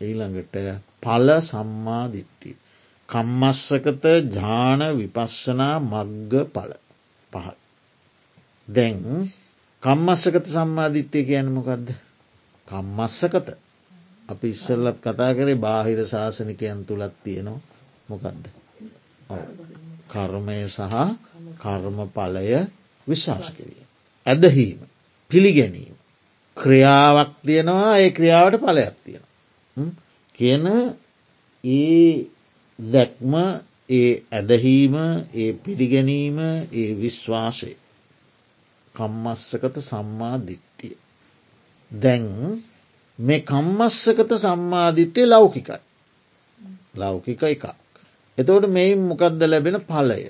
ඊළඟට 0.00 0.56
පල 1.02 1.28
සම්මාධිට්ටි. 1.40 2.50
කම්මස්සකත 3.08 4.04
ජාන 4.32 4.80
විපස්සනා 4.98 5.74
මග්ග 5.82 6.32
පල 6.52 6.72
පහ. 7.32 7.46
දැන් 8.68 9.02
කම්මස්සකත 9.82 10.46
සම්මාධිට්්‍යය 10.46 11.24
කියන්නමකක්ද. 11.24 12.09
කම්මස්සකත 12.70 13.48
අපි 14.28 14.48
ඉස්සල්ලත් 14.48 14.98
කතා 15.00 15.32
කරේ 15.34 15.58
බාහිර 15.58 16.00
ශාසනිකයන් 16.06 16.80
තුළත් 16.84 17.14
තියෙනවා 17.24 17.60
මොකක්ද. 18.08 18.44
කර්මය 20.08 20.58
සහ 20.68 20.94
කර්ම 21.58 21.98
පලය 22.08 22.48
විශ්වාස 23.06 23.48
කිරීම. 23.50 23.88
ඇදහීම 24.26 24.78
පිළිගැනීම. 25.30 25.96
ක්‍රියාවක් 26.56 27.32
තියෙනවා 27.42 27.92
ඒ 27.96 28.10
ක්‍රියාවට 28.10 28.60
පලයක් 28.60 28.96
තියෙන. 29.04 29.24
කියන 30.38 30.66
ඒ 31.64 32.28
දැක්ම 32.78 33.34
ඒ 33.90 34.10
ඇදහීම 34.32 34.94
ඒ 35.34 35.52
පිළිගැනීම 35.54 36.38
ඒ 36.72 36.90
විශ්වාසය 36.96 37.72
කම්මස්සකත 38.94 39.76
සම්මා 39.82 40.36
දිට්ටිය. 40.40 40.69
දැන් 41.92 42.26
මේ 43.18 43.40
කම්මස්සකත 43.40 44.30
සම්මාධිට්්‍යය 44.38 45.26
ලෞකිකයි. 45.26 45.80
ලෞකික 46.94 47.42
එකක්. 47.42 47.64
එතවට 48.38 48.68
මෙයින් 48.68 49.00
මොකක්ද 49.00 49.42
ලැබෙන 49.42 49.80
පලය. 49.82 50.22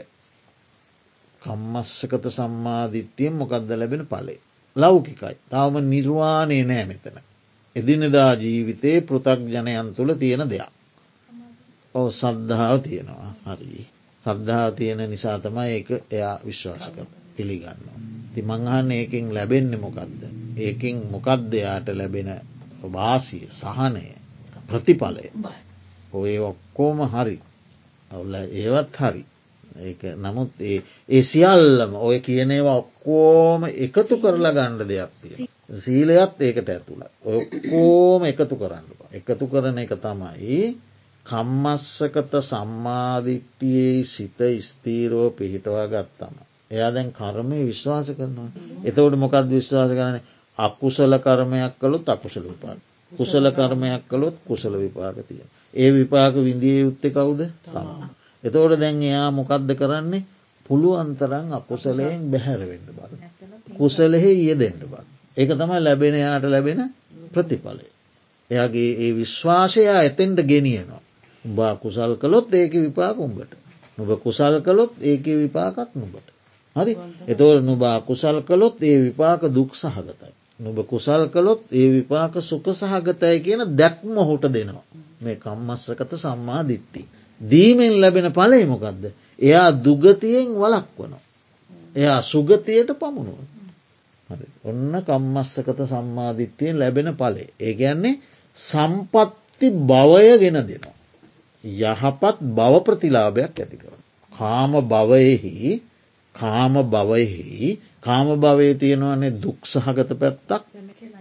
කම්මස්සකත 1.43 2.25
සම්මාධිට්්‍යයෙන් 2.31 3.35
මොකක්ද 3.35 3.71
ලැබෙන 3.73 4.07
පලේ. 4.07 4.41
ලෞකිකයි. 4.77 5.37
තවම 5.51 5.77
නිර්වාණය 5.85 6.65
නෑ 6.65 6.85
මෙතන. 6.85 7.17
එදිනදා 7.77 8.35
ජීවිතයේ 8.35 9.01
පෘතක් 9.01 9.41
ජනයන් 9.47 9.95
තුළ 9.95 10.15
තියෙන 10.15 10.45
දෙයක්. 10.51 10.73
ඔව 11.95 12.11
සද්ධාව 12.11 12.79
තියෙනවා 12.79 13.33
හරි. 13.47 13.87
සද්ධාව 14.25 14.75
තියෙන 14.75 15.11
නිසා 15.11 15.39
තමයි 15.39 15.71
ඒක 15.71 15.89
එයා 16.11 16.37
විශ්වාස 16.47 16.89
කර 16.89 17.20
පිළිගන්න. 17.37 17.83
ති 18.35 18.43
මංහන්න 18.43 18.91
ඒකින් 18.93 19.35
ලැබෙන්න 19.35 19.73
මොකක්ද. 19.81 20.21
ඒකින් 20.59 20.97
මොකක්ද 21.11 21.55
එයාට 21.55 21.89
ලැබෙන 21.95 22.31
වාසිය 22.89 23.47
සහනය 23.51 24.07
ප්‍රතිඵලය. 24.69 25.27
ඔය 26.13 26.39
ඔක්කෝම 26.41 26.99
හරි 27.07 27.37
ඒවත් 28.11 28.97
හරි. 28.97 29.25
නමුත් 30.17 30.51
ඒ 30.61 31.23
සියල්ලම 31.23 31.95
ඔය 31.97 32.19
කියනේවා 32.21 32.77
ඔක්කෝම 32.77 33.65
එකතු 33.65 34.17
කරලා 34.19 34.53
ගණ්ඩ 34.53 34.89
දෙයක් 34.89 35.13
තිය. 35.23 35.49
සීලයත් 35.79 36.41
ඒකට 36.41 36.69
ඇතුළ 36.69 37.03
ඔක්කෝම 37.31 38.25
එකතු 38.25 38.57
කරන්න 38.57 38.87
එකතු 39.13 39.47
කරන 39.47 39.79
එක 39.79 39.93
තමයි 39.99 40.61
කම්මස්සකත 41.27 42.33
සම්මාධිට්ටියේ 42.43 44.05
සිත 44.05 44.41
ස්තීරෝ 44.61 45.31
පිහිටවා 45.31 45.87
ගත්තම. 45.87 46.37
එයා 46.71 46.91
දැන් 46.91 47.13
කර්මය 47.13 47.59
විශ්වාස 47.65 48.09
කරනවා. 48.11 48.51
එතවට 48.85 49.17
මොකක්ද 49.17 49.49
විශ්වාස 49.51 49.91
කරන 49.93 50.17
අකුසල 50.59 51.13
කර්මයක් 51.19 51.75
කළුත් 51.77 52.09
අකුසල 52.09 52.45
විපාක. 52.45 52.79
කුසල 53.13 53.45
කර්මයක් 53.51 54.03
කළොත් 54.07 54.37
කුසල 54.43 54.75
විපාක 54.77 55.17
තිය. 55.23 55.43
ඒ 55.75 55.91
විපාක 55.91 56.35
විඳිය 56.37 56.81
යුත්ත 56.81 57.03
කවුද 57.09 57.41
තම. 57.65 57.89
එතෝට 58.45 58.79
දැන් 58.79 59.03
එයා 59.03 59.31
මොකක්ද 59.33 59.71
කරන්නේ 59.75 60.27
පුළුවන්තරන් 60.67 61.53
අකුසලයෙන් 61.53 62.23
බැහැරවෙන්න 62.27 62.87
බල. 62.89 63.13
කුසලෙහි 63.73 64.33
ඊය 64.35 64.55
දෙන්න 64.57 64.81
බල. 64.83 65.05
ඒක 65.37 65.51
තමයි 65.53 65.79
ලැබෙන 65.81 66.15
යාට 66.17 66.45
ලැබෙන 66.47 66.81
ප්‍රතිඵලය. 67.33 67.87
එයාගේ 68.51 68.91
ඒ 68.99 69.13
විශ්වාසයා 69.15 70.01
එතෙන්ට 70.03 70.41
ගෙනියනවා. 70.45 71.03
උබා 71.45 71.75
කුසල් 71.77 72.13
කළොත් 72.17 72.55
ඒක 72.55 72.73
විපාක 72.79 73.17
උඹට. 73.19 73.53
නොබ 73.99 74.11
කුසල් 74.19 74.55
කළොත් 74.61 74.93
ඒක 75.03 75.25
විපාකත් 75.37 75.91
නුබට. 75.95 76.27
හරි 76.77 76.93
එතවට 77.27 77.65
නුබා 77.65 77.97
කුසල් 78.03 78.37
කළොත් 78.43 78.77
ඒ 78.83 78.99
විපාක 79.01 79.43
දුක් 79.51 79.71
සහගතයි. 79.75 80.33
නුබ 80.61 80.79
කුසල් 80.85 81.23
කළොත් 81.29 81.63
ඒ 81.73 81.89
විපාක 81.91 82.35
සුක 82.43 82.67
සහගතය 82.73 83.41
කියන 83.41 83.63
දැක්ම 83.73 84.15
හොට 84.21 84.45
දෙනවා. 84.49 84.85
මේ 85.21 85.37
කම්මස්සකත 85.37 86.13
සම්මා 86.17 86.63
දිට්ටි. 86.65 87.03
දීමෙන් 87.41 87.95
ලැබෙන 87.97 88.29
පලෙමොකක්ද. 88.33 89.05
එයා 89.39 89.69
දුගතියෙන් 89.77 90.49
වලක් 90.55 90.89
වනවා. 90.97 91.23
එයා 91.97 92.21
සුගතියට 92.23 92.91
පමුණුව. 92.95 93.41
ඔන්න 94.65 94.95
කම්මස්සකත 95.03 95.81
සම්මාධිත්‍යයෙන් 95.85 96.79
ලැබෙන 96.79 97.11
පලේ. 97.15 97.49
ඒ 97.59 97.75
ගැන්නේ 97.75 98.21
සම්පත්ති 98.57 99.71
බවය 99.83 100.39
ගෙන 100.39 100.59
දෙනවා. 100.63 100.97
යහපත් 101.65 102.37
බව 102.51 102.75
ප්‍රතිලාභයක් 102.81 103.55
ඇතිකර. 103.57 103.93
කාම 104.33 104.73
භවයෙහි 104.85 105.83
කාම 106.35 106.75
භවයෙහි 106.87 107.71
කාම 108.01 108.29
භවය 108.37 108.69
තියෙනවනේ 108.77 109.33
දුක්සහගත 109.39 110.11
පැත්තක් 110.17 110.65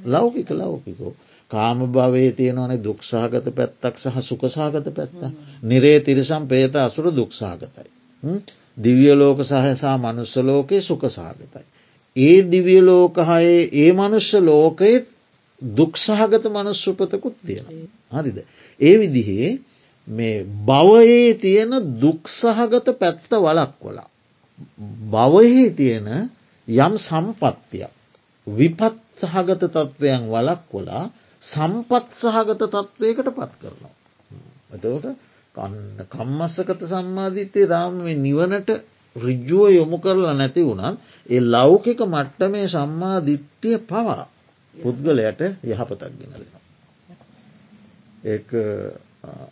ලෞකික 0.06 0.50
ලෞකිකෝ. 0.52 1.13
කාම 1.52 1.80
භවයේ 1.88 2.32
තියෙනවනේ 2.32 2.80
දුක්සාගත 2.80 3.48
පැත්තක් 3.52 3.95
සහ 3.98 4.17
සුකසාගත 4.22 4.88
පැත්ත. 4.91 5.22
නිරේ 5.63 6.00
තිරිසම් 6.00 6.43
පේත 6.45 6.76
අසුර 6.78 7.06
දුක්සාගතයි. 7.12 7.89
දිවියලෝක 8.78 9.39
සහසා 9.43 9.98
මනුස්සලෝකයේ 9.98 10.82
සුකසාගතයි. 10.82 11.65
ඒ 12.15 12.38
දිවියලෝකහයේ 12.45 13.62
ඒ 13.76 13.91
මනුෂ්‍ය 13.93 14.39
ලෝකයෙත් 14.41 15.06
දුක්සහගත 15.62 16.43
මනුස්සුපතකුත් 16.48 17.36
තියෙන. 17.45 17.65
හරිද. 18.12 18.38
ඒ 18.80 18.95
විදිහේ 19.00 19.50
මේ 20.08 20.38
බවයේ 20.65 21.34
තියෙන 21.36 21.72
දුක්සහගත 22.02 22.88
පැත්ත 23.00 23.32
වලක් 23.38 23.72
කොලා. 23.80 24.10
බවහි 25.12 25.65
තියෙන 25.74 26.10
යම් 26.67 26.93
සම්පත්තියක් 27.00 27.93
විපත් 28.48 29.00
සහගත 29.22 29.63
තත්ත්වයන් 29.65 30.30
වලක් 30.30 30.62
කොලා 30.72 31.04
සම්පත් 31.43 32.06
සහගත 32.13 32.62
තත්ත්වයකට 32.65 33.30
පත් 33.32 33.52
කරනවා. 33.58 33.93
එතවට 34.72 35.08
කන්න 35.56 36.08
කම්මස්සකත 36.08 36.82
සම්මාධිත්‍යය 36.86 37.67
දාම 37.67 38.02
නිවනට 38.19 38.69
රිජ්ජුව 39.15 39.69
යොමු 39.72 39.98
කරලා 39.98 40.34
නැති 40.34 40.63
වුණත් 40.63 41.00
ඒ 41.30 41.41
ලෞකික 41.48 42.00
මට්ටමේ 42.06 42.67
සම්මා 42.67 43.17
දිට්ටිය 43.22 43.78
පවා 43.84 44.24
පුද්ගලයට 44.76 45.41
යහපතක් 45.65 46.12
ගෙන 46.13 46.32
දෙනවා. 46.32 46.62
ඒ 48.24 48.39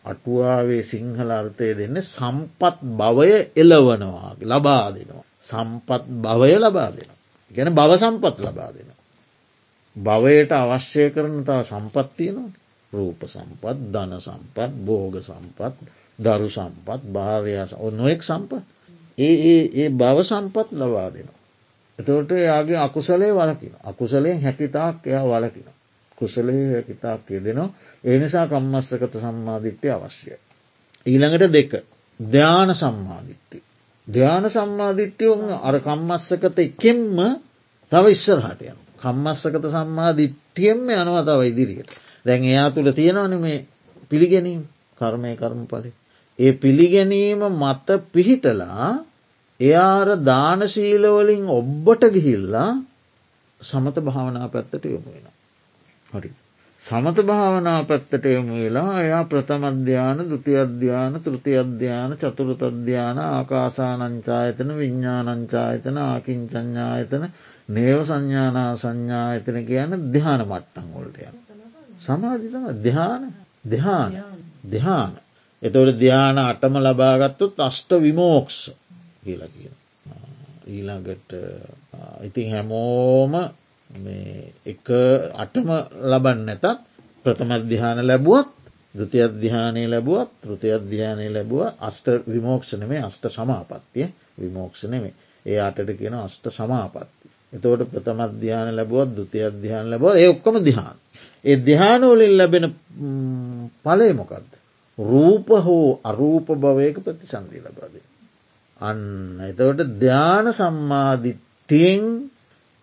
අටුවාවේ 0.03 0.84
සිංහල 0.84 1.30
අර්ථය 1.32 1.69
දෙන්න 1.73 1.97
සම්පත් 2.03 2.77
භවය 2.93 3.32
එලවනවා 3.56 4.32
ලබා 4.43 4.88
දෙනවා. 4.91 5.25
සම්පත් 5.41 6.03
භවය 6.19 6.56
ලබා 6.58 6.89
දෙනවා. 6.91 7.17
ගැන 7.51 7.69
භව 7.71 7.91
සම්පත් 7.95 8.36
ලබා 8.39 8.69
දෙනවා. 8.69 9.01
භවයට 9.95 10.51
අවශ්‍ය 10.53 11.03
කරන 11.10 11.38
තව 11.43 11.60
සම්පත්තියනවා 11.65 12.49
රූප 12.93 13.21
සම්පත් 13.25 13.77
ධන 13.89 14.13
සම්පත් 14.19 14.71
බෝග 14.82 15.15
සම්පත් 15.21 15.75
දරු 16.19 16.49
සම්පත් 16.49 17.01
භාරයා 17.08 17.91
නොයෙක් 17.91 18.21
සම්පත් 18.23 18.63
ඒ 19.17 19.36
ඒ 19.73 19.89
භව 19.91 20.17
සම්පත් 20.23 20.67
ලබා 20.73 21.10
දෙනවා. 21.10 21.41
එතවට 21.99 22.32
යාගේ 22.41 22.80
අකුසලේ 22.80 23.34
වලකින 23.34 23.73
අකුසලයෙන් 23.84 24.41
හැකිතාක් 24.41 24.97
එයා 25.06 25.25
වලකින. 25.25 25.67
කුසලේ 26.17 26.63
හැකිතාක් 26.67 27.21
කියදෙනවා 27.25 27.69
ඒ 28.03 28.17
නිසා 28.19 28.47
කම්මස්සකත 28.47 29.13
සම්මාධිට්්‍යය 29.15 29.91
අවශ්‍යය. 29.91 30.38
ඊළඟට 31.06 31.51
දෙක 31.51 31.71
ධ්‍යාන 32.19 32.69
සම්මාධිට්ටි. 32.73 33.58
ධ්‍යාන 34.08 34.45
සම්මාධිට්්‍යයෝම 34.47 35.41
අර 35.62 35.75
කම්මස්සකත 35.80 36.58
එකෙන්ම 36.60 37.17
තව 37.91 38.06
ඉස්සරහට 38.10 38.62
යන. 38.63 38.77
කම්මස්සකත 38.97 39.65
සම්මාධිට්ටියෙන්ම 39.67 40.89
යනවා 40.93 41.23
තව 41.23 41.39
ඉදිරියට. 41.45 41.91
දැන් 42.25 42.43
එයා 42.45 42.69
තුළ 42.71 42.91
තියෙනවන 42.91 43.38
මේ 43.39 43.65
පිළිගැනීම් 44.10 44.62
කර්මය 44.97 45.36
කර්ම 45.36 45.62
පලි. 45.65 45.91
ඒ 46.39 46.51
පිළිගැනීම 46.56 47.41
මත 47.53 47.88
පිහිටලා 48.12 48.89
එයාර 49.60 50.10
දානශීලවලින් 50.23 51.45
ඔබ්බට 51.51 52.03
ගිහිල්ලා 52.13 52.69
සමත 53.62 53.97
භාවනා 54.01 54.47
පැත්තට 54.47 54.86
යොමු 54.88 55.10
වෙන. 55.10 55.27
හරි. 56.13 56.32
සමත 56.86 57.17
භාවනා 57.22 57.80
පැත්තට 57.84 58.26
යොමු 58.28 58.56
වෙලා 58.56 58.91
එයා 59.00 59.24
ප්‍රථමධ්‍යාන 59.26 60.20
දුති 60.26 60.54
අධ්‍යාන 60.58 61.20
තෘති 61.22 61.54
අධ්‍යාන 61.58 62.12
චතුරත 62.17 62.62
අධ්‍යාන 62.63 63.20
ආකාසානංචායතන 63.22 64.72
විඤ්ඥානංචායතන 64.74 65.98
ආකින්චඥායතන 66.04 67.26
නේව 67.70 68.00
සංඥානා 68.04 68.72
සංඥායතන 68.78 69.60
කියන 69.65 69.91
ධ්‍යාන 70.08 70.41
මට්ටන් 70.46 70.88
වොල්ටය. 70.93 71.28
සමාධිතම 72.00 72.65
ධ්‍යාන 72.82 73.24
ධ්‍යාන 73.65 74.12
ධ්‍යාන. 74.65 75.13
එතවට 75.63 76.00
ධ්‍යාන 76.00 76.38
අටම 76.39 76.76
ලබාගත්තුත් 76.80 77.60
අෂ්ට 77.60 77.91
විමෝක්ෂ 78.00 78.60
කියලා 79.24 79.50
කියන. 79.50 79.76
ඊළඟට 80.70 81.32
ඉතින් 82.24 82.52
හැමෝම 82.52 83.34
එක 84.65 84.86
අටම 85.36 85.69
ලබන්න 86.04 86.45
නැතත් 86.45 86.65
ප්‍රථම 87.26 87.52
අධ්‍යාන 87.52 88.00
ලැබුවත් 88.04 88.52
දෘති 88.95 89.19
අධ්‍යානය 89.21 89.84
ලැබුවත් 89.88 90.30
තෘති 90.41 90.69
අධ්‍යානය 90.71 91.28
ලැබුව 91.30 91.62
අෂ්ට 91.80 92.08
විමෝක්ෂණ 92.28 92.84
මේ 92.86 93.02
අෂ්ට 93.02 93.26
සමාපත්තිය 93.30 94.08
විමෝක්ෂණමේ 94.38 95.13
ඒ 95.45 95.60
අටට 95.60 95.91
කියන 95.93 96.15
අෂ්ට 96.15 96.45
සමාපත්ති. 96.50 97.28
එතවට 97.54 97.88
ප්‍රථම 97.88 98.19
අධ්‍යාන 98.21 98.69
ලැබුවත් 98.71 99.10
දෘති 99.12 99.43
අධ්‍යාන 99.43 99.89
ලැබව 99.89 100.06
ඒ 100.13 100.28
ඔක්කම 100.28 100.56
දිහාන්. 100.62 100.97
ඒ 101.45 101.58
දිහානෝලින් 101.62 102.34
ලැබෙන 102.34 102.65
පලේ 103.84 104.13
මොකක්ද. 104.13 104.50
රූප 104.97 105.47
හෝ 105.60 106.00
අරූප 106.04 106.47
භවයක 106.56 106.97
ප්‍රතිසන්දී 107.00 107.62
ලබාදේ. 107.62 108.06
අන්න 108.82 109.02
එතවට 109.41 109.93
ධ්‍යාන 109.97 110.47
සම්මාධිට්ටියෙන් 110.54 112.04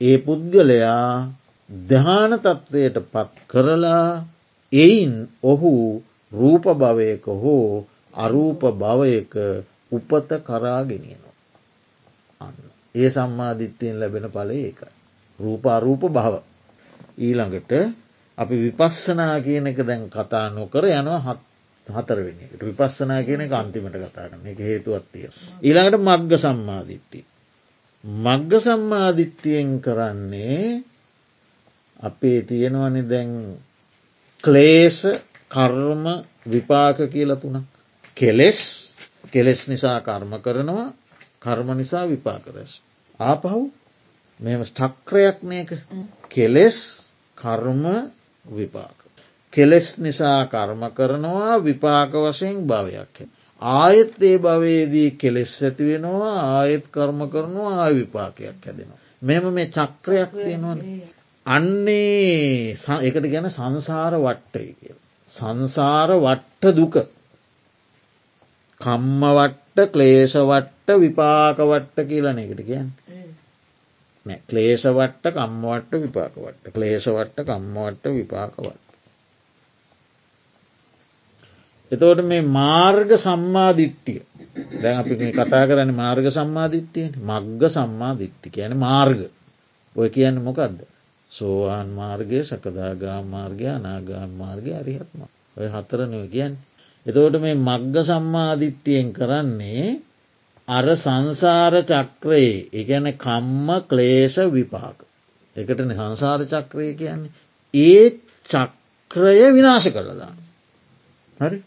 ඒ 0.00 0.16
පුද්ගලයා 0.18 1.30
ධ්‍යාන 1.70 2.32
තත්ත්වයට 2.36 2.96
පත් 3.06 3.32
කරලා 3.46 4.08
එයින් 4.72 5.14
ඔහු 5.42 5.72
රූප 6.32 6.64
භවයක 6.74 7.26
හෝ 7.36 7.86
අරූප 8.14 8.62
භවයක 8.74 9.34
උපත 9.92 10.30
කරාගෙනියනවා. 10.42 11.34
අන්න 12.40 12.56
ඒ 12.94 13.10
සම්මාධිත්‍යයෙන් 13.10 13.96
ලැබෙන 13.96 14.26
පල 14.30 14.50
ඒකයි. 14.52 14.92
රූප 15.38 15.64
අරූප 15.68 16.02
භව. 16.08 16.34
ඊළඟට 17.18 17.72
අපි 18.38 18.54
විපස්සනා 18.56 19.36
කියන 19.40 19.66
එක 19.66 19.78
දැන් 19.80 20.02
කතා 20.08 20.46
නොකර 20.50 20.84
යනවා 20.90 21.20
හත් 21.20 21.40
හතරවෙනි 21.86 22.44
එකට 22.44 22.62
විපස්සනා 22.62 23.22
කියන 23.22 23.40
එක 23.40 23.52
අන්තිමට 23.52 23.96
කතා 23.96 24.26
කරන 24.26 24.46
එක 24.46 24.58
හේතුවත්තිය. 24.60 25.28
ඊළඟට 25.62 26.00
මග්ග 26.00 26.32
සම්මාධිට්ටි. 26.36 27.20
මග්ග 28.04 28.60
සම්මාධිට්ටියෙන් 28.60 29.80
කරන්නේ 29.80 30.84
අපේ 32.00 32.42
තියෙනවනි 32.42 33.02
දැන් 33.02 33.30
ක්ලේස 34.44 34.98
කර්ම 35.50 36.04
විපාක 36.46 36.98
කියල 37.12 37.36
තුන. 37.36 37.56
කෙලෙස් 38.16 38.60
කෙලෙස් 39.32 39.68
නිසා 39.68 40.00
කර්ම 40.00 40.32
කරනවා 40.40 40.92
කර්ම 41.40 41.68
නිසා 41.76 42.08
විපාකරැස්. 42.08 42.72
ආපහු 43.20 43.72
මෙම 44.40 44.60
ස්ටක්‍රයක්නයක 44.62 45.70
කෙලෙස් 46.28 46.76
කර්ම 47.38 47.84
විපාක. 48.46 48.98
කෙලෙස් 49.52 49.86
නිසා 49.98 50.40
කර්ම 50.46 50.82
කරනවා 50.90 51.64
විපාක 51.64 52.12
වශයෙන් 52.14 52.66
භවයක්. 52.66 53.16
ආයෙත් 53.62 54.22
ඒ 54.22 54.38
භවයේදී 54.38 55.10
කෙලෙස් 55.12 55.52
ඇති 55.60 55.84
වෙනවා 55.84 56.36
ආයෙත් 56.50 56.86
කර්ම 56.88 57.20
කරනවා 57.28 57.74
ආය 57.78 57.94
විපාකයක් 57.94 58.58
හැදෙනවා. 58.62 59.00
මෙම 59.22 59.44
මේ 59.52 59.68
චක්‍රයක් 59.68 60.30
තියෙනවන. 60.36 60.80
අන්නේ 61.46 62.76
එකට 63.00 63.26
ගැන 63.26 63.50
සංසාර 63.50 64.14
වට්ටයි 64.18 64.70
කිය. 64.74 64.96
සංසාර 65.30 66.10
වට්ට 66.18 66.76
දුක. 66.76 66.96
කම්ම 68.80 69.22
වට්ට 69.32 69.92
ක්ලේෂ 69.92 70.34
වට්ට 70.42 71.00
විපාක 71.00 71.58
වට්ට 71.64 72.08
කියලන 72.08 72.38
එකට 72.38 72.62
කියන්න. 72.62 72.90
ක්ලේෂ 74.46 74.84
වට්ට 74.90 75.34
කම්මවට්ට 75.34 76.02
විපාක 76.02 76.34
වට්ට 76.38 76.74
ක්ලේෂ 76.74 77.06
වට්ට 77.08 77.46
කම්මවට්ට 77.46 78.14
විපාක 78.14 78.54
වට. 78.58 78.83
එතවට 81.94 82.24
මේ 82.24 82.42
මාර්ග 82.52 83.10
සම්මාධිට්ටිය 83.18 84.20
දැන් 84.76 84.96
අපි 84.96 85.14
කතා 85.32 85.64
කරන්න 85.64 85.92
මාර්ග 85.94 86.26
සම්මාධිට්ටියෙන් 86.30 87.12
මග්ග 87.22 87.62
සම්මාධිට්ටි 87.70 88.48
කියන 88.50 88.76
මාර්ග 88.78 89.20
ඔය 89.96 90.08
කියන්න 90.10 90.38
මොකක්ද 90.40 90.78
සෝවාන් 91.30 91.88
මාර්ගය 91.92 92.40
සකදාගා 92.42 93.20
මාර්ගය 93.26 93.66
අනාගාම 93.68 94.30
මාර්ගය 94.34 94.70
අරිහත්ම 94.72 95.20
ඔය 95.56 95.66
හතරනව 95.68 96.24
කියන්. 96.28 96.52
එතෝට 97.06 97.36
මේ 97.40 97.56
මග්ග 97.60 97.96
සම්මාධිට්ටියෙන් 98.02 99.08
කරන්නේ 99.12 99.86
අර 100.68 100.86
සංසාර 100.96 101.74
චක්‍රයේ 101.84 102.68
එකන 102.74 103.06
කම්ම 103.16 103.68
ක්ලේෂ 103.82 104.36
විපාක. 104.50 104.98
එකටන 105.56 105.92
සංසාර 105.92 106.40
චක්‍රය 106.46 106.88
කියන්නේ. 106.94 107.32
ඒ 107.74 108.04
චක්‍රය 108.50 109.38
විනාශ 109.52 109.88
කරලදාන්න. 109.90 110.38
හරි 111.36 111.58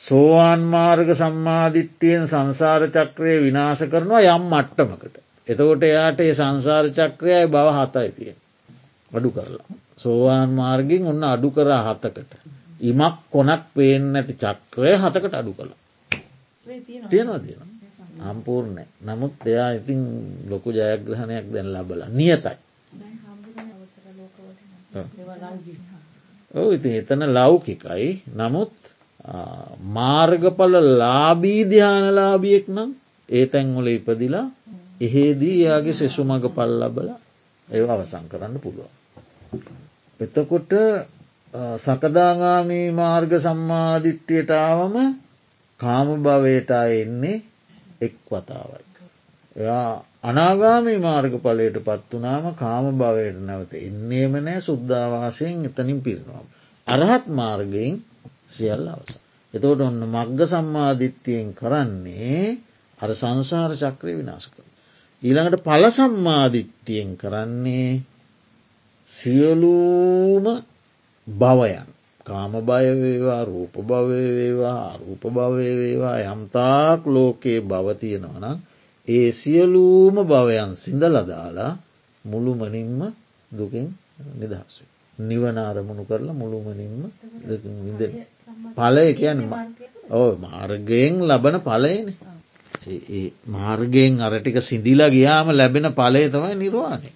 සෝවාන් 0.00 0.60
මාර්ග 0.66 1.08
සම්මාධිට්ටියෙන් 1.12 2.26
සංසාර 2.26 2.82
චක්‍රය 2.88 3.34
විනාශ 3.42 3.84
කරනවා 3.84 4.20
යම් 4.28 4.44
මට්ටමකට. 4.46 5.16
එතකොට 5.48 5.82
එයාට 5.82 6.20
ඒ 6.20 6.34
සංසාර 6.34 6.86
චක්‍රයයි 6.90 7.46
බව 7.46 7.66
හතයි 7.76 8.10
තියෙන. 8.12 8.38
අඩු 9.12 9.30
කරලා. 9.30 9.66
සෝවාන් 9.96 10.50
මාර්ගින් 10.52 11.06
ඔන්න 11.06 11.24
අඩු 11.24 11.50
කරා 11.50 11.82
හතකට. 11.84 12.32
ඉමක් 12.82 13.16
කොනක් 13.30 13.62
පේෙන් 13.74 14.12
නැති 14.12 14.34
චක්‍රය 14.34 14.92
හතකට 14.94 15.34
අඩු 15.34 15.52
කළා. 15.52 15.80
තියෙනවා 17.08 17.38
තියෙන. 17.38 17.70
අම්පූර්ණය 18.20 18.84
නමුත් 19.02 19.46
එයා 19.46 19.70
ඉතින් 19.72 20.00
ලොකු 20.48 20.72
ජයග්‍රහණයක් 20.72 21.46
දැන් 21.52 21.68
ලබල 21.72 22.02
නියතයි. 22.10 22.56
ඔව 26.54 26.68
ඉතින් 26.72 26.92
එතන 26.94 27.22
ලෞකිකයි 27.28 28.08
නමුත් 28.34 28.72
මාර්ගඵල 29.92 30.74
ලාබීධ්‍යානලාබියෙක් 30.94 32.66
නම් 32.68 32.90
ඒ 33.28 33.46
තැන්වල 33.46 33.88
ඉපදිලා 33.88 34.46
එහෙදී 35.00 35.56
යාගේ 35.60 35.92
සෙසු 35.92 36.22
මඟ 36.24 36.46
පල් 36.48 36.72
ලබල 36.80 37.08
ඒ 37.68 37.84
අවසං 37.86 38.24
කරන්න 38.30 38.56
පුළුවන්. 38.58 38.92
එතකොට 40.20 40.72
සකදාගාමී 41.78 42.88
මාර්ග 42.92 43.32
සම්මාධිට්්‍යයටාවම 43.38 44.96
කාම 45.80 46.08
භවයට 46.18 46.70
එන්නේ 46.70 47.42
එක් 48.00 48.14
වතාවයි. 48.26 48.86
එයා 49.56 50.02
අනාගාමී 50.22 50.98
මාර්ග 50.98 51.34
පලයට 51.38 51.76
පත් 51.80 52.10
වනාම 52.12 52.46
කාම 52.54 52.86
භවයට 52.94 53.38
නැවත 53.40 53.72
එන්නේම 53.78 54.32
නෑ 54.38 54.60
සුද්ධවාසයෙන් 54.60 55.64
එතනින් 55.64 56.00
පිරිනවා. 56.00 56.44
අරහත් 56.86 57.26
මාර්ගයෙන් 57.32 57.94
සියල්ල 58.56 58.86
අවස. 58.88 59.12
එතකොට 59.54 59.80
ඔන්න 59.80 60.00
මග්ග 60.06 60.40
සම්මාධිත්‍යයෙන් 60.46 61.48
කරන්නේ 61.54 62.44
අර 62.98 63.10
සංසාර 63.12 63.72
චක්‍රය 63.74 64.12
විනාශ 64.14 64.48
කර. 64.48 64.64
ඊළඟට 65.22 65.64
පල 65.64 65.84
සම්මාධිට්ටියෙන් 65.90 67.10
කරන්නේ 67.16 67.92
සියලූම 69.10 70.46
භවයන් 71.26 71.88
කාම 72.26 72.52
බයවේවා 72.62 73.42
රූප 73.44 73.74
භවය 73.82 74.22
වේවා 74.30 74.80
අරූප 74.88 75.22
භවය 75.30 75.70
වේවා 75.74 76.16
යම්තාක් 76.24 77.00
ලෝකයේ 77.06 77.60
භවතියෙනවන 77.62 78.44
ඒ 79.08 79.28
සියලූම 79.32 80.16
භවයන් 80.24 80.72
සිඳලදාලා 80.74 81.72
මුළුමනින්ම 82.24 83.00
දුකින් 83.50 83.86
නිදහස්වේ. 84.34 84.95
නිවන 85.18 85.58
අරමුණු 85.60 86.04
කරලා 86.04 86.34
මුළුමනින්ම 86.34 87.10
විඳ 87.80 88.02
පලය 88.74 89.08
කියන්න 89.14 89.40
ඕ 90.10 90.30
මාර්ගයෙන් 90.38 91.14
ලබන 91.22 91.56
පලයන 91.60 92.08
මාර්ගයෙන් 93.46 94.20
අරටික 94.20 94.58
සිදිලා 94.60 95.10
ගියාම 95.10 95.48
ලැබෙන 95.50 95.88
පලය 95.92 96.28
තමයි 96.28 96.54
නිර්වාණය. 96.56 97.10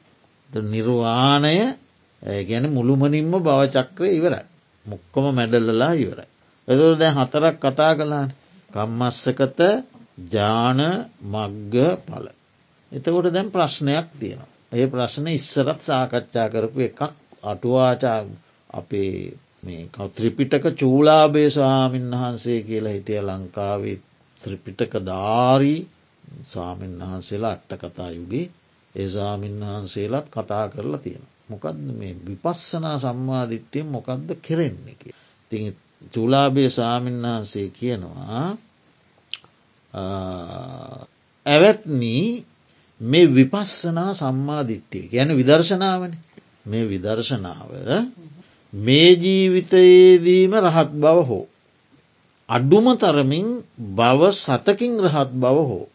නිර්වාණය 0.51 1.57
ගැන 2.43 2.65
මුළුමනින්ම 2.69 3.33
භවචක්‍රය 3.39 4.09
ඉවරයි. 4.11 4.45
මුක්කොම 4.87 5.25
මැඩල්ලලා 5.31 5.93
ඉවරයි. 5.95 6.29
එතුර 6.69 6.93
දැන් 6.97 7.15
හතරක් 7.15 7.57
කතා 7.59 7.93
කලාන 7.95 8.29
කම්මස්සකත 8.71 9.61
ජාන 10.29 10.81
මග්ග 11.25 11.77
පල. 12.01 12.27
එතකොට 12.93 13.27
දැන් 13.29 13.49
ප්‍රශ්නයක් 13.49 14.07
තියෙනවා. 14.19 14.51
ඒ 14.73 14.87
ප්‍රශ්න 14.87 15.27
ඉස්සරත් 15.29 15.81
සාකච්ඡා 15.81 16.49
කරපු 16.49 16.81
එකක් 16.81 17.01
අටුවාචා 17.43 18.21
අපේ 18.71 19.37
මේ 19.63 19.89
ත්‍රිපිටක 20.11 20.65
චූලාබේ 20.75 21.49
ස්වාමීන් 21.51 22.11
වහන්සේ 22.13 22.61
කියලා 22.63 22.93
හිටිය 22.93 23.21
ලංකාවේ 23.23 23.97
ත්‍රිපිටක 24.41 24.95
ධාරී 25.07 25.81
ස්වාමීන් 26.45 26.99
වහන්සේලා 27.01 27.53
අට්ට 27.53 27.73
කතා 27.83 28.11
යුගේ 28.11 28.47
ඒ 28.95 29.09
ස්වාමීන් 29.09 29.61
වහන්සේලාත් 29.63 30.29
කතා 30.29 30.69
කරලා 30.69 30.99
තියෙන. 30.99 31.25
මොකක්ද 31.49 31.79
මේ 31.93 32.15
විපස්සනා 32.27 32.97
සම්මාධිට්‍යයෙන් 32.99 33.87
මොකක්ද 33.87 34.29
කෙරෙන්නේ 34.43 34.95
කිය. 34.95 35.15
ති 35.51 35.77
චුලාබේ 36.13 36.71
ස්වාමීන් 36.71 37.23
වහන්සේ 37.23 37.69
කියනවා 37.71 38.57
ඇවැත්නී 41.47 42.47
මේ 43.01 43.27
විපස්සනා 43.35 44.15
සම්මාධිට්්‍යය 44.15 45.05
ගැන 45.09 45.37
විදර්ශනාවන 45.37 46.13
මේ 46.67 46.85
විදර්ශනාව 46.85 47.71
මේ 48.73 49.11
ජීවිතයේදීම 49.17 50.53
රහත් 50.57 50.91
බව 50.95 51.19
හෝ. 51.23 51.47
අඩුම 52.49 52.87
තරමින් 52.97 53.49
බව 53.91 54.21
සතකින් 54.35 54.95
රහත් 55.01 55.31
බව 55.35 55.57
හෝ 55.65 55.89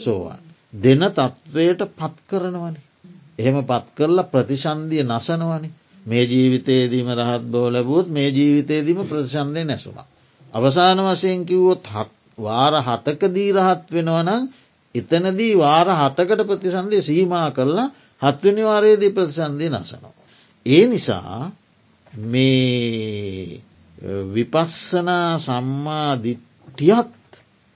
සෝවාන්. 0.00 0.42
දෙන 0.72 1.02
තත්ත්වයට 1.08 1.82
පත් 1.90 2.16
කරනවනේ. 2.28 2.82
එහෙම 3.38 3.56
පත් 3.62 3.86
කරලා 3.92 4.26
ප්‍රතිශන්දිය 4.26 5.02
නසනවනි 5.04 5.68
මේ 6.06 6.24
ජීවිතයේදීම 6.24 7.08
රහත් 7.10 7.44
බෝ 7.46 7.66
ලැබුවත් 7.68 8.08
මේ 8.08 8.28
ජීවිතයේදීම 8.30 8.98
ප්‍රතිශන්දය 9.04 9.64
නැසුණා. 9.64 10.06
අවසාන 10.54 10.98
වසයෙන් 11.00 11.40
කිව්වොත් 11.44 11.84
වාර 12.38 12.74
හතකදී 12.80 13.50
රහත් 13.52 13.84
වෙනවනම් 13.90 14.42
එතනදී 14.94 15.54
වාර 15.56 15.88
හතකට 15.90 16.40
ප්‍රතිසන්දය 16.42 16.98
සීමා 17.00 17.50
කරලා 17.50 17.88
හත්වනි 18.22 18.62
වාරයේදී 18.62 19.10
ප්‍රතිසන්දය 19.10 19.66
නසනවා. 19.70 20.14
ඒ 20.66 20.84
නිසා 20.86 21.50
මේ 22.12 23.62
විපස්සනා 24.30 25.38
සම්මාධිට්ටියත් 25.38 27.10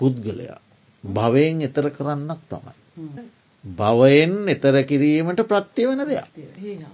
පුද්ගලයා 0.01 0.61
භවයෙන් 1.05 1.63
එතර 1.63 1.87
කරන්නක් 1.91 2.41
තමයි. 2.49 2.75
භවයෙන් 3.65 4.35
එතර 4.49 4.77
කිරීමට 4.85 5.43
ප්‍රත්‍ය 5.45 5.87
වන 5.87 6.03
දෙයක්. 6.05 6.31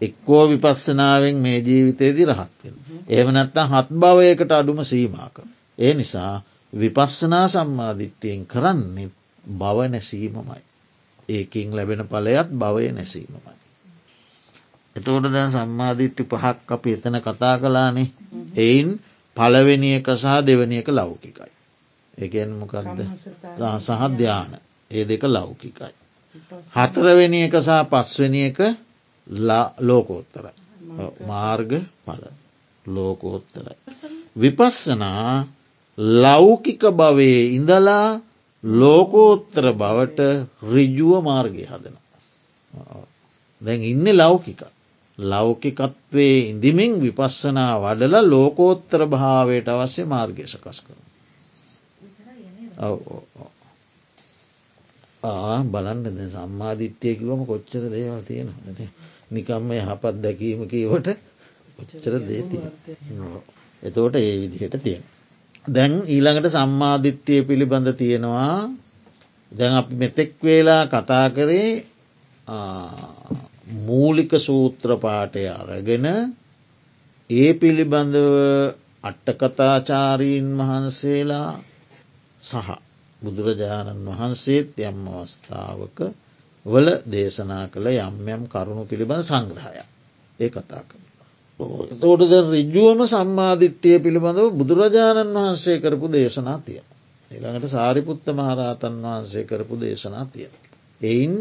එක්කෝ 0.00 0.42
විපස්සනාවෙන් 0.48 1.36
මේ 1.38 1.58
ජීවිතයේදි 1.60 2.24
රහත්වෙන. 2.26 2.74
ඒවනැත්තා 3.08 3.66
හත් 3.66 3.88
භවයකට 3.96 4.52
අඩුම 4.52 4.84
සීමාක. 4.84 5.36
ඒ 5.78 5.94
නිසා 5.94 6.34
විපස්සනා 6.72 7.46
සම්මාධිත්‍යයෙන් 7.48 8.46
කරන්නේ 8.46 9.08
බව 9.54 9.78
නැසීමමයි. 9.88 10.62
ඒකින් 11.28 11.68
ලැබෙන 11.72 12.02
පලයත් 12.06 12.48
භවය 12.52 12.92
නැසීමමයි. 12.92 13.54
එතෝට 14.96 15.26
දැන් 15.28 15.50
සම්මාධිට්ටි 15.50 16.24
පහක් 16.26 16.70
අප 16.70 16.86
එතන 16.88 17.16
කතා 17.20 17.54
කලානේ 17.58 18.08
එයින් 18.56 18.90
පලවෙනි 19.36 19.94
එක 19.94 20.08
සහ 20.14 20.34
දෙවනි 20.42 20.76
එක 20.78 20.88
ලෞකිකයි. 20.90 21.52
එකෙන් 22.18 22.50
මොකක්ද 22.52 22.98
සහධ්‍යාන 23.80 24.52
ඒ 24.90 25.04
දෙක 25.04 25.22
ලෞකිකයි. 25.26 25.94
හතරවෙනි 26.74 27.40
එක 27.42 27.54
සහ 27.58 27.70
පස්වනි 27.90 28.40
එක 28.44 28.58
ලෝකෝත්තර 29.80 30.44
මාර්ග 31.22 31.70
පල 32.04 32.22
ලෝකෝත්තරයි. 32.84 33.76
විපස්සනා 34.36 35.46
ලෞකික 35.98 36.82
භවයේ 36.90 37.42
ඉඳලා 37.48 38.20
ලෝකෝත්තර 38.64 39.72
බවට 39.74 40.20
රිජුව 40.64 41.22
මාර්ගය 41.22 41.64
හදන. 41.64 41.96
දැන් 43.62 43.82
ඉන්න 43.84 44.06
ලෞකික. 44.14 44.62
ලෞකිකත්වේ 45.18 46.36
ඉඳමින් 46.42 47.00
විපස්සනා 47.00 47.72
වඩල 47.78 48.14
ලෝකෝත්තර 48.26 49.06
භාවයට 49.06 49.68
අවශ්‍ය 49.68 50.04
මාර්ගය 50.06 50.46
සකස් 50.46 50.78
කරු. 50.80 51.02
බලන්න 55.64 56.04
ද 56.08 56.28
සම්මාධිත්‍යයකිවම 56.28 57.42
කොච්චර 57.46 57.82
දේවල් 57.88 58.22
තියෙන 58.22 58.48
නිකම්ම 59.30 59.70
යහපත් 59.72 60.14
දැකීම 60.18 60.62
කීවට 60.66 61.08
කොච්චර 61.76 62.14
දේති 62.22 62.58
එතෝට 63.82 64.14
ඒ 64.16 64.34
විදිහට 64.40 64.82
තියෙන. 64.82 65.02
දැන් 65.64 65.92
ඊළඟට 66.06 66.50
සම්මාධිට්්‍යය 66.50 67.40
පිළිබඳ 67.42 67.88
තියෙනවා 67.94 68.68
දැන් 69.52 69.74
අපි 69.74 69.94
මෙතෙක් 69.94 70.32
වේලා 70.40 70.82
කතා 70.88 71.26
කරේ 71.30 71.70
මූලික 73.80 74.32
සූත්‍රපාටය 74.38 75.42
අරගෙන 75.50 76.06
ඒ 77.30 77.50
පිළිබඳව 77.54 78.16
අට්ටකතාචාරීන් 79.04 80.48
වහන්සේලා 80.58 81.50
සහ 82.42 82.68
බුදුරජාණන් 83.22 84.08
වහන්සේත් 84.08 84.74
යම් 84.80 84.98
අවස්ථාවක 85.10 85.98
වල 86.66 86.88
දේශනා 87.06 87.64
කළ 87.68 87.86
යම් 87.98 88.16
යම් 88.28 88.42
කරුණු 88.46 88.84
පිළිබඳ 88.84 89.24
සංග්‍රහය. 89.24 89.82
ඒ 90.38 90.50
කතා 90.50 90.82
කර. 90.82 91.01
තෝට 91.98 92.22
ද 92.24 92.34
රිජ්ජුවම 92.48 93.00
සම්මාධිට්්‍යය 93.06 93.98
පිළිබඳව 93.98 94.48
බුදුරජාණන් 94.54 95.36
වහන්සේ 95.36 95.78
කරපු 95.78 96.06
දේශනා 96.10 96.58
තිය. 96.60 96.80
එළඟට 97.30 97.68
සාරිපුත්ත 97.68 98.26
මහරහතන් 98.32 98.96
වහන්සේ 99.02 99.44
කරපු 99.44 99.74
දේශනා 99.78 100.24
තිය. 100.26 100.48
එයින් 101.00 101.36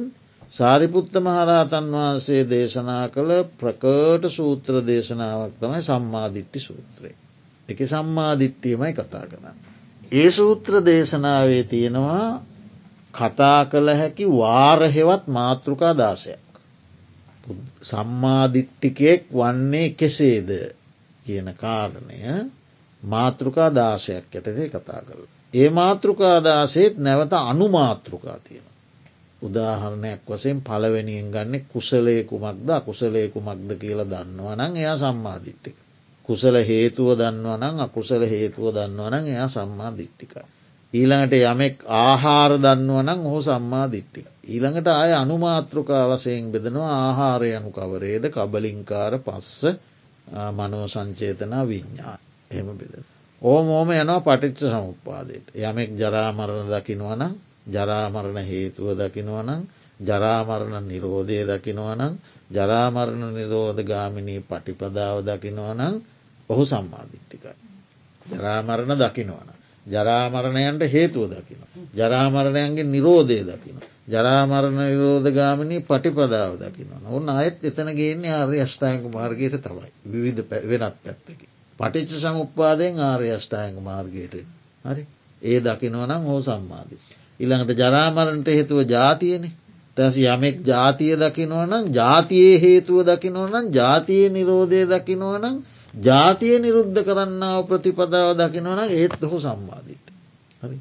සාරිපුත්ත 0.51 1.13
මහරහතන් 1.19 1.89
වහන්සේ 1.91 2.43
දේශනා 2.45 3.03
කළ 3.07 3.32
ප්‍රකට 3.55 4.30
සූත්‍ර 4.30 4.80
දේශනාවක් 4.84 5.57
තමයි 5.59 5.82
සම්මාධිට්ටි 5.82 6.59
සූත්‍රය. 6.61 7.11
එක 7.69 7.80
සම්මාධිට්ටියමයි 7.88 8.93
කතා 8.93 9.26
කරන්න. 9.26 9.57
ඒ 10.11 10.30
සූත්‍ර 10.32 10.74
දේශනාවේ 10.86 11.63
තියෙනවා 11.65 12.28
කතා 13.13 13.59
කළ 13.65 13.89
හැකි 13.95 14.26
වාරහෙවත් 14.34 15.28
මාතෘකා 15.30 15.93
දාසයක්. 15.95 16.51
සම්මාධිට්ටිකයෙක් 17.82 19.24
වන්නේ 19.32 19.89
කෙසේද 19.92 20.50
කියන 21.26 21.54
කාරණය 21.56 22.20
මාතෘකා 23.04 23.70
දාශයක් 23.72 24.36
යටතේ 24.36 24.70
කතා 24.70 25.02
කළ. 25.02 25.24
ඒ 25.54 25.70
මාතෘකාදාසේත් 25.72 26.98
නැවත 26.98 27.34
අනුමාතෘකා 27.34 28.39
තියෙන. 28.39 28.68
උදාහරණයක් 29.42 30.22
වසයෙන් 30.28 30.62
පලවෙනියෙන් 30.62 31.32
ගන්න 31.32 31.66
කුසලයකුමක්ද 31.68 32.70
අකුසලයකුමක්ද 32.70 33.70
කියලා 33.76 34.06
දන්නවනං 34.06 34.78
එයා 34.78 34.98
සම්මාධිට්ටික. 34.98 35.78
කුසල 36.26 36.56
හේතුව 36.64 37.10
දන්නවනං 37.18 37.80
අකුසල 37.80 38.24
හේතුව 38.26 38.66
දන්නවනං 38.70 39.26
එයා 39.28 39.48
සම්මාධිට්ටිකයි. 39.50 40.46
ඊළඟට 40.94 41.34
යමෙක් 41.42 41.76
ආහාර 41.98 42.52
දන්නුවනං 42.58 43.20
ඔහු 43.22 43.39
සම්මා 43.42 43.88
දිට්ටි. 43.88 44.22
ඊළඟට 44.46 44.88
අය 44.94 45.12
අනුමාතෘකා 45.16 46.04
වසයෙන් 46.08 46.52
බෙදෙනවා 46.52 46.92
ආහාරය 47.00 47.50
යනු 47.54 47.72
කවරේද 47.72 48.26
කබලින්කාර 48.30 49.14
පස්ස 49.20 49.62
මනෝ 50.52 50.86
සංචේතනා 50.88 51.64
විඤ්ඥා 51.66 52.18
එහෙම 52.52 52.68
බෙද. 52.74 52.94
ඕ 53.42 53.60
මෝම 53.64 53.89
යනවා 53.92 54.20
පටිච්ච 54.22 54.60
සමුපාදයට. 54.66 55.48
යමෙක් 55.58 55.89
ජරාමරණ 55.94 56.68
දකිනවනම් 56.70 57.34
ජරාමරණ 57.68 58.39
හේතුව 58.44 58.88
දකිනවනම් 58.96 59.64
ජරාමරණ 60.00 60.86
නිරෝධය 60.86 61.39
දකිනවනම් 61.46 62.14
ජරාමරණ 62.50 63.24
නිරෝධ 63.32 63.82
ගාමිණී 63.84 64.42
පටිපදාව 64.42 65.18
දකිනවනම් 65.24 65.96
ඔහු 66.50 66.64
සම්මාධිට්ටිකයි. 66.66 67.56
ජරාමරණ 68.26 68.96
දකිනවන. 68.98 69.61
ජරාමරණයන්ට 69.88 70.84
හේතුව 70.88 71.30
දකින. 71.30 71.62
ජරාමරණයන්ගේ 71.94 72.84
නිරෝධය 72.86 73.40
දකින. 73.44 73.78
ජරාමරණ 74.08 74.82
විරෝධගාමනී 74.90 75.82
පටිපදාව 75.82 76.58
දකින. 76.58 76.90
ඔන්න 77.08 77.30
අයත් 77.32 77.64
එතන 77.64 77.90
ගේන්නේ 77.94 78.34
ආර්ය 78.34 78.60
අෂ්ටායක 78.60 79.04
මාර්ගයට 79.10 79.58
තවයි 79.60 79.90
විවිධ 80.06 80.42
වෙනත් 80.64 80.96
පැත්තකි. 80.98 81.48
පටිච්ච 81.80 82.12
සමුපාදයෙන් 82.18 83.00
ආර්ය 83.02 83.32
අෂ්ටායක 83.32 83.76
මාර්ගයට 83.82 84.36
හරි 84.86 85.04
ඒ 85.42 85.60
දකිනවනම් 85.62 86.24
හෝ 86.26 86.40
සම්මාධි. 86.42 86.98
ඉළඟට 87.40 87.78
ජරාමරණට 87.78 88.48
හේතුව 88.50 88.80
ජාතියන 88.88 89.44
ටැස 89.98 90.16
යමෙක් 90.18 90.58
ජාතිය 90.64 91.14
දකිනවනම් 91.18 91.86
ජාතියේ 91.92 92.60
හේතුව 92.60 93.06
දකිනවනම් 93.06 93.66
ජාතිය 93.72 94.26
නිරෝධය 94.30 94.82
දකිනවනම් 94.88 95.56
ජාතිය 95.94 96.60
නිරුද්ධ 96.60 97.00
කරන්නාව 97.02 97.68
ප්‍රතිපදාව 97.68 98.30
දකිනවන 98.36 98.80
ඒත් 98.89 99.20
හො 99.22 99.38
සම්මාධීට. 99.39 100.08
හරි. 100.64 100.78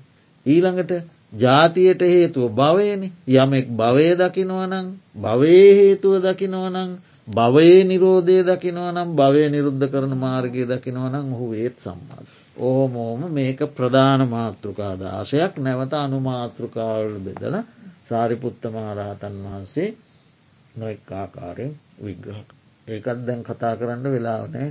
ඊළඟට 0.47 0.93
ජාතියට 1.35 2.03
හේතුව 2.03 2.51
භවයන 2.53 3.03
යමෙක් 3.29 3.67
භවය 3.73 4.09
දකිනවනං 4.17 4.87
භවේ 5.17 5.71
හේතුව 5.75 6.15
දකිනවනං 6.21 6.99
භවයේ 7.29 7.85
නිරෝධය 7.85 8.43
දකිනවනම් 8.43 9.09
භවය 9.15 9.49
නිරුද්ධ 9.49 9.87
කරන 9.87 10.15
මාර්ගය 10.17 10.63
දකිනවනං 10.65 11.27
ඔහු 11.29 11.55
ඒත් 11.55 11.77
සම්මාධ. 11.79 12.31
ඕමෝම 12.59 13.21
මේක 13.31 13.61
ප්‍රධාන 13.69 14.23
මාතෘකා 14.29 14.95
දාසයක් 14.97 15.59
නැවත 15.59 15.93
අනුමාතෘකාවල් 15.97 17.15
බෙදල 17.21 17.55
සාරිපුත්ත 18.05 18.63
මහරහතන් 18.67 19.37
වහන්සේ 19.45 19.97
නොෙක් 20.75 21.11
ආකාරයෙන් 21.13 21.75
විග්‍රහ. 21.99 22.47
ඒකත් 22.87 23.19
දැන් 23.27 23.43
කතා 23.43 23.75
කරන්න 23.77 24.07
වෙලාවනෑ 24.07 24.71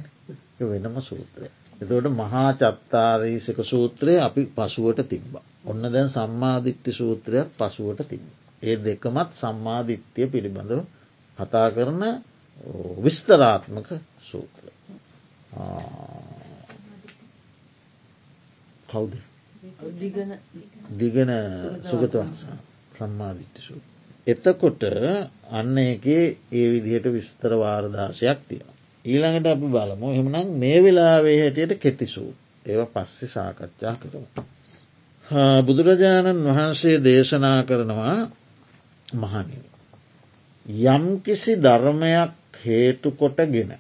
වෙනම 0.62 0.96
සූත්‍රය. 1.02 1.48
එතවට 1.82 2.10
මහා 2.14 2.50
චත්තාරීසක 2.54 3.60
සූත්‍රය 3.64 4.14
අපි 4.20 4.42
පසුවට 4.48 5.00
තිබ්බ. 5.06 5.34
ඔන්න 5.66 5.82
දැන් 5.86 6.10
සම්මාධිට්ටි 6.10 6.92
සූත්‍රයක් 6.94 7.48
පසුවට 7.58 8.08
තිබ. 8.08 8.24
ඒ 8.64 8.76
දෙකමත් 8.78 9.30
සම්මාධිට්්‍යය 9.34 10.28
පිළිබඳව 10.28 10.82
කතා 11.38 11.68
කරන 11.72 12.04
විස්තරාත්මක 12.98 13.90
සූත්‍ර. 14.22 14.66
කවුද 18.90 19.14
දිගන 20.96 21.32
සුගතවංසා 21.84 22.58
සම්මාධිට්ටි 22.96 23.62
සූ. 23.62 23.82
එතකොට 24.28 24.84
අන්න 25.52 25.78
එකේ 25.80 26.26
ඒ 26.52 26.68
විදිහට 26.74 27.08
විස්තර 27.10 27.52
වාර්දාශයක් 27.56 28.40
තියෙන. 28.48 28.79
ඊළඟට 29.06 29.48
අපි 29.48 29.68
බලමු 29.68 30.08
එහමනම් 30.12 30.48
මේ 30.56 30.78
වෙලාවේ 30.80 31.38
හැටියට 31.40 31.74
කෙටිසූ 31.78 32.32
ඒව 32.66 32.82
පස්සෙ 32.88 33.26
සාකච්ඡා 33.28 33.96
කරමු. 33.96 34.28
බුදුරජාණන් 35.60 36.46
වහන්සේ 36.48 36.98
දේශනා 37.00 37.60
කරනවා 37.64 38.18
මහනිව. 39.16 39.64
යම්කිසි 40.88 41.54
ධර්මයක් 41.58 42.32
හේතුකොටගෙන 42.60 43.72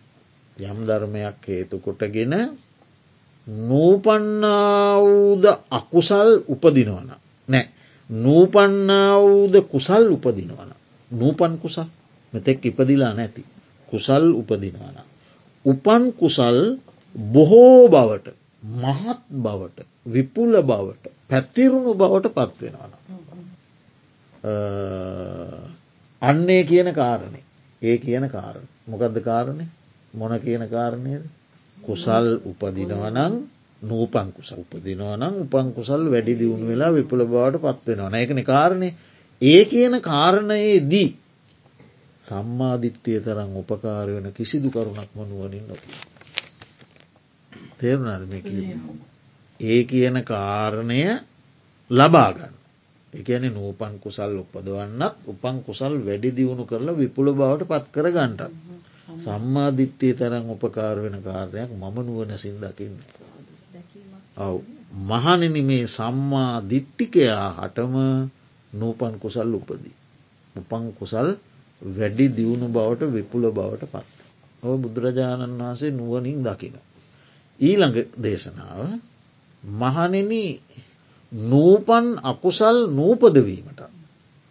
යම් 0.57 0.77
ධර්මයක් 0.83 1.37
හේතුකොටගෙන 1.45 2.33
නූපන්නාවූද 3.67 5.45
අකුසල් 5.71 6.31
උපදිනවන 6.47 7.09
නෑ 7.49 7.65
නූපන්නාවූද 8.09 9.55
කුසල් 9.65 10.03
උපදිනවන 10.09 10.71
නූපන් 11.11 11.53
කුසල් 11.57 11.87
මෙතෙක් 12.33 12.65
ඉපදිලා 12.65 13.13
නැති 13.13 13.43
කුසල් 13.89 14.25
උපදිනවන. 14.33 14.97
උපන් 15.65 16.03
කුසල් 16.13 16.59
බොහෝ 17.15 17.87
බවට 17.87 18.27
මහත් 18.75 19.21
බවට 19.37 19.77
විපුල 20.07 20.53
බවට 20.61 21.05
පැත්තිරුණු 21.29 21.93
බවට 21.95 22.27
පත්වෙනවන. 22.31 22.93
අන්නේ 26.21 26.63
කියන 26.65 26.89
කාරණය 26.93 27.41
ඒ 27.81 27.97
කියන 27.97 28.25
කාරණ. 28.29 28.67
මොකදද 28.87 29.17
කාරණය 29.21 29.65
මොන 30.13 30.39
කියන 30.39 30.63
කාරණයද 30.67 31.23
කුසල් 31.77 32.27
උපදිනවනං 32.43 33.33
නූපන් 33.81 34.31
කුස 34.31 34.51
උපදිනවනම් 34.53 35.33
උපන් 35.41 35.71
කුසල් 35.71 36.01
වැඩි 36.05 36.35
දියුණු 36.35 36.65
වෙලා 36.65 36.91
විපුල 36.91 37.23
බවට 37.25 37.61
පත්වෙනවා 37.77 38.09
නැකන 38.09 38.43
කාරණය 38.43 38.89
ඒ 39.41 39.65
කියන 39.65 40.01
කාරණයේ 40.01 40.79
දී 40.83 41.15
සම්මාධිට්්‍යය 42.23 43.19
තරම් 43.19 43.51
උපකාර 43.55 44.07
වෙන 44.09 44.27
කිසිදු 44.31 44.69
කරුණක් 44.69 45.11
මනුවනින් 45.11 45.65
නොති. 45.65 45.89
තේරුණද 47.75 48.23
මේ 48.27 48.77
ඒ 49.59 49.81
කියන 49.85 50.17
කාරණය 50.23 50.99
ලබාගන්න. 51.89 52.53
එකන 53.13 53.43
නූපන් 53.49 53.93
කුසල් 53.97 54.33
උපදවන්නත් 54.37 55.15
උපන් 55.25 55.57
කුසල් 55.61 55.93
වැඩි 55.99 56.29
දියුණු 56.31 56.63
කරලා 56.63 56.95
විපුල 56.95 57.27
බවට 57.31 57.65
පත් 57.65 57.85
කර 57.89 58.07
ගන්ටත්. 58.09 58.51
සම්මාධිට්්‍යය 59.17 60.13
තරම් 60.13 60.45
උපකාර 60.47 60.97
වෙන 60.99 61.17
කාරණයක් 61.19 61.71
මම 61.71 61.97
නුවන 61.99 62.31
සින්දකින්න. 62.35 62.95
ඔව් 64.37 64.55
මහනෙන 65.03 65.55
මේ 65.61 65.85
සම්මා 65.89 66.53
දිට්ටිකයා 66.63 67.47
හටම 67.57 67.95
නූපන් 68.73 69.13
කුසල් 69.17 69.49
උපදී. 69.51 69.95
උපන් 70.55 70.83
කුසල් 70.93 71.27
වැඩි 71.81 72.27
දියුණු 72.29 72.67
බවට 72.67 73.13
විපුල 73.13 73.51
බවට 73.51 73.87
පත්. 73.87 74.07
ඔව 74.63 74.75
බුදුරජාණන් 74.77 75.57
වහන්සේ 75.57 75.91
නුවනින් 75.91 76.43
දකින. 76.43 76.75
ඊළඟ 77.59 77.97
දේශනාව 78.15 78.99
මහනෙන 79.63 80.31
නූපන් 81.31 82.07
අකුසල් 82.23 82.77
නූපදවීමට 82.89 83.81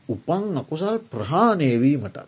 උපන් 0.08 0.44
අකුසල් 0.56 0.96
ප්‍රහාණයවීමට 1.04 2.18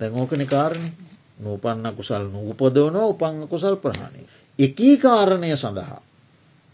දැංෝකන 0.00 0.46
කාරණය 0.46 0.90
නූපන්න 1.38 1.86
කුසල් 1.92 2.24
නූපදවන 2.26 2.96
උපං 2.98 3.48
කුසල් 3.48 3.76
ප්‍රහණය. 3.76 4.22
එකී 4.58 4.96
කාරණය 4.98 5.56
සඳහා 5.56 6.00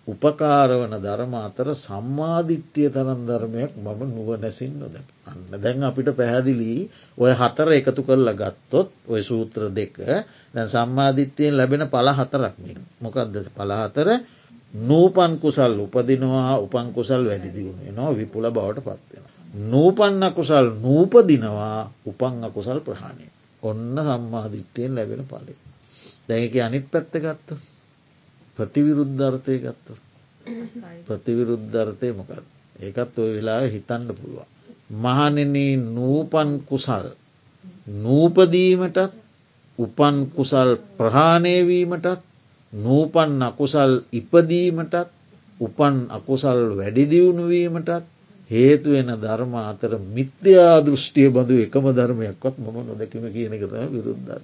උපකාරවන 0.09 0.95
ධර්ම 0.97 1.33
අතර 1.37 1.69
සම්මාධිට්්‍යය 1.77 2.89
තරන් 2.89 3.21
ධර්මයක් 3.25 3.73
මම 3.77 4.01
නුව 4.09 4.29
නැසින් 4.37 4.73
නොද. 4.75 4.95
අන්න 5.27 5.41
දැන් 5.55 5.83
අපිට 5.83 6.09
පැහැදිලි 6.13 6.73
ඔය 7.19 7.33
හතර 7.33 7.69
එකතු 7.73 8.03
කරල 8.03 8.29
ගත්තොත් 8.33 8.91
ඔය 9.07 9.21
සූත්‍ර 9.23 9.63
දෙක 9.71 9.95
දැන් 10.55 10.69
සම්මාධිත්‍යයෙන් 10.69 11.55
ලැබෙන 11.55 11.85
පල 11.89 12.09
හතරක්මින් 12.13 12.81
මොකක්ද 12.99 13.35
පලහතර 13.51 14.09
නූපන් 14.75 15.33
කුසල් 15.39 15.73
උපදිනවා 15.81 16.55
උපන් 16.59 16.89
කුසල් 16.93 17.23
වැඩිදිවුණේ 17.25 17.91
නො 17.93 18.05
විපුල 18.13 18.47
බවට 18.49 18.81
පත්වෙන. 18.81 19.25
නූපන්න 19.65 20.23
කුසල් 20.33 20.67
නූපදිනවා 20.79 21.79
උපං 22.05 22.35
අකුසල් 22.45 22.79
ප්‍රහණය. 22.81 23.27
ඔන්න 23.63 23.97
සම්මාධිට්‍යයෙන් 23.99 24.93
ලැබෙන 24.95 25.23
පලේ. 25.25 25.57
දැක 26.29 26.55
අනිත් 26.59 26.87
පැත්ත 26.87 27.15
ගත්ත 27.17 27.59
ප්‍රතිවිරුද්ධර්ථය 28.57 29.55
ගත්ත. 29.59 29.87
ප්‍රතිවිරුද්ධර්ථය 31.05 32.09
මොකද. 32.13 32.45
ඒකත් 32.79 33.15
ඔය 33.17 33.31
වෙලා 33.35 33.61
හිතන්න 33.67 34.09
පුළුවන්. 34.13 34.49
මහනෙන 34.95 35.55
නූපන් 35.91 36.51
කුසල් 36.63 37.07
නූපදීමටත් 37.97 38.99
උපන් 39.79 40.17
කුසල් 40.31 40.71
ප්‍රහාණයවීමටත් 40.97 42.21
නූපන් 42.73 43.43
අකුසල් 43.43 43.93
ඉපදීමටත් 44.13 44.95
උපන් 45.61 45.97
අකුසල් 46.11 46.61
වැඩිදියුණුවීමටත් 46.75 48.05
හේතුවෙන 48.51 49.11
ධර්ම 49.17 49.55
අතර 49.63 49.93
මිත්‍යා 50.09 50.81
දෘෂ්ටිය 50.81 51.29
බඳු 51.29 51.55
එකම 51.61 51.85
ධර්මයක්වත් 51.91 52.55
මම 52.59 52.77
නොදැකම 52.83 53.25
කියන 53.29 53.53
එකතම 53.53 53.87
විරුද්ධර. 53.89 54.43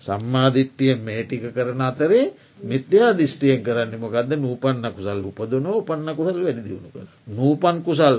සම්මාධිට්්‍යය 0.00 0.94
මේටික 0.98 1.44
කරන 1.50 1.80
අතරේ 1.82 2.32
මිත්‍යා 2.60 3.12
දිිෂ්ටියෙන් 3.12 3.62
කරන්න 3.62 3.92
මොකක්ද 3.96 4.30
නූපන්න 4.36 4.84
කුසල් 4.90 5.20
උපදනෝ 5.22 5.76
උපන්න 5.76 6.08
කුසල් 6.12 6.38
වැඩිදිුණු 6.38 6.88
කර. 6.90 7.06
නූපන් 7.28 7.82
කුසල් 7.82 8.16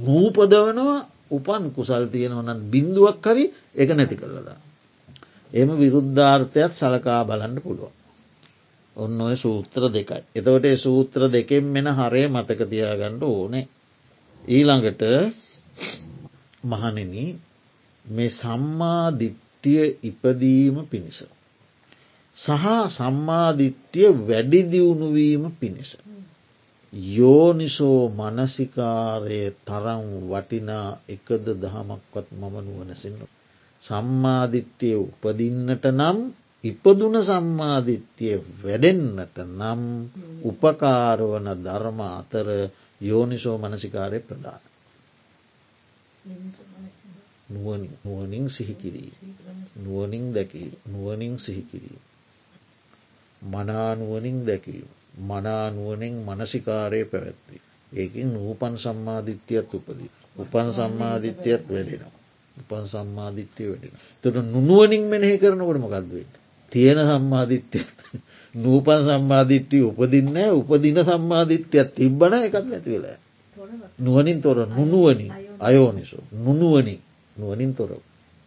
නූපදවනවා 0.00 0.98
උපන් 1.30 1.64
කුසල් 1.72 2.04
තියෙනවනන් 2.06 2.60
බින්දුවක් 2.66 3.20
කරි 3.20 3.44
එක 3.74 3.88
නැති 3.90 4.16
කරලදා. 4.16 4.58
එම 5.52 5.68
විරුද්ධාර්ථයක් 5.74 6.72
සලකා 6.72 7.22
බලන්න 7.24 7.56
පුළුවන්. 7.58 7.94
ඔන්න 8.96 9.20
ඔය 9.20 9.36
සූත්‍ර 9.36 9.82
දෙකයි. 9.88 10.22
එතවට 10.34 10.64
ඒ 10.64 10.76
සූත්‍ර 10.78 11.20
දෙකෙන් 11.28 11.64
මෙෙන 11.66 11.88
හරය 11.90 12.22
මතක 12.26 12.60
තියාගණ්ඩ 12.64 13.22
ඕනේ. 13.24 13.68
ඊළඟට 14.48 15.02
මහනෙන 16.64 17.14
මේ 18.04 18.30
සම්මාධිට්ටිය 18.30 19.84
ඉපදීම 20.02 20.76
පිණිස. 20.86 21.18
සහ 22.36 22.64
සම්මාධිට්ටිය 22.90 24.10
වැඩිදියුණුවීම 24.22 25.44
පිණිස. 25.52 25.90
යෝනිසෝ 27.12 28.02
මනසිකාරය 28.10 29.40
තරම් 29.64 30.04
වටිනා 30.24 30.88
එකද 31.08 31.46
දහමක්වත් 31.56 32.26
මම 32.32 32.54
නුවනසින්න. 32.62 33.20
සම්මාධිට්්‍යය 33.82 34.96
උපදින්නට 34.98 35.84
නම් 35.92 36.18
ඉපදුන 36.64 37.16
සම්මාධිත්‍යය 37.22 38.38
වැඩෙන්නට 38.62 39.36
නම් 39.50 39.82
උපකාරවන 40.44 41.48
ධර්ම 41.58 42.00
අතර 42.10 42.48
යෝනිසෝ 43.00 43.56
මනසිකාරය 43.58 44.20
ප්‍රධාන. 44.20 44.62
නුවනින් 48.04 48.46
සිහිකිරී. 48.50 49.12
නුවනින් 49.76 50.26
දැකී 50.34 50.70
නුවනින් 50.86 51.34
සිහිකිරී. 51.38 51.98
මනානුවනින් 53.42 54.46
දැකීම. 54.46 54.88
මනානුවනින් 55.20 56.14
මනසිකාරය 56.26 57.04
පැවැත්වී. 57.04 57.60
ඒකින් 57.92 58.34
නූපන් 58.34 58.74
සම්මාධිත්‍යයත් 58.76 59.74
උපදී. 59.74 60.10
උපන් 60.38 60.72
සම්මාධිත්‍යයත් 60.72 61.62
වැඩෙනවා. 61.70 62.14
උපන් 62.56 62.84
සම්මාධිත්‍යය 62.86 63.68
වැඩෙන. 63.70 63.92
තොට 64.22 64.36
නුවනින් 64.46 65.04
මෙනෙහි 65.04 65.38
කරනකොට 65.38 65.78
මොකක්දවෙන්න. 65.78 66.32
තියෙන 66.72 66.98
සම්මාධිත්‍යයත් 67.00 67.98
නූපන් 68.54 69.00
සම්මාධිට්්‍යිය 69.04 69.84
උපදින්න 69.84 70.36
උපදින 70.50 70.98
සම්මාධිට්්‍යයක් 71.04 71.88
තිබ්බන 71.94 72.34
එකත් 72.38 72.64
නැති 72.64 72.90
වෙලා. 72.90 73.18
නුවනින් 73.98 74.38
තොර 74.42 74.58
නුනුවනින් 74.68 75.32
අයෝනිසු 75.60 76.18
නුනුවනින් 76.34 77.00
නුවනින් 77.36 77.74
තොර. 77.74 77.90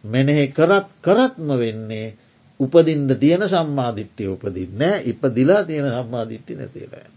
මෙනෙහෙ 0.04 0.44
කරත් 0.48 0.88
කරත්ම 1.02 1.48
වෙන්නේ 1.58 2.16
උපදින්ට 2.60 3.12
තියෙන 3.18 3.44
සම්මාධිට්්‍යය 3.46 4.28
උපදින්න 4.28 4.82
ඉපදිලා 5.04 5.62
තියෙන 5.64 5.88
සම්මාධිට්ටි 5.90 6.54
නැතිලා. 6.54 7.08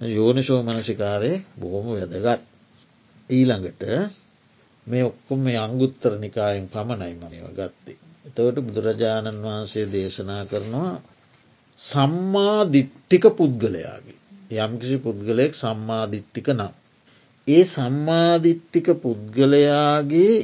යෝනිශෝ 0.00 0.62
මනසිකාරය 0.62 1.32
බොහොම 1.60 1.86
වැදගත්. 1.88 2.42
ඊළඟට 3.30 3.82
මේ 4.86 5.04
ඔක්කොම 5.04 5.40
මේ 5.40 5.58
අංගුත්තර 5.58 6.12
නිකායෙන් 6.16 6.68
පමණයි 6.68 7.14
මනව 7.14 7.46
ගත්තේ. 7.52 7.98
එතවට 8.26 8.58
බුදුරජාණන් 8.66 9.42
වහන්සේ 9.42 9.86
දේශනා 9.86 10.42
කරනවා 10.44 10.94
සම්මාධිට්ටික 11.78 13.24
පුද්ගලයාගේ. 13.32 14.18
යම්කිසි 14.56 14.96
පුද්ගලයෙක් 14.98 15.52
සම්මාධිට්ටික 15.54 16.48
නම්. 16.48 16.74
ඒ 17.46 17.64
සම්මාධිට්ටික 17.66 18.86
පුද්ගලයාගේ 19.02 20.34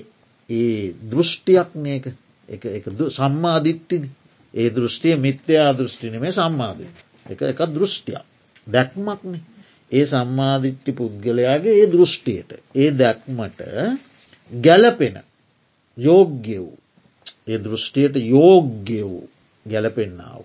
ඒ 0.50 0.94
දෘෂ්ටියක්නයක 2.48 3.10
සම්මාධිට්ටිනි 3.10 4.08
ඒ 4.54 4.68
දෘෂ්ටිය 4.70 5.16
මිත්‍යයා 5.16 5.72
දෘෂ්ටින 5.72 6.20
මේ 6.20 6.32
සම්මාධ 6.32 6.82
එක 7.26 7.40
එක 7.42 7.60
දෘෂ්ටියක්. 7.68 8.24
දැක්මක්න. 8.66 9.34
ඒ 9.92 10.04
සම්මාධිට්ටි 10.06 10.92
පුද්ගලයාගේ 10.92 11.74
ඒ 11.74 11.86
දෘෂ්ටියට 11.86 12.50
ඒ 12.74 12.90
දැක්මට 12.92 13.60
ගැලපෙන 14.50 15.16
යෝග්‍ය 15.98 16.48
වූ 16.56 16.78
ඒ 17.46 17.58
දෘෂ්ටියට 17.58 18.16
යෝග්‍ය 18.26 19.00
වූ 19.02 19.28
ගැලපෙන්න්නාව. 19.66 20.44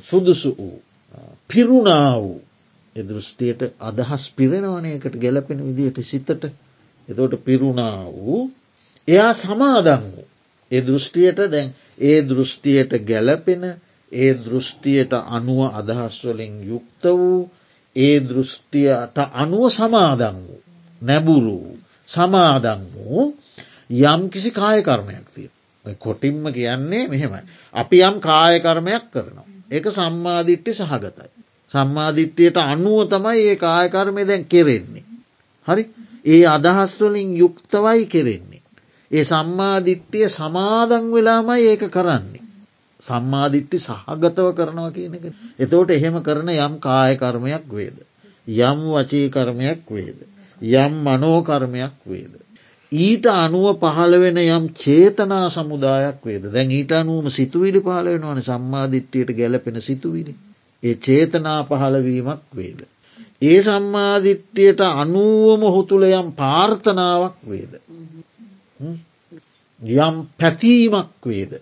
සුදුසු 0.00 0.50
වූ 0.56 0.82
පිරුණා 1.48 2.12
වූ 2.16 2.40
දෘෂ්ටියට 3.04 3.60
අදහස් 3.80 4.24
පිරෙනවනයකට 4.30 5.14
ගැලපෙන 5.16 5.58
විදිහට 5.66 5.98
සිතට. 6.02 6.42
එතෝට 7.08 7.44
පිරුණා 7.44 8.04
වූ 8.06 8.50
එයා 9.08 9.32
සමාදන් 9.34 10.04
වූ. 10.06 10.26
ඒ 10.70 10.82
දෘෂ්ටියට 10.82 11.40
දැන් 11.46 11.74
ඒ 12.00 12.18
දෘෂ්ටියට 12.22 12.92
ගැලපෙන 13.06 13.64
ඒ 14.12 14.32
දෘෂ්ටියට 14.36 15.12
අනුව 15.28 15.60
අදහස්වලින් 15.72 16.54
යුක්ත 16.64 17.04
වූ 17.12 17.50
ඒ 17.96 18.16
දෘෂ්ටියට 18.20 19.16
අනුව 19.34 19.64
සමාදන් 19.70 20.38
වූ 20.38 20.62
නැබුරු 21.02 21.58
සමාදන් 22.08 22.82
වූ 22.94 23.24
යම් 23.90 24.22
කිසි 24.30 24.50
කායකර්මයක් 24.52 25.26
තිය. 25.34 25.50
කොටින්ම 26.00 26.44
කියන්නේ 26.48 27.08
මෙහෙමයි. 27.08 27.42
අපි 27.74 27.96
යම් 28.00 28.20
කායකර්මයක් 28.20 29.04
කරනවා. 29.12 29.46
ඒක 29.70 29.86
සම්මාධිට්ටි 29.88 30.72
සහගතයි. 30.74 31.30
සම්මාධිට්ටියට 31.70 32.56
අනුව 32.56 32.98
තමයි 33.06 33.40
ඒ 33.44 33.56
කායකර්මය 33.56 34.22
දැන් 34.24 34.44
කෙරෙන්නේ. 34.44 35.04
හරි 35.68 35.82
ඒ 36.24 36.44
අදහස්වලින් 36.46 37.30
යුක්තවයි 37.36 38.06
කෙරෙන්නේ. 38.06 38.62
ඒ 39.16 39.24
සම්මාධිට්ටිය 39.24 40.28
සමාදන් 40.30 41.04
වෙලාමයි 41.10 41.66
ඒක 41.66 41.84
කරන්නේ. 41.90 42.42
සම්මාධිට්ටි 43.00 43.78
සහගතව 43.80 44.48
කරනවා 44.52 44.90
කියන 44.90 45.14
එක. 45.16 45.24
එතෝට 45.58 45.90
එහෙම 45.90 46.16
කරන 46.22 46.50
යම් 46.56 46.74
කායකර්මයක් 46.80 47.68
වේද. 47.72 47.98
යම් 48.60 48.80
වචී 48.88 49.28
කර්මයක් 49.30 49.86
වේද. 49.90 50.18
යම් 50.60 50.92
මනෝකර්මයක් 51.02 51.94
වේද. 52.06 52.34
ඊට 52.92 53.26
අනුව 53.26 53.78
පහළ 53.78 54.14
වෙන 54.16 54.38
යම් 54.38 54.68
චේතනා 54.74 55.46
සමුදායක් 55.50 56.18
වේද 56.22 56.44
දැන් 56.48 56.70
ඊට 56.70 56.92
අනුවම 56.92 57.28
සිතුවිලි 57.30 57.80
පහල 57.80 58.08
වෙනවන 58.08 58.42
සම්මාධිට්්‍යයට 58.42 59.30
ගැලපෙන 59.32 59.80
සිතුවිලි. 59.82 60.34
ඒ 60.82 60.94
චේතනා 60.96 61.60
පහළවීමක් 61.64 62.42
වේද. 62.54 62.80
ඒ 63.42 63.58
සම්මාධිට්්‍යයට 63.62 64.80
අනුවම 64.82 65.62
හොතුළ 65.70 66.04
යම් 66.10 66.28
පාර්ථනාවක් 66.34 67.36
වේද. 67.44 67.72
යම් 68.80 70.16
පැතීමක් 70.38 71.24
වේද 71.24 71.52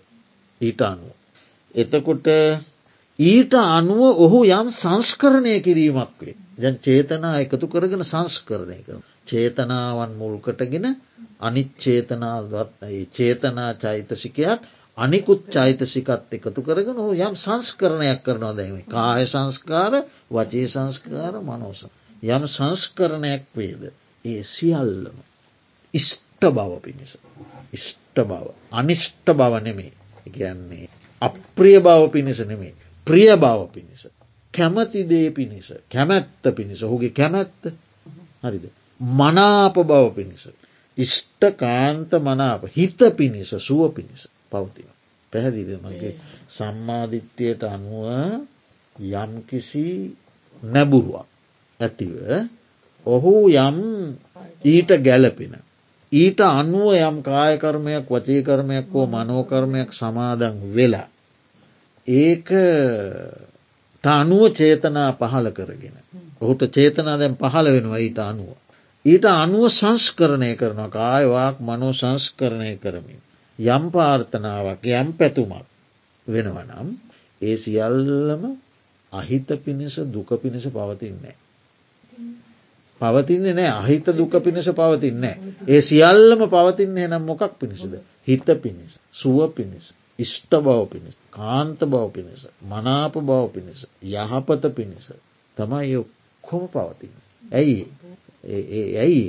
ඊට 0.61 0.81
අනුව. 0.83 1.13
එතකොට 1.75 2.27
ඊට 3.19 3.55
අනුව 3.55 4.03
ඔහු 4.19 4.45
යම් 4.45 4.71
සංස්කරණය 4.73 5.61
කිරීමක් 5.61 6.15
වේ. 6.21 6.37
ජන් 6.59 6.79
චේතනා 6.79 7.41
එකතු 7.41 7.67
කරගෙන 7.69 8.05
සංස්කරණය 8.05 8.79
කර. 8.83 9.03
චේතනාවන් 9.27 10.17
මුල්කටගෙන 10.17 10.87
අනිත් 11.41 11.71
චේතනාවත් 11.79 12.71
චේතනා 13.13 13.75
චෛතසිකයක් 13.75 14.61
අනිකුත් 14.99 15.43
චෛතසිකත් 15.49 16.33
එකතු 16.33 16.63
කරගෙන 16.63 16.97
හු 16.97 17.11
යම් 17.19 17.35
සංස්කරණයක් 17.37 18.23
කරනවා 18.23 18.55
දැම 18.55 18.83
කාය 18.87 19.27
සංස්කාර 19.27 19.93
වචේ 20.31 20.67
සංස්කාර 20.67 21.35
මනෝස. 21.41 21.87
යම් 22.23 22.43
සංස්කරණයක් 22.47 23.45
වේද 23.55 23.83
ඒ 24.25 24.43
සියල්ලම 24.45 25.17
ඉෂ්ට 26.45 26.53
බව 26.53 26.81
පිණිස. 26.81 27.17
ඉෂ්ට 27.73 28.17
බව 28.17 28.53
අනිෂ්ට 28.73 29.27
බව 29.29 29.53
නෙමේ 29.61 29.93
කියන්නේ 30.27 30.89
අප්‍රිය 31.23 31.81
බව 31.81 32.11
පිණිස 32.11 32.39
නෙමේ 32.41 32.75
ප්‍රිය 33.07 33.37
බව 33.37 33.61
පිණිස. 33.69 34.09
කැමතිදේ 34.55 35.31
පිණිස 35.31 35.73
කැමැත්ත 35.89 36.45
පිණිස 36.53 36.83
හුගේ 36.83 37.11
කැමැත්ත 37.11 37.63
හරිද. 38.43 38.65
මනාප 39.01 39.75
බව 39.75 40.05
පිණිස. 40.11 40.49
ඉෂ්ට 40.99 41.43
කාන්ත 41.55 42.11
මනාප 42.21 42.63
හිත 42.69 43.01
පිණිස 43.17 43.51
සුව 43.59 43.93
පිණිස 43.93 44.29
පවතින. 44.51 44.89
පැහැදිද 45.33 45.71
මගේ 45.81 46.15
සම්මාධිත්‍යයට 46.49 47.63
අනුව 47.65 48.07
යම්කිසි 48.97 49.87
නැබුරුවක් 50.63 51.27
ඇතිව 51.81 52.15
ඔහු 53.07 53.33
යම් 53.51 53.79
ඊට 54.65 54.91
ගැලපෙන 55.01 55.55
ඊට 56.15 56.41
අනුව 56.41 56.95
යම් 56.99 57.17
කායකර්මයක් 57.23 58.07
වචීකර්මයක් 58.09 58.87
හෝ 58.93 59.07
මනෝකර්මයක් 59.07 59.91
සමාදන් 59.93 60.57
වෙලා. 60.75 61.09
ඒක 62.09 62.49
අනුව 64.05 64.43
චේතනා 64.53 65.11
පහල 65.15 65.47
කරගෙන. 65.51 65.97
ඔහුට 66.41 66.63
චේතනා 66.71 67.17
දැන් 67.17 67.37
පහළ 67.37 67.69
වෙනවා 67.69 67.99
ඊට 67.99 68.19
අනුව. 68.21 68.51
ඊට 69.05 69.25
අනුව 69.27 69.69
සංස්කරණය 69.71 70.51
කරනවා 70.55 70.91
කායවාක් 70.91 71.57
මනෝ 71.61 71.93
සංස්කරණය 71.93 72.77
කරමින්. 72.77 73.21
යම් 73.59 73.85
පාර්ථනාවක් 73.91 74.83
යම් 74.93 75.09
පැතුමක් 75.13 75.67
වෙනවනම් 76.27 76.89
ඒ 77.41 77.57
සියල්ලම 77.57 78.43
අහිත 79.13 79.49
පිණිස 79.59 79.97
දුක 80.07 80.31
පිණිස 80.43 80.67
පවතින්නේ. 80.67 81.37
පවතින්නේ 83.01 83.55
නෑ 83.55 83.73
අහිත 83.73 84.07
දුක 84.13 84.35
පිණිස 84.41 84.69
පවතින්නේ. 84.73 85.37
ඒ 85.67 85.81
සියල්ලම 85.83 86.41
පවතින්නේ 86.49 87.09
නම් 87.09 87.25
මොකක් 87.25 87.59
පිණිසද. 87.59 87.95
හිත 88.23 88.49
පිණිස. 88.63 88.99
සුව 89.13 89.39
පිණිස. 89.51 89.93
ඉෂ්ට 90.19 90.53
බව 90.59 90.79
පිණිස. 90.89 91.17
කාන්ත 91.31 91.81
බව 91.85 92.05
පිණිස. 92.11 92.43
මනාප 92.65 93.15
බව 93.21 93.41
පිණිස. 93.51 93.87
යහපත 94.05 94.65
පිණිස. 94.73 95.13
තමයි 95.57 95.97
ඔක්කොම 95.97 96.69
පවතින්න. 96.69 97.17
ඇයි 97.53 97.79
ඇයි 98.97 99.25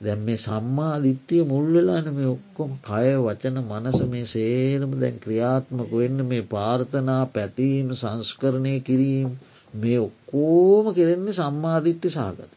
දැන් 0.00 0.20
මේ 0.20 0.38
සම්මා 0.38 0.94
දිට්ටිය 1.02 1.42
මුල් 1.44 1.66
වෙලාන 1.74 2.06
මේ 2.14 2.28
ඔක්කොම 2.28 2.70
කය 2.80 3.08
වචන 3.18 3.58
මනස 3.62 3.98
මේ 4.06 4.26
සේරම 4.26 4.92
දැන් 5.00 5.18
ක්‍රියාත්මක 5.18 5.92
වෙන්න 5.92 6.24
මේ 6.26 6.44
පාර්ථනා 6.46 7.24
පැතීම 7.28 7.88
සංස්කරණය 7.94 8.74
කිරීම 8.80 9.30
මේ 9.74 9.98
ඔක්කෝම 9.98 10.86
කෙරෙන්නේ 10.94 11.34
සම්මාධිට්ටි 11.34 12.10
සාගත. 12.10 12.52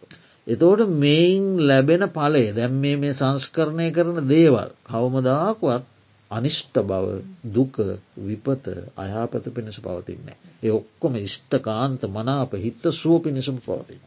එතෝට 0.47 0.89
මෙයින් 0.97 1.45
ලැබෙන 1.61 2.03
පලේ 2.09 2.51
දැම් 2.51 2.73
මේ 2.77 2.95
මේ 2.97 3.13
සංස්කරණය 3.13 3.87
කරන 3.91 4.19
දේවල් 4.27 4.69
කවමදාකුවත් 4.85 5.85
අනිෂ්ට 6.31 6.75
බව 6.83 7.05
දුක 7.49 7.75
විපත 8.19 8.65
අයාපත 8.95 9.45
පිණිස 9.49 9.77
පවතින්නේ. 9.79 10.37
ඒ 10.63 10.71
ඔක්කොම 10.71 11.13
ඉෂ්ටකාන්ත 11.17 12.01
මනාප 12.09 12.51
හිත්ත 12.55 12.83
සුව 12.93 13.21
පිණිසම 13.21 13.57
පවතින. 13.59 14.01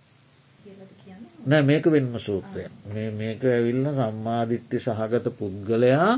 නෑ 1.42 1.62
මේක 1.62 1.84
වෙන්ම 1.86 2.14
සූත්‍රය 2.18 2.64
මේක 3.12 3.40
ඇවිල්ල 3.46 3.84
සම්මාධිට්ටි 3.94 4.76
සහගත 4.78 5.26
පුද්ගලයා 5.32 6.10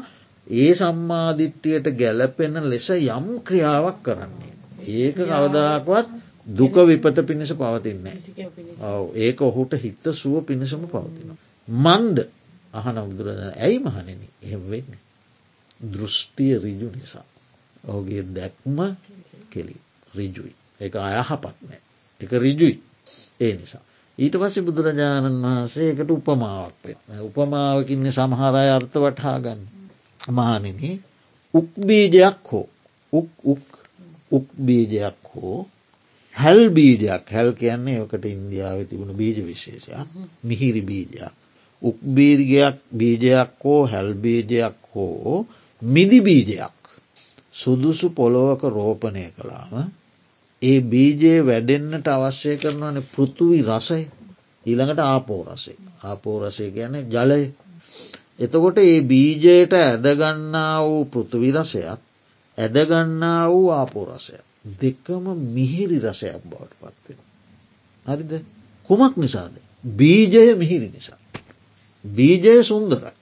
ඒ 0.46 0.70
සම්මාධිට්ටියට 0.74 1.86
ගැලපෙන 1.94 2.54
ලෙස 2.64 2.88
යම් 2.90 3.26
ක්‍රියාවක් 3.42 3.98
කරන්නේ. 4.02 4.54
ඒක 4.94 5.16
කවදාකවත් 5.22 6.08
දුක 6.48 6.74
විපත 6.82 7.18
පිණිස 7.22 7.52
පවතින්නේ. 7.52 8.16
ඔව 8.80 9.16
ඒක 9.16 9.40
ඔහුට 9.40 9.72
හිත්ත 9.74 10.04
සුව 10.12 10.44
පිණිසම 10.44 10.86
පවතින. 10.86 11.36
මන්ද 11.68 12.18
අහන 12.74 12.96
බුදුරජන 13.06 13.52
ඇයි 13.56 13.78
මහනෙන 13.80 14.20
එහෙම 14.42 14.62
වෙන්නේ. 14.64 15.02
දෘෂ්ටිය 15.84 16.58
රිජු 16.58 16.88
නිසා. 16.90 17.26
ඔහුගේ 17.84 18.22
දැක්ම 18.24 18.78
කෙලි 19.50 19.76
රිජුයි. 20.14 20.54
එක 20.80 20.96
අයහපත් 20.96 21.56
නෑ. 21.62 21.80
එක 22.20 22.32
රිජුයි 22.34 22.80
ඒ 23.40 23.52
නිසා. 23.54 23.82
ඊට 24.18 24.34
පස්සේ 24.34 24.62
බුදුරජාණන් 24.62 25.42
වහන්සේකට 25.42 26.10
උපමාවක් 26.10 26.76
වෙන. 26.84 26.98
උපමාවකින්නේ 27.22 28.12
සමහරය 28.12 28.68
අර්ථ 28.70 28.96
වටහා 28.98 29.38
ගන්න. 29.40 29.60
මානන 30.28 30.66
උක්බීජයක් 31.54 32.40
හෝ 32.44 32.68
උක් 33.12 33.30
උක් 33.44 33.66
උක්බීජයක් 34.30 35.20
හෝ 35.32 35.58
හැල් 36.38 36.70
බීජයක්. 36.70 37.24
හැල් 37.28 37.50
කියන්නේ 37.54 38.00
ඕකට 38.00 38.24
ඉන්දියාව 38.26 38.78
තිබුණු 38.84 39.14
බීජ 39.14 39.38
විශේෂයක්. 39.42 40.08
මිහිරි 40.42 40.82
බීජයක්. 40.82 41.32
උක්බීර්ගයක් 41.82 42.76
බීජයක් 42.92 43.50
හෝ 43.60 43.86
හැල්බීජයක් 43.86 44.76
හෝ 44.92 45.46
මිදි 45.82 46.20
බීජයක්. 46.20 46.74
සුදුසු 47.52 48.06
පොළොවක 48.10 48.62
රෝපණය 48.70 49.24
කළාම 49.30 49.72
ඒ 50.62 50.80
බීජයේ 50.82 51.40
වැඩෙන්න්නට 51.42 52.08
අවශ්‍ය 52.08 52.56
කරනවන 52.56 52.98
පෘතුවි 53.12 53.60
රසයි. 53.62 54.02
ඊළඟට 54.66 55.00
ආපෝ 55.02 55.42
රසේ 55.46 55.78
ආපෝ 56.02 56.36
රසය 56.40 56.66
ගැන 56.70 56.94
ජලය. 57.06 57.42
එතකොට 58.38 58.78
ඒ 58.80 59.00
බීජයට 59.02 59.72
ඇදගන්නා 59.76 60.74
වූ 60.82 61.04
පෘතුවි 61.06 61.50
රසයත් 61.52 62.00
ඇදගන්නා 62.58 63.42
වූ 63.48 63.66
ආපෝ 63.70 64.06
රසය 64.06 64.47
දෙකම 64.64 65.24
මිහිරි 65.48 65.98
රසයක් 66.00 66.42
බවට 66.44 66.74
පත්වෙන. 66.80 67.18
හරිද 68.06 68.32
කුමක් 68.90 69.14
නිසාද. 69.16 69.54
බීජය 69.84 70.54
මිහිරි 70.54 70.88
නිසා. 70.88 71.20
බීජය 72.04 72.62
සුන්දරයි. 72.62 73.12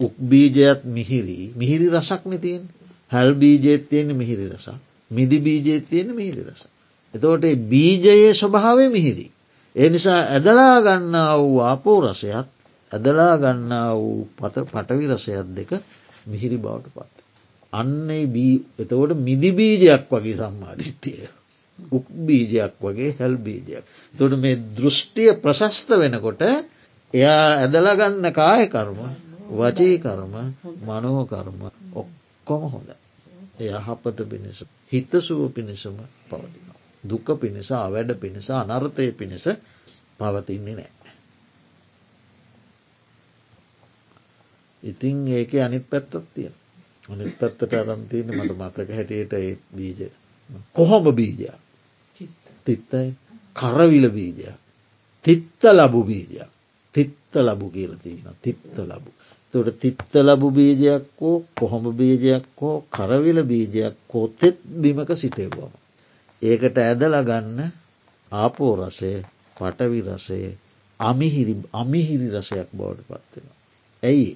උක් 0.00 0.14
බීජයත් 0.20 0.80
මිහිරි 0.86 1.52
මිහිරි 1.54 1.86
රසක් 1.90 2.22
නතියෙන් 2.26 2.68
හැල් 3.12 3.34
බීජයත් 3.34 3.82
තියෙන 3.84 4.10
මිහිරි 4.14 4.46
රසක් 4.48 4.78
මිදි 5.10 5.38
බීජයේ 5.38 5.80
තියෙන 5.80 6.10
මිහිරි 6.10 6.42
රස. 6.42 6.62
එතෝට 7.14 7.44
බීජයේ 7.64 8.32
ස්වභාවය 8.34 8.88
මිහිරි. 8.88 9.26
ඒ 9.76 9.88
නිසා 9.88 10.20
ඇදලා 10.26 10.76
ගන්නා 10.80 11.32
වූ 11.38 11.60
ආපෝ 11.62 11.98
රසයත් 12.02 12.48
ඇදලා 12.92 13.34
ගන්නා 13.36 13.90
වූ 13.94 14.28
පත 14.36 14.54
පටවි 14.64 15.06
රසයත් 15.08 15.48
දෙක 15.50 15.70
මිහිරි 16.26 16.56
බවට 16.56 16.94
පත්. 16.94 17.14
අන්නේ 17.72 18.26
බී 18.26 18.54
එතවට 18.78 19.18
මිදි 19.18 19.50
බීජයක් 19.52 20.04
වගේ 20.10 20.36
සම්මාධිට්ටිය. 20.38 21.28
උක් 21.78 22.06
බීජයක් 22.20 22.74
වගේ 22.80 23.16
හැල් 23.18 23.36
බීජයක්. 23.38 23.84
තොට 24.14 24.34
මේ 24.36 24.56
දෘෂ්ටිය 24.74 25.30
ප්‍රශස්ත 25.36 25.88
වෙනකොට 25.92 26.42
එයා 27.14 27.42
ඇදලගන්න 27.56 28.26
කායකර්ම 28.32 29.00
වචීකර්ම 29.50 30.34
මනෝකර්ම 30.82 31.60
ඔක්කොම 31.94 32.62
හොඳ. 32.66 32.90
යහපත 33.60 34.18
පිණිස 34.24 34.58
හිතසුව 34.86 35.40
පිණිසම 35.50 35.96
පවතින. 36.26 36.68
දුක 37.04 37.26
පිණිස 37.36 37.70
වැඩ 37.70 38.10
පිණිස 38.16 38.48
අනර්ථය 38.52 39.12
පිණිස 39.12 39.44
පවතින්නේ 40.18 40.74
නෑ. 40.74 40.90
ඉතින් 44.82 45.28
ඒක 45.28 45.52
අනිත් 45.56 45.84
පැත්තත් 45.86 46.14
තියෙන 46.34 46.54
අනිත් 47.08 47.34
පැත්තට 47.34 47.72
අරන්තියන 47.74 48.28
මට 48.28 48.52
මතක 48.54 48.88
හැටියට 48.90 49.32
ඒ 49.34 49.56
බීජ. 49.70 50.00
කොහොම 50.72 51.04
බීජයක්? 51.12 51.58
තිත්තයි. 52.66 53.14
කරවිල 53.54 54.06
බීජයක්. 54.10 54.56
තිත්ත 55.24 55.62
ලබු 55.70 56.04
බීජයක්. 56.04 56.50
තිත්ත 56.94 57.32
ලබු 57.38 57.66
කියල 57.70 57.92
තියෙන 57.96 58.36
තිත්ත 58.38 58.76
ලබු. 58.80 59.10
තොට 59.54 59.68
තිත්ත 59.76 60.12
ලබු 60.20 60.50
බීජයක් 60.50 61.04
හෝ 61.16 61.44
කොහොම 61.54 61.84
බීජයක් 61.92 62.44
හෝ 62.56 62.84
කරවිල 62.88 63.38
බීජයක් 63.42 63.94
හෝ 64.08 64.26
තෙත් 64.30 64.56
බිමක 64.74 65.10
සිටේබම. 65.14 65.72
ඒකට 66.42 66.76
ඇදල 66.78 67.14
ගන්න 67.22 67.60
ආපෝ 68.32 68.72
රසය 68.78 69.12
පටවි 69.56 70.00
රසය 70.02 70.40
අමිහිරි 71.00 71.54
අමිහිරි 71.72 72.28
රසයක් 72.30 72.68
බවට 72.72 73.08
පත්වෙන. 73.08 73.48
ඇයි? 74.02 74.30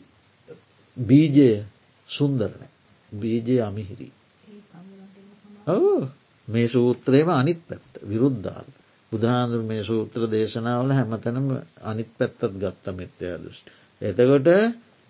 බීජය 0.96 1.64
සුන්දරන 2.12 2.62
බීජය 3.12 3.56
අමිහිරි. 3.62 4.08
මේ 6.48 6.68
සූත්‍රයම 6.68 7.28
අනිත් 7.30 7.60
පැත්ත 7.62 7.92
විරුද්ධාර්ථ. 8.04 8.72
බුදුහාන්දුර 9.12 9.62
මේ 9.62 9.82
සූත්‍ර 9.82 10.22
දේශනාවල 10.28 10.90
හැමතැනම 10.90 11.48
අනිත් 11.84 12.10
පැත්තත් 12.18 12.52
ගත්ත 12.54 12.84
මෙත්‍යයා 12.94 13.38
දෘෂ්ට. 13.38 13.66
එතකොට 14.00 14.48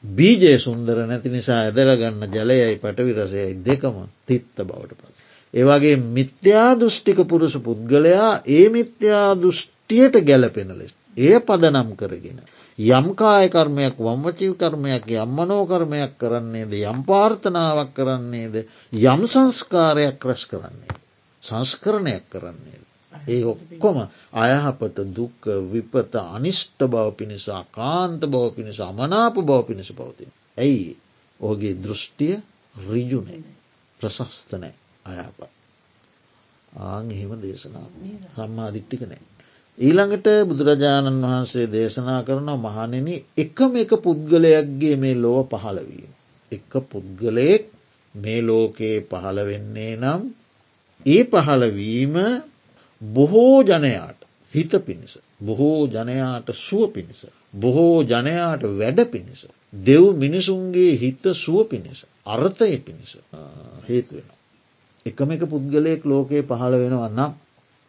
බීජය 0.04 0.58
සුන්දර 0.58 0.96
නැති 1.02 1.28
නිසා 1.28 1.60
ඇදරගන්න 1.62 2.24
ජලයයි 2.30 2.76
පටවිරසයයි 2.76 3.50
දෙකම 3.62 3.96
තිත්ත 4.26 4.56
බවට 4.60 4.98
පත්. 5.00 5.14
ඒවගේ 5.54 5.96
මිත්‍යා 6.10 6.70
දෘෂ්ටික 6.74 7.18
පුරුෂ 7.24 7.56
පුද්ගලයා 7.58 8.30
ඒ 8.48 8.66
මිත්‍යා 8.70 9.28
දෘෂ්ටියට 9.36 10.16
ගැලපෙන 10.22 10.74
ලෙස්. 10.74 10.92
ඒ 11.18 11.38
පදනම් 11.40 11.94
කරගෙන. 11.94 12.38
යම්කාය 12.78 13.48
කර්මයක් 13.48 13.96
වම්වචීව 13.98 14.56
කර්මයක් 14.56 15.04
යම්මනෝකර්මයක් 15.14 16.16
කරන්නේද 16.16 16.72
යම් 16.72 17.04
පාර්ථනාවක් 17.04 17.92
කරන්නේද 17.92 18.54
යම් 18.92 19.20
සංස්කාරයක් 19.26 20.18
රැස් 20.20 20.44
කරන්නේ. 20.46 20.96
සංස්කරණයක් 21.42 22.24
කරන්නේද. 22.28 22.84
ඒ 23.28 23.44
ඔක්කොම 23.44 24.08
අයහපත 24.34 24.96
දුක්ක 25.10 25.42
විපත 25.64 26.14
අනිෂ්ට 26.16 26.80
බව 26.82 27.06
පිණිසා 27.12 27.64
කාන්ත 27.70 28.22
බව 28.22 28.44
පිණිස 28.52 28.80
අමනාප 28.80 29.34
බව 29.36 29.60
පිණිස 29.62 29.90
පවතින. 29.90 30.32
ඇයි 30.58 30.96
ඕගේ 31.40 31.74
දෘෂ්ටිය 31.76 32.40
රිජුනේ 32.74 33.44
ප්‍රශස්තනෑ 34.00 34.74
අයහප. 35.06 35.40
ආං 36.82 37.10
එහෙම 37.10 37.32
දේශනා 37.38 37.86
සම්මාධිට්ටික 38.34 39.02
නෑ. 39.02 39.31
ඊළඟට 39.78 40.26
බුදුරජාණන් 40.44 41.22
වහන්සේ 41.22 41.66
දේශනා 41.66 42.20
කරන 42.22 42.48
මහනෙන 42.56 43.06
එකම 43.36 43.76
එක 43.76 43.92
පුද්ගලයක්ගේ 43.98 44.96
මේ 44.96 45.14
ලෝව 45.16 45.48
පහළවීම. 45.50 46.10
එක 46.52 46.72
පුද්ගලයෙක් 46.86 47.64
මේ 48.14 48.42
ලෝකයේ 48.42 49.00
පහළ 49.02 49.38
වෙන්නේ 49.42 49.94
නම් 49.96 50.22
ඒ 51.06 51.22
පහළවීම 51.26 52.14
බොහෝ 53.00 53.62
ජනයාට 53.64 54.20
හිත 54.52 54.72
පිණිස. 54.82 55.14
බොහෝ 55.40 55.88
ජනයාට 55.88 56.48
සුව 56.56 56.84
පිණිස. 56.90 57.22
බොහෝ 57.54 58.04
ජනයාට 58.04 58.62
වැඩ 58.74 59.00
පිණිස. 59.06 59.46
දෙව් 59.82 60.04
මිනිසුන්ගේ 60.16 60.92
හිත 60.96 61.24
සුව 61.34 61.64
පිණිස. 61.66 62.04
අර්ථය 62.26 62.76
පිණිස 62.78 63.12
හේතුවෙන. 63.88 64.28
එකම 65.06 65.30
එක 65.30 65.42
පුද්ගලයෙක් 65.46 66.04
ලෝකයේ 66.04 66.44
පහළ 66.44 66.74
වෙනවා 66.76 67.08
නම් 67.10 67.32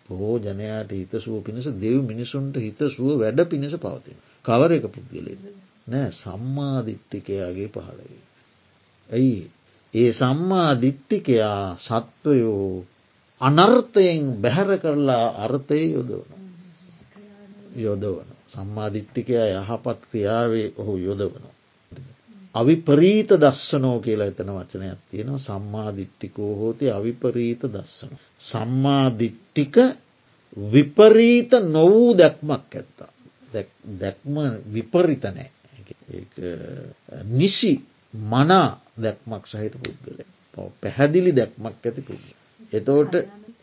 බොහෝ 0.10 0.36
ජනයාට 0.40 0.92
හිත 0.92 1.14
සුව 1.18 1.36
පිණිස 1.42 1.68
දෙව් 1.76 1.98
මිනිසුන්ට 2.04 2.56
හිත 2.58 2.80
සුව 2.90 3.10
වැඩ 3.18 3.40
පිණිස 3.46 3.76
පවතින. 3.78 4.18
කවර 4.46 4.72
එක 4.72 4.86
පුද්ගලෙද. 4.90 5.44
නෑ 5.88 6.10
සම්මාධිට්ටිකයාගේ 6.14 7.70
පහළවේ. 7.70 8.24
ඇයි 9.10 9.40
ඒ 9.94 10.12
සම්මා 10.12 10.72
දිට්ටිකයා 10.82 11.78
සත්වයෝ 11.78 12.86
අනර්ථයෙන් 13.42 14.26
බැහැර 14.42 14.72
කරලා 14.80 15.26
අර්ථය 15.40 15.82
යොදවන. 15.88 16.30
යොදවන. 17.78 18.30
සම්මාධිට්ටිකයා 18.48 19.48
යහපත් 19.56 20.00
ක්‍රියාවේ 20.04 20.68
ඔහු 20.78 20.94
යොදවන. 21.00 21.46
අවිපරීත 22.56 23.30
දස්සනෝ 23.36 23.98
කියලා 24.00 24.28
එතන 24.28 24.52
වචනයක් 24.52 25.00
තියෙනවා 25.10 25.40
සම්මාධිට්ටිකෝ 25.40 26.52
හෝති 26.56 26.92
අවිපරීත 26.92 27.62
දස්සන. 27.70 28.14
සම්මාධිට්ටික 28.42 29.76
විපරීත 30.72 31.52
නොවූ 31.68 32.18
දැක්මක් 32.18 32.76
ඇත්තා. 32.76 33.10
දැක්ම 34.00 34.36
විපරිතනෑ 34.74 35.50
නිසි 37.32 37.72
මනා 38.14 38.70
දැක්මක් 38.98 39.46
සහිත 39.48 39.76
පුද්ගලය 39.78 40.24
පැහැදිලි 40.82 41.32
දැක්මක් 41.32 41.86
ඇති 41.86 42.02
පුද්ගල. 42.04 42.32
එතෝට 42.74 43.14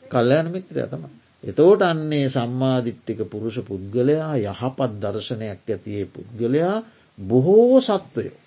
කල්්‍යයන 0.08 0.46
මිත්‍රය 0.48 0.82
තම. 0.84 1.04
එතෝට 1.44 1.82
අන්නේ 1.84 2.26
සම්මාධිට්ටික 2.28 3.20
පුරුෂ 3.26 3.58
පුද්ගලයා 3.62 4.32
යහපත් 4.38 4.92
දර්ශනයක් 5.02 5.68
ඇතියේ 5.68 6.06
පුද්ගලයා 6.08 6.76
බොහෝ 7.18 7.80
සත්වයෝ. 7.82 8.38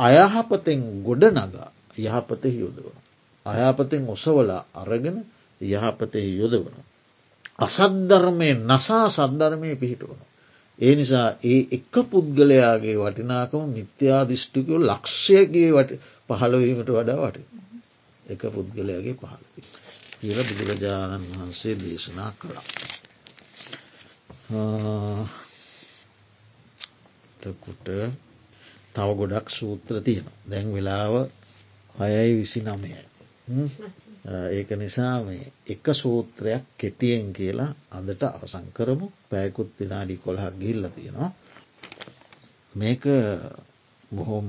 අයහපතෙන් 0.00 0.80
ගොඩ 1.02 1.22
නගා 1.28 1.70
යහපතෙහි 1.98 2.58
යොදවන. 2.58 2.96
අයාපතෙන් 3.46 4.08
ඔසවලා 4.08 4.62
අරගෙන 4.74 5.18
යහපතෙහි 5.60 6.30
යොදවන. 6.36 6.76
අසද්ධර්මය 7.58 8.50
නසා 8.66 9.06
සද්ධර්මය 9.10 9.76
පිහිටුවන. 9.76 10.20
ඒ 10.78 10.94
නිසා 10.94 11.28
ඒ 11.44 11.60
එක 11.70 11.94
පුද්ගලයාගේ 12.06 12.96
වටිනාකම 12.98 13.64
මිත්‍යාදිිෂ්ටිකව 13.70 14.70
ලක්ෂයගේ 14.80 15.70
වට 15.70 15.90
පහළවීමට 16.28 16.90
වඩා 16.90 17.18
වට 17.18 17.38
එක 18.24 18.40
පුද්ගලයාගේ 18.48 19.16
පහළ 19.16 19.44
කියල 20.14 20.38
බුදුරජාණන් 20.48 21.28
වහන්සේ 21.30 21.74
දේශනා 21.76 22.32
කළා. 22.34 22.66
තකුට 27.40 27.86
තව 28.94 29.08
ගොඩක් 29.16 29.46
සූත්‍ර 29.50 29.94
තියෙන 30.00 30.26
දැන් 30.46 30.68
වෙලාව 30.74 31.14
හයයි 31.94 32.32
විසි 32.34 32.60
නමයයි. 32.62 33.02
ඒක 34.50 34.68
නිසා 34.72 35.16
මේ 35.22 35.44
එක 35.66 35.84
සූත්‍රයක් 35.94 36.64
කෙටියෙන් 36.76 37.32
කියලා 37.32 37.72
අදට 37.90 38.22
අවසං 38.28 38.66
කරමු 38.72 39.06
පැයකුත් 39.30 39.70
විනාඩි 39.78 40.16
කොළහක් 40.16 40.54
ගිල්ල 40.58 40.84
තියෙනවා. 40.88 41.30
මේක 42.74 43.02
බොහොම 44.10 44.48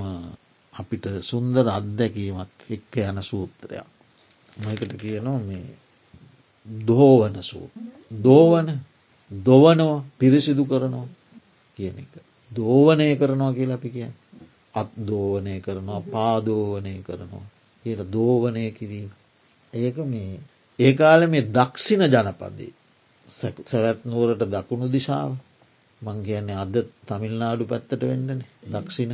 අපිට 0.73 1.05
සුන්දර 1.21 1.65
අත්දැකීමක් 1.69 2.51
එක්ක 2.69 2.93
යන 3.01 3.17
සූත්‍රයක්. 3.23 3.87
මකට 4.57 4.93
කියනවා 4.95 5.39
මේ 5.41 5.67
දෝවන 6.85 7.35
සූ. 7.43 7.67
දෝවන 8.23 8.67
දොවනෝ 9.31 9.95
පිරිසිදු 10.19 10.63
කරනවා 10.65 11.07
කියන 11.77 11.97
එක. 11.97 12.13
දෝවනය 12.51 13.07
කරනවා 13.15 13.53
කියලා 13.53 13.75
අපි 13.75 13.89
කිය. 13.89 14.09
අත් 14.73 14.89
දෝවනය 15.07 15.55
කරනවා 15.59 16.01
පාදෝවනය 16.07 16.93
කරනවා. 17.01 17.45
කියලා 17.85 18.11
දෝවනය 18.11 18.63
කිරීම. 18.71 19.09
ඒක 19.73 19.97
මේ 20.05 20.39
ඒ 20.79 20.93
කාල 20.93 21.21
මේ 21.27 21.47
දක්ෂින 21.49 22.03
ජනපදේ 22.07 22.71
සැවැත් 23.65 23.99
නුවරට 24.05 24.43
දකුණු 24.49 24.87
දිශාව 24.89 25.31
මං 26.01 26.23
කියන්නේ 26.23 26.57
අද 26.57 26.75
තමිල්නාඩු 27.05 27.63
පැත්තට 27.65 28.01
වෙන්නන 28.03 28.41
දක්ෂින 28.69 29.11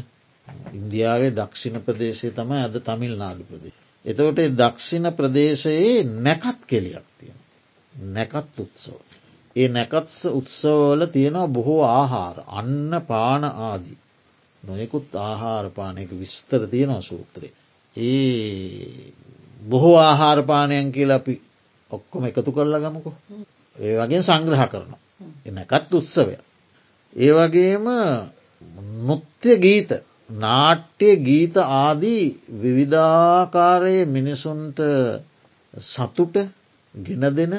ඉන්දියාවේ 0.73 1.31
දක්ෂිණ 1.31 1.81
ප්‍රදේශය 1.81 2.31
තමයි 2.31 2.61
අද 2.61 2.75
තමිල් 2.81 3.13
නාඩු 3.15 3.43
ප්‍රදේ. 3.43 3.75
එතවට 4.05 4.55
දක්ෂිණ 4.55 5.09
ප්‍රදේශයේ 5.11 5.97
නැකත් 6.19 6.61
කෙලියක් 6.65 7.07
තියෙන. 7.17 7.39
නැකත් 8.11 8.59
උත්සව. 8.59 8.97
ඒ 9.57 9.67
නැකත්ස 9.69 10.17
උත්සවල 10.31 11.01
තියෙනවා 11.07 11.47
බොහෝ 11.49 11.81
ආහාර 11.91 12.37
අන්න 12.53 12.91
පාන 13.03 13.43
ආදී. 13.61 13.97
නොයෙකුත් 14.63 15.15
ආහාරපානයක 15.21 16.09
විස්තර 16.13 16.61
තියෙනවා 16.67 17.01
සූත්‍රයේ. 17.03 17.53
ඒ 17.95 19.13
බොහෝ 19.61 19.97
ආහාරපානයන් 19.99 20.91
කියලා 20.91 21.15
අපි 21.15 21.33
ඔක්කොම 21.91 22.23
එකතු 22.25 22.51
කරලා 22.51 22.83
ගමකු. 22.83 23.11
ඒ 23.75 23.93
වගේ 23.99 24.21
සංග්‍රහ 24.21 24.65
කරනවා. 24.67 25.01
එනකත් 25.45 25.93
උත්සවය. 25.93 26.35
ඒ 27.15 27.31
වගේම 27.33 27.85
නොත්‍ය 29.01 29.51
ගීත 29.57 29.91
නාට්‍ය 30.35 31.09
ගීත 31.19 31.55
ආදී 31.57 32.23
විවිධාකාරයේ 32.53 34.05
මිනිසුන්ට 34.07 34.79
සතුට 35.73 36.35
ගෙන 36.95 37.23
දෙන 37.31 37.53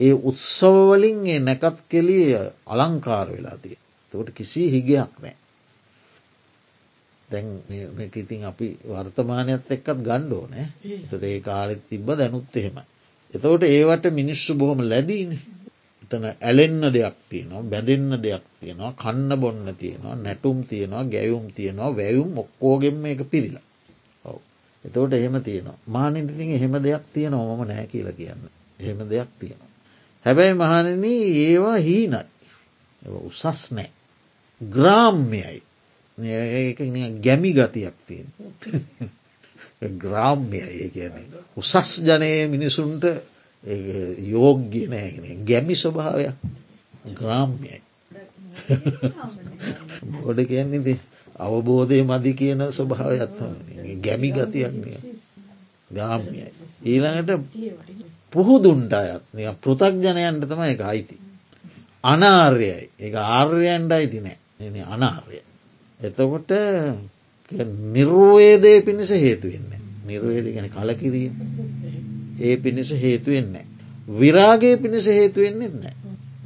ඒ 0.00 0.14
උත්සවවලින් 0.22 1.20
ඒ 1.26 1.40
නැකත් 1.40 1.78
කෙලිය 1.88 2.32
අලංකාර 2.66 3.28
වෙලාතිය. 3.28 3.76
තකට 4.14 4.30
කිසි 4.32 4.62
හිගයක් 4.68 5.14
නෑ. 5.18 5.36
දැන් 7.28 7.48
ඉතින් 8.14 8.44
අපි 8.44 8.66
වර්තමානයත් 8.86 9.70
එක්කත් 9.70 9.98
ගණ්ඩෝ 10.00 10.44
නෑ 10.46 10.66
තොට 11.10 11.24
ඒ 11.24 11.38
කාලෙත් 11.40 11.82
තිබ්බ 11.88 12.08
දැනුත් 12.14 12.56
එහෙම. 12.56 12.76
එතවට 13.34 13.64
ඒවට 13.68 14.06
මිනිස්සු 14.12 14.54
බොහොම 14.54 14.80
ලැබීන 14.84 15.32
එතන 16.04 16.24
ඇලෙන්න 16.40 16.82
දෙයක් 16.90 17.16
තියෙනවා 17.28 17.62
බැඳෙන්න 17.64 18.12
දෙයක් 18.18 18.44
තියෙනවා 18.60 18.92
කන්න 18.94 19.32
බොන්න 19.36 19.66
තියෙනවා 19.76 20.14
නැටුම් 20.16 20.58
තියෙනවා 20.64 21.04
ගැයුම් 21.06 21.46
තියෙනවා 21.52 21.90
වැැයුම් 21.92 22.38
ඔක්කෝගෙම 22.38 23.04
එක 23.06 23.22
පිරිලා 23.26 23.66
ඔව 24.24 24.38
එතවට 24.84 25.12
එහෙම 25.14 25.36
තියෙනවා 25.42 25.78
මානතිතින් 25.88 26.50
එහෙම 26.50 26.74
දෙයක් 26.80 27.04
තියෙන 27.14 27.34
ඕම 27.36 27.60
නෑ 27.64 27.86
කියලා 27.86 28.14
කියන්න 28.14 28.48
එහෙම 28.80 28.98
දෙයක් 29.08 29.30
තියෙනවා. 29.38 29.69
හැබැයි 30.24 30.54
මහනන 30.54 31.04
ඒවා 31.04 31.78
හීනයි. 31.78 32.22
උසස් 33.22 33.72
නෑ. 33.72 33.90
ග්‍රාම්යයි. 34.60 35.62
ගැමි 37.18 37.50
ගතියක් 37.52 37.96
තියෙන. 38.06 38.28
ග්‍රාම්ය 40.00 40.58
ඒ 40.60 40.88
කියන 40.88 41.14
උසස් 41.56 41.90
ජනය 41.98 42.48
මිනිසුන්ට 42.48 43.04
යෝග්‍ය 44.24 44.74
නෑගෙන 44.86 45.44
ගැමි 45.44 45.74
ස්වභාවයක්. 45.74 46.36
ග්‍රාම්යයි. 47.12 47.80
ගොඩ 50.20 50.38
කියන්නේති 50.44 50.94
අවබෝධය 51.38 52.02
මදි 52.02 52.32
කියන 52.34 52.60
ස්වභාවයත් 52.70 53.36
ගැමි 53.98 54.28
ගතියක්නය 54.30 54.92
ගාම්යයි. 55.90 56.46
ඊළඟට 56.82 57.30
පුහුදුන්ට 58.32 58.92
අයත් 58.92 59.22
පෘතක්ජනයන්ට 59.58 60.44
තම 60.44 60.62
එක 60.64 60.80
අයිති. 60.82 61.16
අනාර්යයි 62.04 62.90
ඒ 62.98 63.14
ආර්යන්ට 63.14 63.92
අයිති 63.92 64.20
නෑ 64.20 64.84
අනාර්යයි. 64.86 65.42
එතකොට 66.00 66.50
නිර්වේදය 67.92 68.82
පිණිස 68.82 69.10
හේතුවෙන්නේ. 69.10 69.80
නිර්වේද 70.06 70.46
ගැන 70.46 70.70
කලකිරීම 70.70 71.34
ඒ 72.40 72.56
පිණිස 72.58 72.90
හේතුවෙන්නේ. 72.92 73.64
විරාගේ 74.10 74.76
පිණිස 74.76 75.06
හේතුවෙන්නෙත් 75.08 75.74
නෑ. 75.74 75.94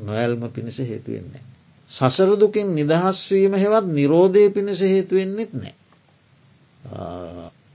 නොඇල්ම 0.01 0.43
පිණිස 0.51 0.79
හේතුවෙන්නේ. 0.81 1.43
සසරදුකින් 1.91 2.75
නිදහස්වීම 2.75 3.55
හෙවත් 3.55 3.87
නිරෝධය 3.89 4.51
පිණිස 4.51 4.81
හේතුවෙන්නෙත් 4.83 5.53
නෑ. 5.55 5.75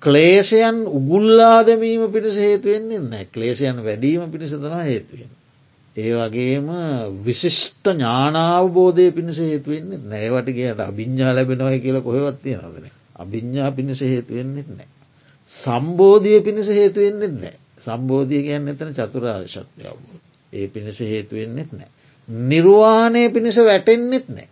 ක්ලේෂයන් 0.01 0.77
උගුල්ලාදමීම 0.89 2.03
පිණිස 2.09 2.37
හේතුවෙන්නේ 2.37 2.99
නෑ 3.01 3.25
ක්ලේෂයන් 3.27 3.79
වැඩීම 3.79 4.31
පිණිස 4.31 4.53
තම 4.53 4.75
හේතුවෙන්. 4.83 5.31
ඒ 5.95 6.11
වගේම 6.13 6.69
විශිෂ්ට 7.25 7.85
ඥානාවබෝධය 7.85 9.11
පිණිස 9.11 9.39
හේතුවෙන්නේ 9.39 9.99
නෑවට 10.05 10.51
කියට 10.51 10.79
අභිඤ්ඥා 10.81 11.33
ලැබෙනවය 11.33 11.79
කියලා 11.79 12.01
කොහෙවත් 12.01 12.39
තියෙනවදන. 12.43 12.87
අභිඤ්ඥා 13.15 13.71
පිණිස 13.71 14.01
හේතුවෙන්නෙත් 14.03 14.69
නෑ. 14.69 14.89
සම්බෝධය 15.51 16.39
පිණිස 16.41 16.69
හේතුවෙන්නෙත් 16.71 17.35
නෑ. 17.35 17.55
සම්බෝධය 17.81 18.41
කියන්න 18.41 18.67
එතන 18.67 18.95
චතුරාර් 18.95 19.43
ශක්්‍ය 19.47 19.83
අවබෝධ. 19.85 20.25
ඒ 20.53 20.67
පිණිස 20.69 20.99
හේතුවෙන්නෙත් 21.05 21.71
නෑ. 21.73 21.91
නිර්වාණය 22.47 23.27
පිණිස 23.29 23.59
වැටෙන්නෙත් 23.61 24.27
නෑ. 24.29 24.49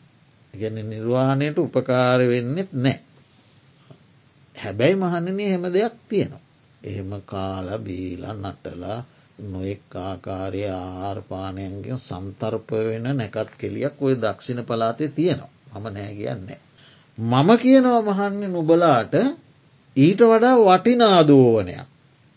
ගැන 0.54 0.84
නිර්වාණයට 0.86 1.58
උපකාර 1.60 2.20
වෙන්නෙත් 2.28 2.72
නෑ. 2.76 3.00
හැබැයි 4.58 4.96
මහන්නනේ 4.96 5.50
හෙම 5.50 5.66
දෙයක් 5.74 5.96
තියෙනවා. 6.10 6.44
එහෙම 6.82 7.12
කාලා 7.26 7.80
බීලා 7.80 8.36
නටලා 8.36 9.00
නොෙක් 9.44 9.96
ආකාරය 10.02 10.62
ආහාරපානයන්ගෙන් 10.72 12.00
සන්තර්ප 12.00 12.70
වෙන 12.84 13.08
නැකත් 13.14 13.52
කෙලියක් 13.58 13.96
ඔය 14.00 14.14
දක්ෂිණ 14.16 14.62
පලාතේ 14.64 15.10
තියෙනවා 15.10 15.52
මම 15.74 15.88
නෑ 15.88 16.14
කියන්නේ. 16.16 16.60
මම 17.18 17.50
කියනව 17.58 18.08
මහන්නේ 18.08 18.50
නුබලාට 18.50 19.14
ඊට 19.96 20.22
වඩා 20.24 20.56
වටිනා 20.60 21.20
දෝවනයක් 21.24 21.88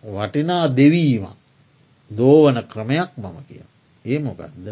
වටිනා 0.04 0.64
දෙවීමක් 0.70 1.36
දෝවන 2.10 2.56
ක්‍රමයක් 2.64 3.10
මම 3.16 3.36
කිය. 3.48 3.64
ඒ 4.04 4.18
මොකක්ද 4.18 4.66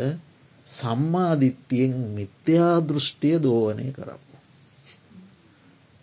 සම්මාධිත්‍යයෙන් 0.67 1.95
මිත්‍යා 2.17 2.77
දෘෂ්ටිය 2.81 3.37
දෝවනය 3.39 3.87
කරපු. 3.93 4.28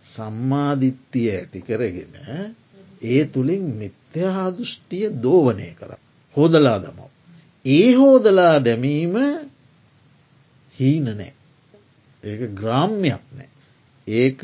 සම්මාධිත්‍යය 0.06 1.28
ඇති 1.32 1.60
කරගෙන 1.62 2.16
ඒ 3.04 3.24
තුළින් 3.26 3.66
මිත්‍යා 3.74 4.48
දෘෂ්ටිය 4.52 5.10
දෝවනය 5.18 5.70
කර. 5.74 5.92
හෝදලා 6.36 6.78
දමව. 6.80 7.10
ඒ 7.66 7.90
හෝදලා 7.94 8.56
දැමීම 8.60 9.16
හීන 10.74 11.06
නෑ. 11.12 11.34
ඒක 12.24 12.42
ග්‍රාම්යක් 12.54 13.24
නෑ. 13.32 13.50
ඒක 14.08 14.40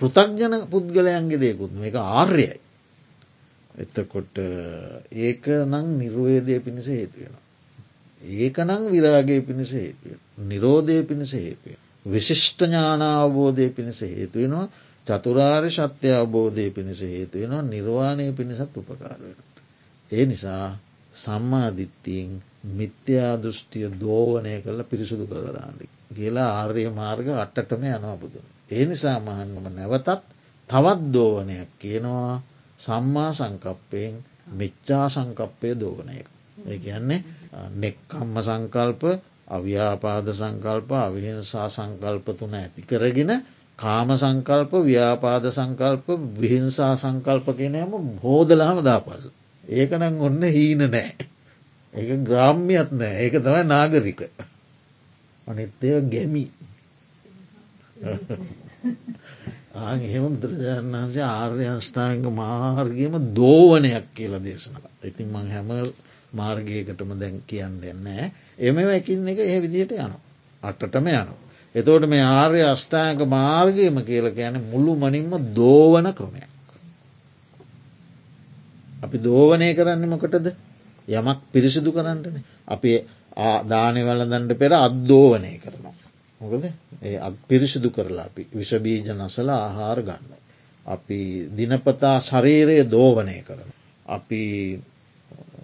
පෘතක්ජන 0.00 0.54
පුද්ගලයන්ගේ 0.70 1.38
දෙයකුත් 1.38 1.72
එක 1.82 1.96
ආර්යයි. 1.96 2.56
එතකොට 3.74 4.36
ඒක 5.18 5.44
නං 5.64 5.86
නිර්වේදය 5.98 6.58
පිණිස 6.60 6.88
හේතුවෙන. 6.88 7.36
ඒක 8.22 8.56
නං 8.60 8.90
විරාගේ 8.90 9.40
පිණිස 9.42 9.72
හේතුව. 9.72 10.18
නිරෝධය 10.42 11.02
පිණිස 11.04 11.32
හේතුව. 11.32 11.78
විශිෂ්ට 12.06 12.60
ඥානාවබෝධය 12.62 13.68
පිණිස 13.70 14.00
හේතුවෙනවා 14.02 14.68
චතුරාර්ය 15.06 15.70
ශත්‍ය 15.70 16.08
අවබෝධය 16.12 16.70
පිණිස 16.70 17.00
හේතුවෙනවා 17.02 17.62
නිර්වාණය 17.64 18.32
පිණිසත් 18.32 18.76
උපකාරවෙන. 18.76 19.36
ඒ 20.10 20.24
නිසා 20.26 20.66
සම්මාධිට්ටියෙන් 21.14 22.42
මිත්‍යා 22.72 23.34
දෘෂ්ටිය 23.36 23.86
දෝවනය 23.96 24.52
කරල 24.60 24.80
පිරිසුදු 24.84 25.26
කරදාන්න. 25.26 25.78
කියලා 26.10 26.50
ආර්ය 26.52 26.84
මාර්ග 26.92 27.28
අටටම 27.36 27.82
යනවාබුදුන්. 27.88 28.46
ඒ 28.70 28.84
නිසා 28.86 29.18
මහන්නම 29.20 29.66
නැවතත් 29.70 30.08
තවත් 30.70 31.00
දෝවනයක් 31.12 31.70
කියනවා 31.78 32.42
සම්මා 32.78 33.30
සංකප්පයෙන් 33.32 34.14
මිච්චා 34.50 35.06
සංකප්පය 35.08 35.68
දෝවනය. 35.76 36.18
ඒ 36.62 36.78
කියන්නේ 36.78 37.24
නෙක්කම්ම 37.74 38.34
සංකල්ප 38.40 39.02
අව්‍යාපාද 39.50 40.26
සංකල්ප 40.32 40.90
අවිහිංසා 40.98 41.68
සංකල්ප 41.68 42.26
තුන 42.38 42.54
ඇති 42.54 42.82
කරගෙන 42.84 43.32
කාම 43.78 44.08
සංකල්ප 44.14 44.72
ව්‍යාපාද 44.84 45.44
සංකල්ප 45.50 46.06
විහිංසා 46.36 46.94
සංකල්ප 46.96 47.46
කියනයම 47.56 47.92
බෝධලහම 48.18 48.78
දාපස. 48.82 49.22
ඒකනං 49.64 50.20
ඔන්න 50.20 50.42
හීන 50.48 50.82
නෑ. 50.86 51.10
ඒ 51.94 52.16
ග්‍රාම්්‍යත් 52.20 52.90
නෑ 52.92 53.14
ඒක 53.18 53.34
තමයි 53.40 53.62
නාගරික. 53.66 54.20
අනිත්තය 55.46 55.88
ගැමි 56.06 56.44
ආ 59.76 59.94
එහෙම 59.98 60.24
බුදුරජාණන් 60.32 60.94
වහන්සේ 60.94 61.26
ආර්ය 61.30 61.66
අෂ්ඨාංග 61.68 62.24
මාර්ගයම 62.34 63.14
දෝවනයක් 63.34 64.06
කියලා 64.14 64.42
දේශනක. 64.42 64.84
ඉතින් 65.02 65.28
මං 65.28 65.48
හැම 65.48 65.68
මාර්ගයකටම 66.32 67.10
දැන් 67.16 67.36
කියන්න 67.44 67.76
දෙන්නෑ. 67.80 68.24
එම 68.60 68.78
එකින් 68.78 69.26
එක 69.26 69.38
ඒ 69.40 69.60
විදිහට 69.60 69.92
යන. 69.94 70.12
අටටම 70.62 71.06
යනවා. 71.08 71.38
එතෝට 71.74 72.06
මේ 72.06 72.22
ආර්ය 72.22 72.62
අෂ්ඨායක 72.64 73.20
මාර්ගයම 73.28 74.00
කියල 74.02 74.26
කියන 74.30 74.60
මුළු 74.64 74.96
මනින්ම 74.96 75.32
දෝවන 75.54 76.12
ක්‍රමයක්. 76.12 76.50
අපි 79.02 79.18
දෝවනය 79.20 79.74
කරන්න 79.74 80.08
මොකටද 80.08 80.52
යමක් 81.08 81.40
පිරිසිදු 81.50 81.92
කරන්නටන. 81.92 82.42
අපි 82.66 82.92
දානවලදන්ට 83.66 84.52
පෙර 84.56 84.72
අද්දෝවනය 84.78 85.52
කරනවා. 85.58 85.94
මොකද 86.40 86.64
ඒ 87.02 87.16
අත් 87.18 87.34
පිරිසිදු 87.46 87.90
කරලා 87.90 88.26
අපි 88.26 88.46
විෂබීජ 88.52 89.10
නසල 89.12 89.48
ආහාර 89.50 90.02
ගන්න. 90.02 90.32
අපි 90.86 91.48
දිනපතා 91.50 92.16
ශරීරය 92.20 92.78
දෝවනය 92.86 93.38
කරන. 93.42 93.70
අපි 94.06 94.42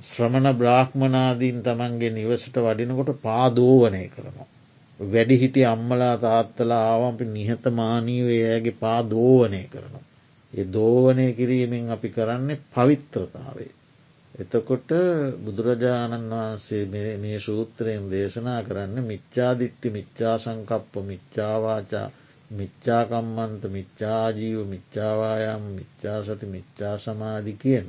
ශ්‍රමණ 0.06 0.48
බ්‍රාහ්මනාදීන් 0.54 1.62
තමන්ගේ 1.62 2.10
නිවසට 2.12 2.56
වඩිනකොට 2.58 3.10
පාදෝවනය 3.22 4.02
කරනවා. 4.08 4.48
වැඩි 5.00 5.38
හිටිය 5.38 5.66
අම්මලා 5.66 6.16
තාත්තලා 6.18 6.82
ආවම්පි 6.88 7.24
නිහතමානීවයගේ 7.28 8.76
පාදෝවනය 8.76 9.62
කරනවා. 9.68 10.04
ඒ 10.52 10.66
දෝවනය 10.72 11.26
කිරීමෙන් 11.32 11.90
අපි 11.90 12.08
කරන්නේ 12.10 12.62
පවිත්‍රතාවේ. 12.72 13.72
එතකොට 14.34 14.90
බුදුරජාණන් 15.42 16.30
වහන්සේ 16.30 16.84
මේ 17.18 17.38
සූත්‍රයෙන් 17.40 18.10
දේශනා 18.10 18.60
කරන්න 18.62 19.04
මිච්චාදිට්ටි 19.04 19.90
මිච්චා 19.90 20.36
සංකප්ප 20.38 20.94
මිච්චාවාචා 21.04 22.08
මිච්චාකම්මන්ත 22.50 23.62
මිච්චාජීව 23.68 24.58
මිච්චාවායම් 24.66 25.64
මිච්චා 25.72 26.18
සති 26.24 26.46
මිච්චා 26.48 26.94
සමාධි 26.98 27.54
කියන 27.56 27.88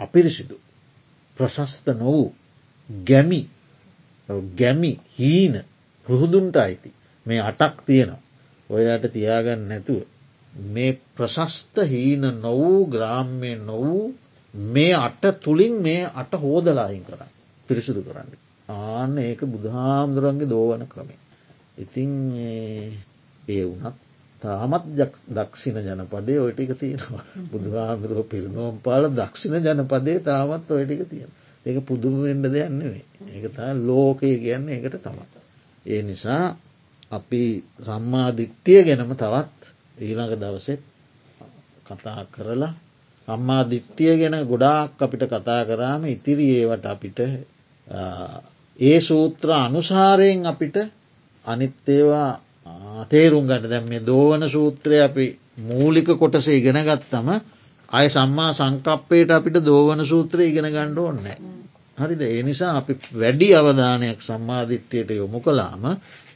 අපිරිසිදු 0.00 0.56
ප්‍රශස්ත 1.36 1.86
නොවූ 1.94 2.28
ගැමි 3.04 3.42
ගැමි 4.54 4.92
හීන 5.18 5.54
පුහුදුන්ට 6.06 6.56
අයිති 6.56 6.94
මේ 7.26 7.40
අටක් 7.42 7.76
තියෙනවා 7.86 8.22
ඔයාට 8.70 9.04
තියාගන්න 9.08 9.68
නැතුව 9.68 10.02
මේ 10.68 10.92
ප්‍රශස්ත 11.16 11.76
හීන 11.84 12.24
නොවූ 12.40 12.86
ග්‍රාම්මය 12.86 13.50
නොවූ 13.60 14.14
මේ 14.54 14.94
අට 14.96 15.22
තුළින් 15.40 15.74
මේ 15.78 16.02
අට 16.14 16.32
හෝදලායින් 16.34 17.04
කර 17.04 17.20
පිරිසිදු 17.68 18.02
කරන්න. 18.02 18.30
ආන්න 18.68 19.18
ඒක 19.18 19.40
බුදුහාමුදුරන්ගේ 19.46 20.48
දෝවන 20.48 20.86
ක්‍රමේ. 20.86 21.20
ඉතිං 21.78 22.12
ඒ 23.48 23.64
වනත් 23.66 23.96
තාමත් 24.42 24.84
දක්ෂිණ 25.28 25.78
ජනපදේ 25.80 26.38
ඔයටික 26.38 26.72
තියෙනවා. 26.76 27.24
බුදුහාමුදුරුව 27.48 28.26
පිරිනෝම් 28.26 28.74
පාල 28.80 29.04
දක්ෂිණ 29.12 29.56
ජනපදේ 29.60 30.18
තාමත් 30.22 30.70
ඔයටික 30.70 31.02
තියෙන 31.06 31.30
ඒක 31.66 31.78
පුදුමෙන්ට 31.82 32.46
දෙයන්නෙවේ 32.48 33.04
ඒක 33.28 33.44
තා 33.50 33.70
ලෝකය 33.80 34.30
කියන්නේ 34.38 34.76
එකට 34.76 34.96
තමත. 35.00 35.32
ඒ 35.86 36.02
නිසා 36.02 36.44
අපි 37.10 37.42
සම්මාධික්තිය 37.80 38.80
ගැනම 38.82 39.12
තවත් 39.14 39.60
ඊළඟ 39.98 40.34
දවසෙත් 40.36 40.82
කතා 41.86 42.22
කරලා 42.26 42.74
සම්මා 43.28 43.62
දිට්ටිය 43.64 44.14
ගැන 44.18 44.36
ගොඩාක් 44.44 44.98
අපිට 44.98 45.24
කතා 45.26 45.60
කරාම 45.64 46.02
ඉතිරි 46.06 46.46
ඒවට 46.54 46.86
අපිට 46.86 47.18
ඒ 48.78 48.98
සූත්‍ර 49.00 49.48
අනුසාරයෙන් 49.58 50.46
අපිට 50.46 50.76
අනිත්තේවා 51.44 52.30
තේරුම් 53.06 53.46
ගන්න 53.46 53.68
දැම් 53.68 53.86
මේ 53.86 54.00
දෝවන 54.02 54.48
සූත්‍රය 54.48 55.00
අපි 55.00 55.26
මූලික 55.60 56.08
කොටස 56.16 56.48
ඉගෙන 56.48 56.78
ගත්තම 56.80 57.28
අය 57.88 58.06
සම්මා 58.08 58.52
සංකප්පයට 58.52 59.30
අපිට 59.30 59.58
දෝවන 59.62 60.04
සූත්‍රය 60.04 60.46
ඉගෙන 60.46 60.64
ගණ්ඩ 60.66 60.98
ඕන්නෑ. 60.98 61.36
හරිද 61.98 62.22
ඒ 62.22 62.42
නිසා 62.42 62.76
අපි 62.76 62.96
වැඩි 63.14 63.48
අවධානයක් 63.54 64.20
සම්මාධිත්‍යයට 64.20 65.10
යොමු 65.12 65.40
කලාම 65.40 65.84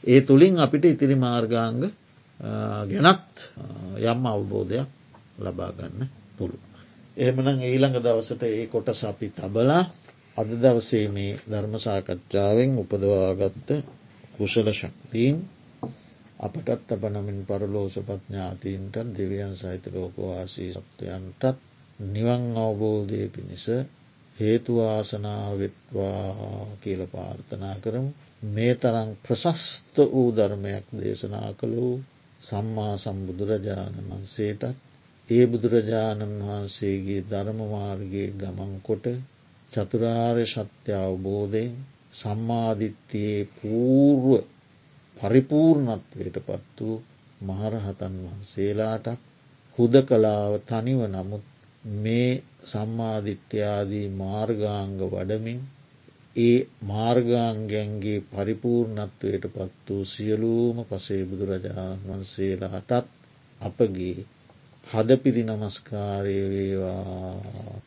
ඒ 0.03 0.21
තුළින් 0.21 0.59
අපිට 0.59 0.85
ඉතිරි 0.85 1.15
මාර්ගාංග 1.17 1.81
ගැනත් 2.85 3.33
යම් 4.03 4.21
අවබෝධයක් 4.25 4.89
ලබාගන්න 5.39 6.09
පුළුව. 6.37 6.61
එහෙමනම් 7.17 7.61
ඊළඟ 7.61 7.97
දවසට 7.97 8.43
ඒ 8.45 8.65
කොටස 8.67 9.01
අපි 9.03 9.27
තබලා 9.31 9.83
අද 10.37 10.49
දවසේ 10.55 11.07
මේ 11.09 11.39
ධර්මසාකච්ඡාවෙන් 11.49 12.71
උපදවාගත්ත 12.77 13.69
කුසල 14.37 14.67
ශක්තිීන් 14.71 15.37
අපටත් 16.39 16.91
අපනමින් 16.91 17.39
පරලෝසපඥාතීන්ටත් 17.45 18.97
දෙවියන් 19.13 19.53
සහිත 19.55 19.85
ලෝකවාසී 19.91 20.71
සත්වයන්ටත් 20.73 21.43
නිවන් 21.99 22.43
අවබෝධය 22.57 23.21
පිණිස 23.29 23.65
හේතුවාසනාවෙත්වා 24.37 26.25
කියල 26.81 27.01
පාර්ථනා 27.07 27.75
කරමු. 27.77 28.11
මේ 28.47 28.73
තරං 28.75 29.09
ප්‍රශස්ත 29.23 29.95
වූ 30.07 30.29
ධර්මයක් 30.33 30.85
දේශනා 30.95 31.49
කළ 31.53 31.73
වූ 31.77 31.95
සම්මා 32.41 32.93
සම්බුදුරජාණන් 32.97 34.09
වන්සේටත් 34.09 34.63
ඒ 35.29 35.45
බුදුරජාණන් 35.47 36.35
වහන්සේගේ 36.41 37.21
ධර්මමාර්ගයේ 37.25 38.29
ගමන්කොට 38.35 39.05
චතුරාර්ය 39.73 40.45
සත්‍ය 40.47 40.91
අවබෝධයෙන් 40.97 41.73
සම්මාධිත්‍යයේ 42.13 43.41
පූර්ව 43.55 44.27
පරිපූර්ණත්වයට 45.17 46.37
පත් 46.41 46.77
වූ 46.79 46.97
මහරහතන් 47.43 48.15
වහන්සේලාට 48.23 49.07
හුද 49.77 49.95
කලාව 50.03 50.53
තනිව 50.63 51.01
නමුත් 51.09 51.45
මේ 51.97 52.31
සම්මාධිත්‍යයාදී 52.65 54.07
මාර්ගාංග 54.15 54.95
වඩමින් 55.05 55.59
ඒ 56.35 56.57
මාර්ගාංගැන්ගේ 56.85 58.25
පරිපූර්ණත්වයට 58.27 59.45
පත් 59.49 59.85
වූ 59.87 60.03
සියලූම 60.07 60.77
පසේ 60.85 61.21
බුදුරජාණන් 61.25 62.07
වහන්සේලාටත් 62.07 62.91
අපගේ 63.61 64.17
හදපිරි 64.87 65.43
නමස්කාරය 65.45 66.37
වේවා. 66.47 67.81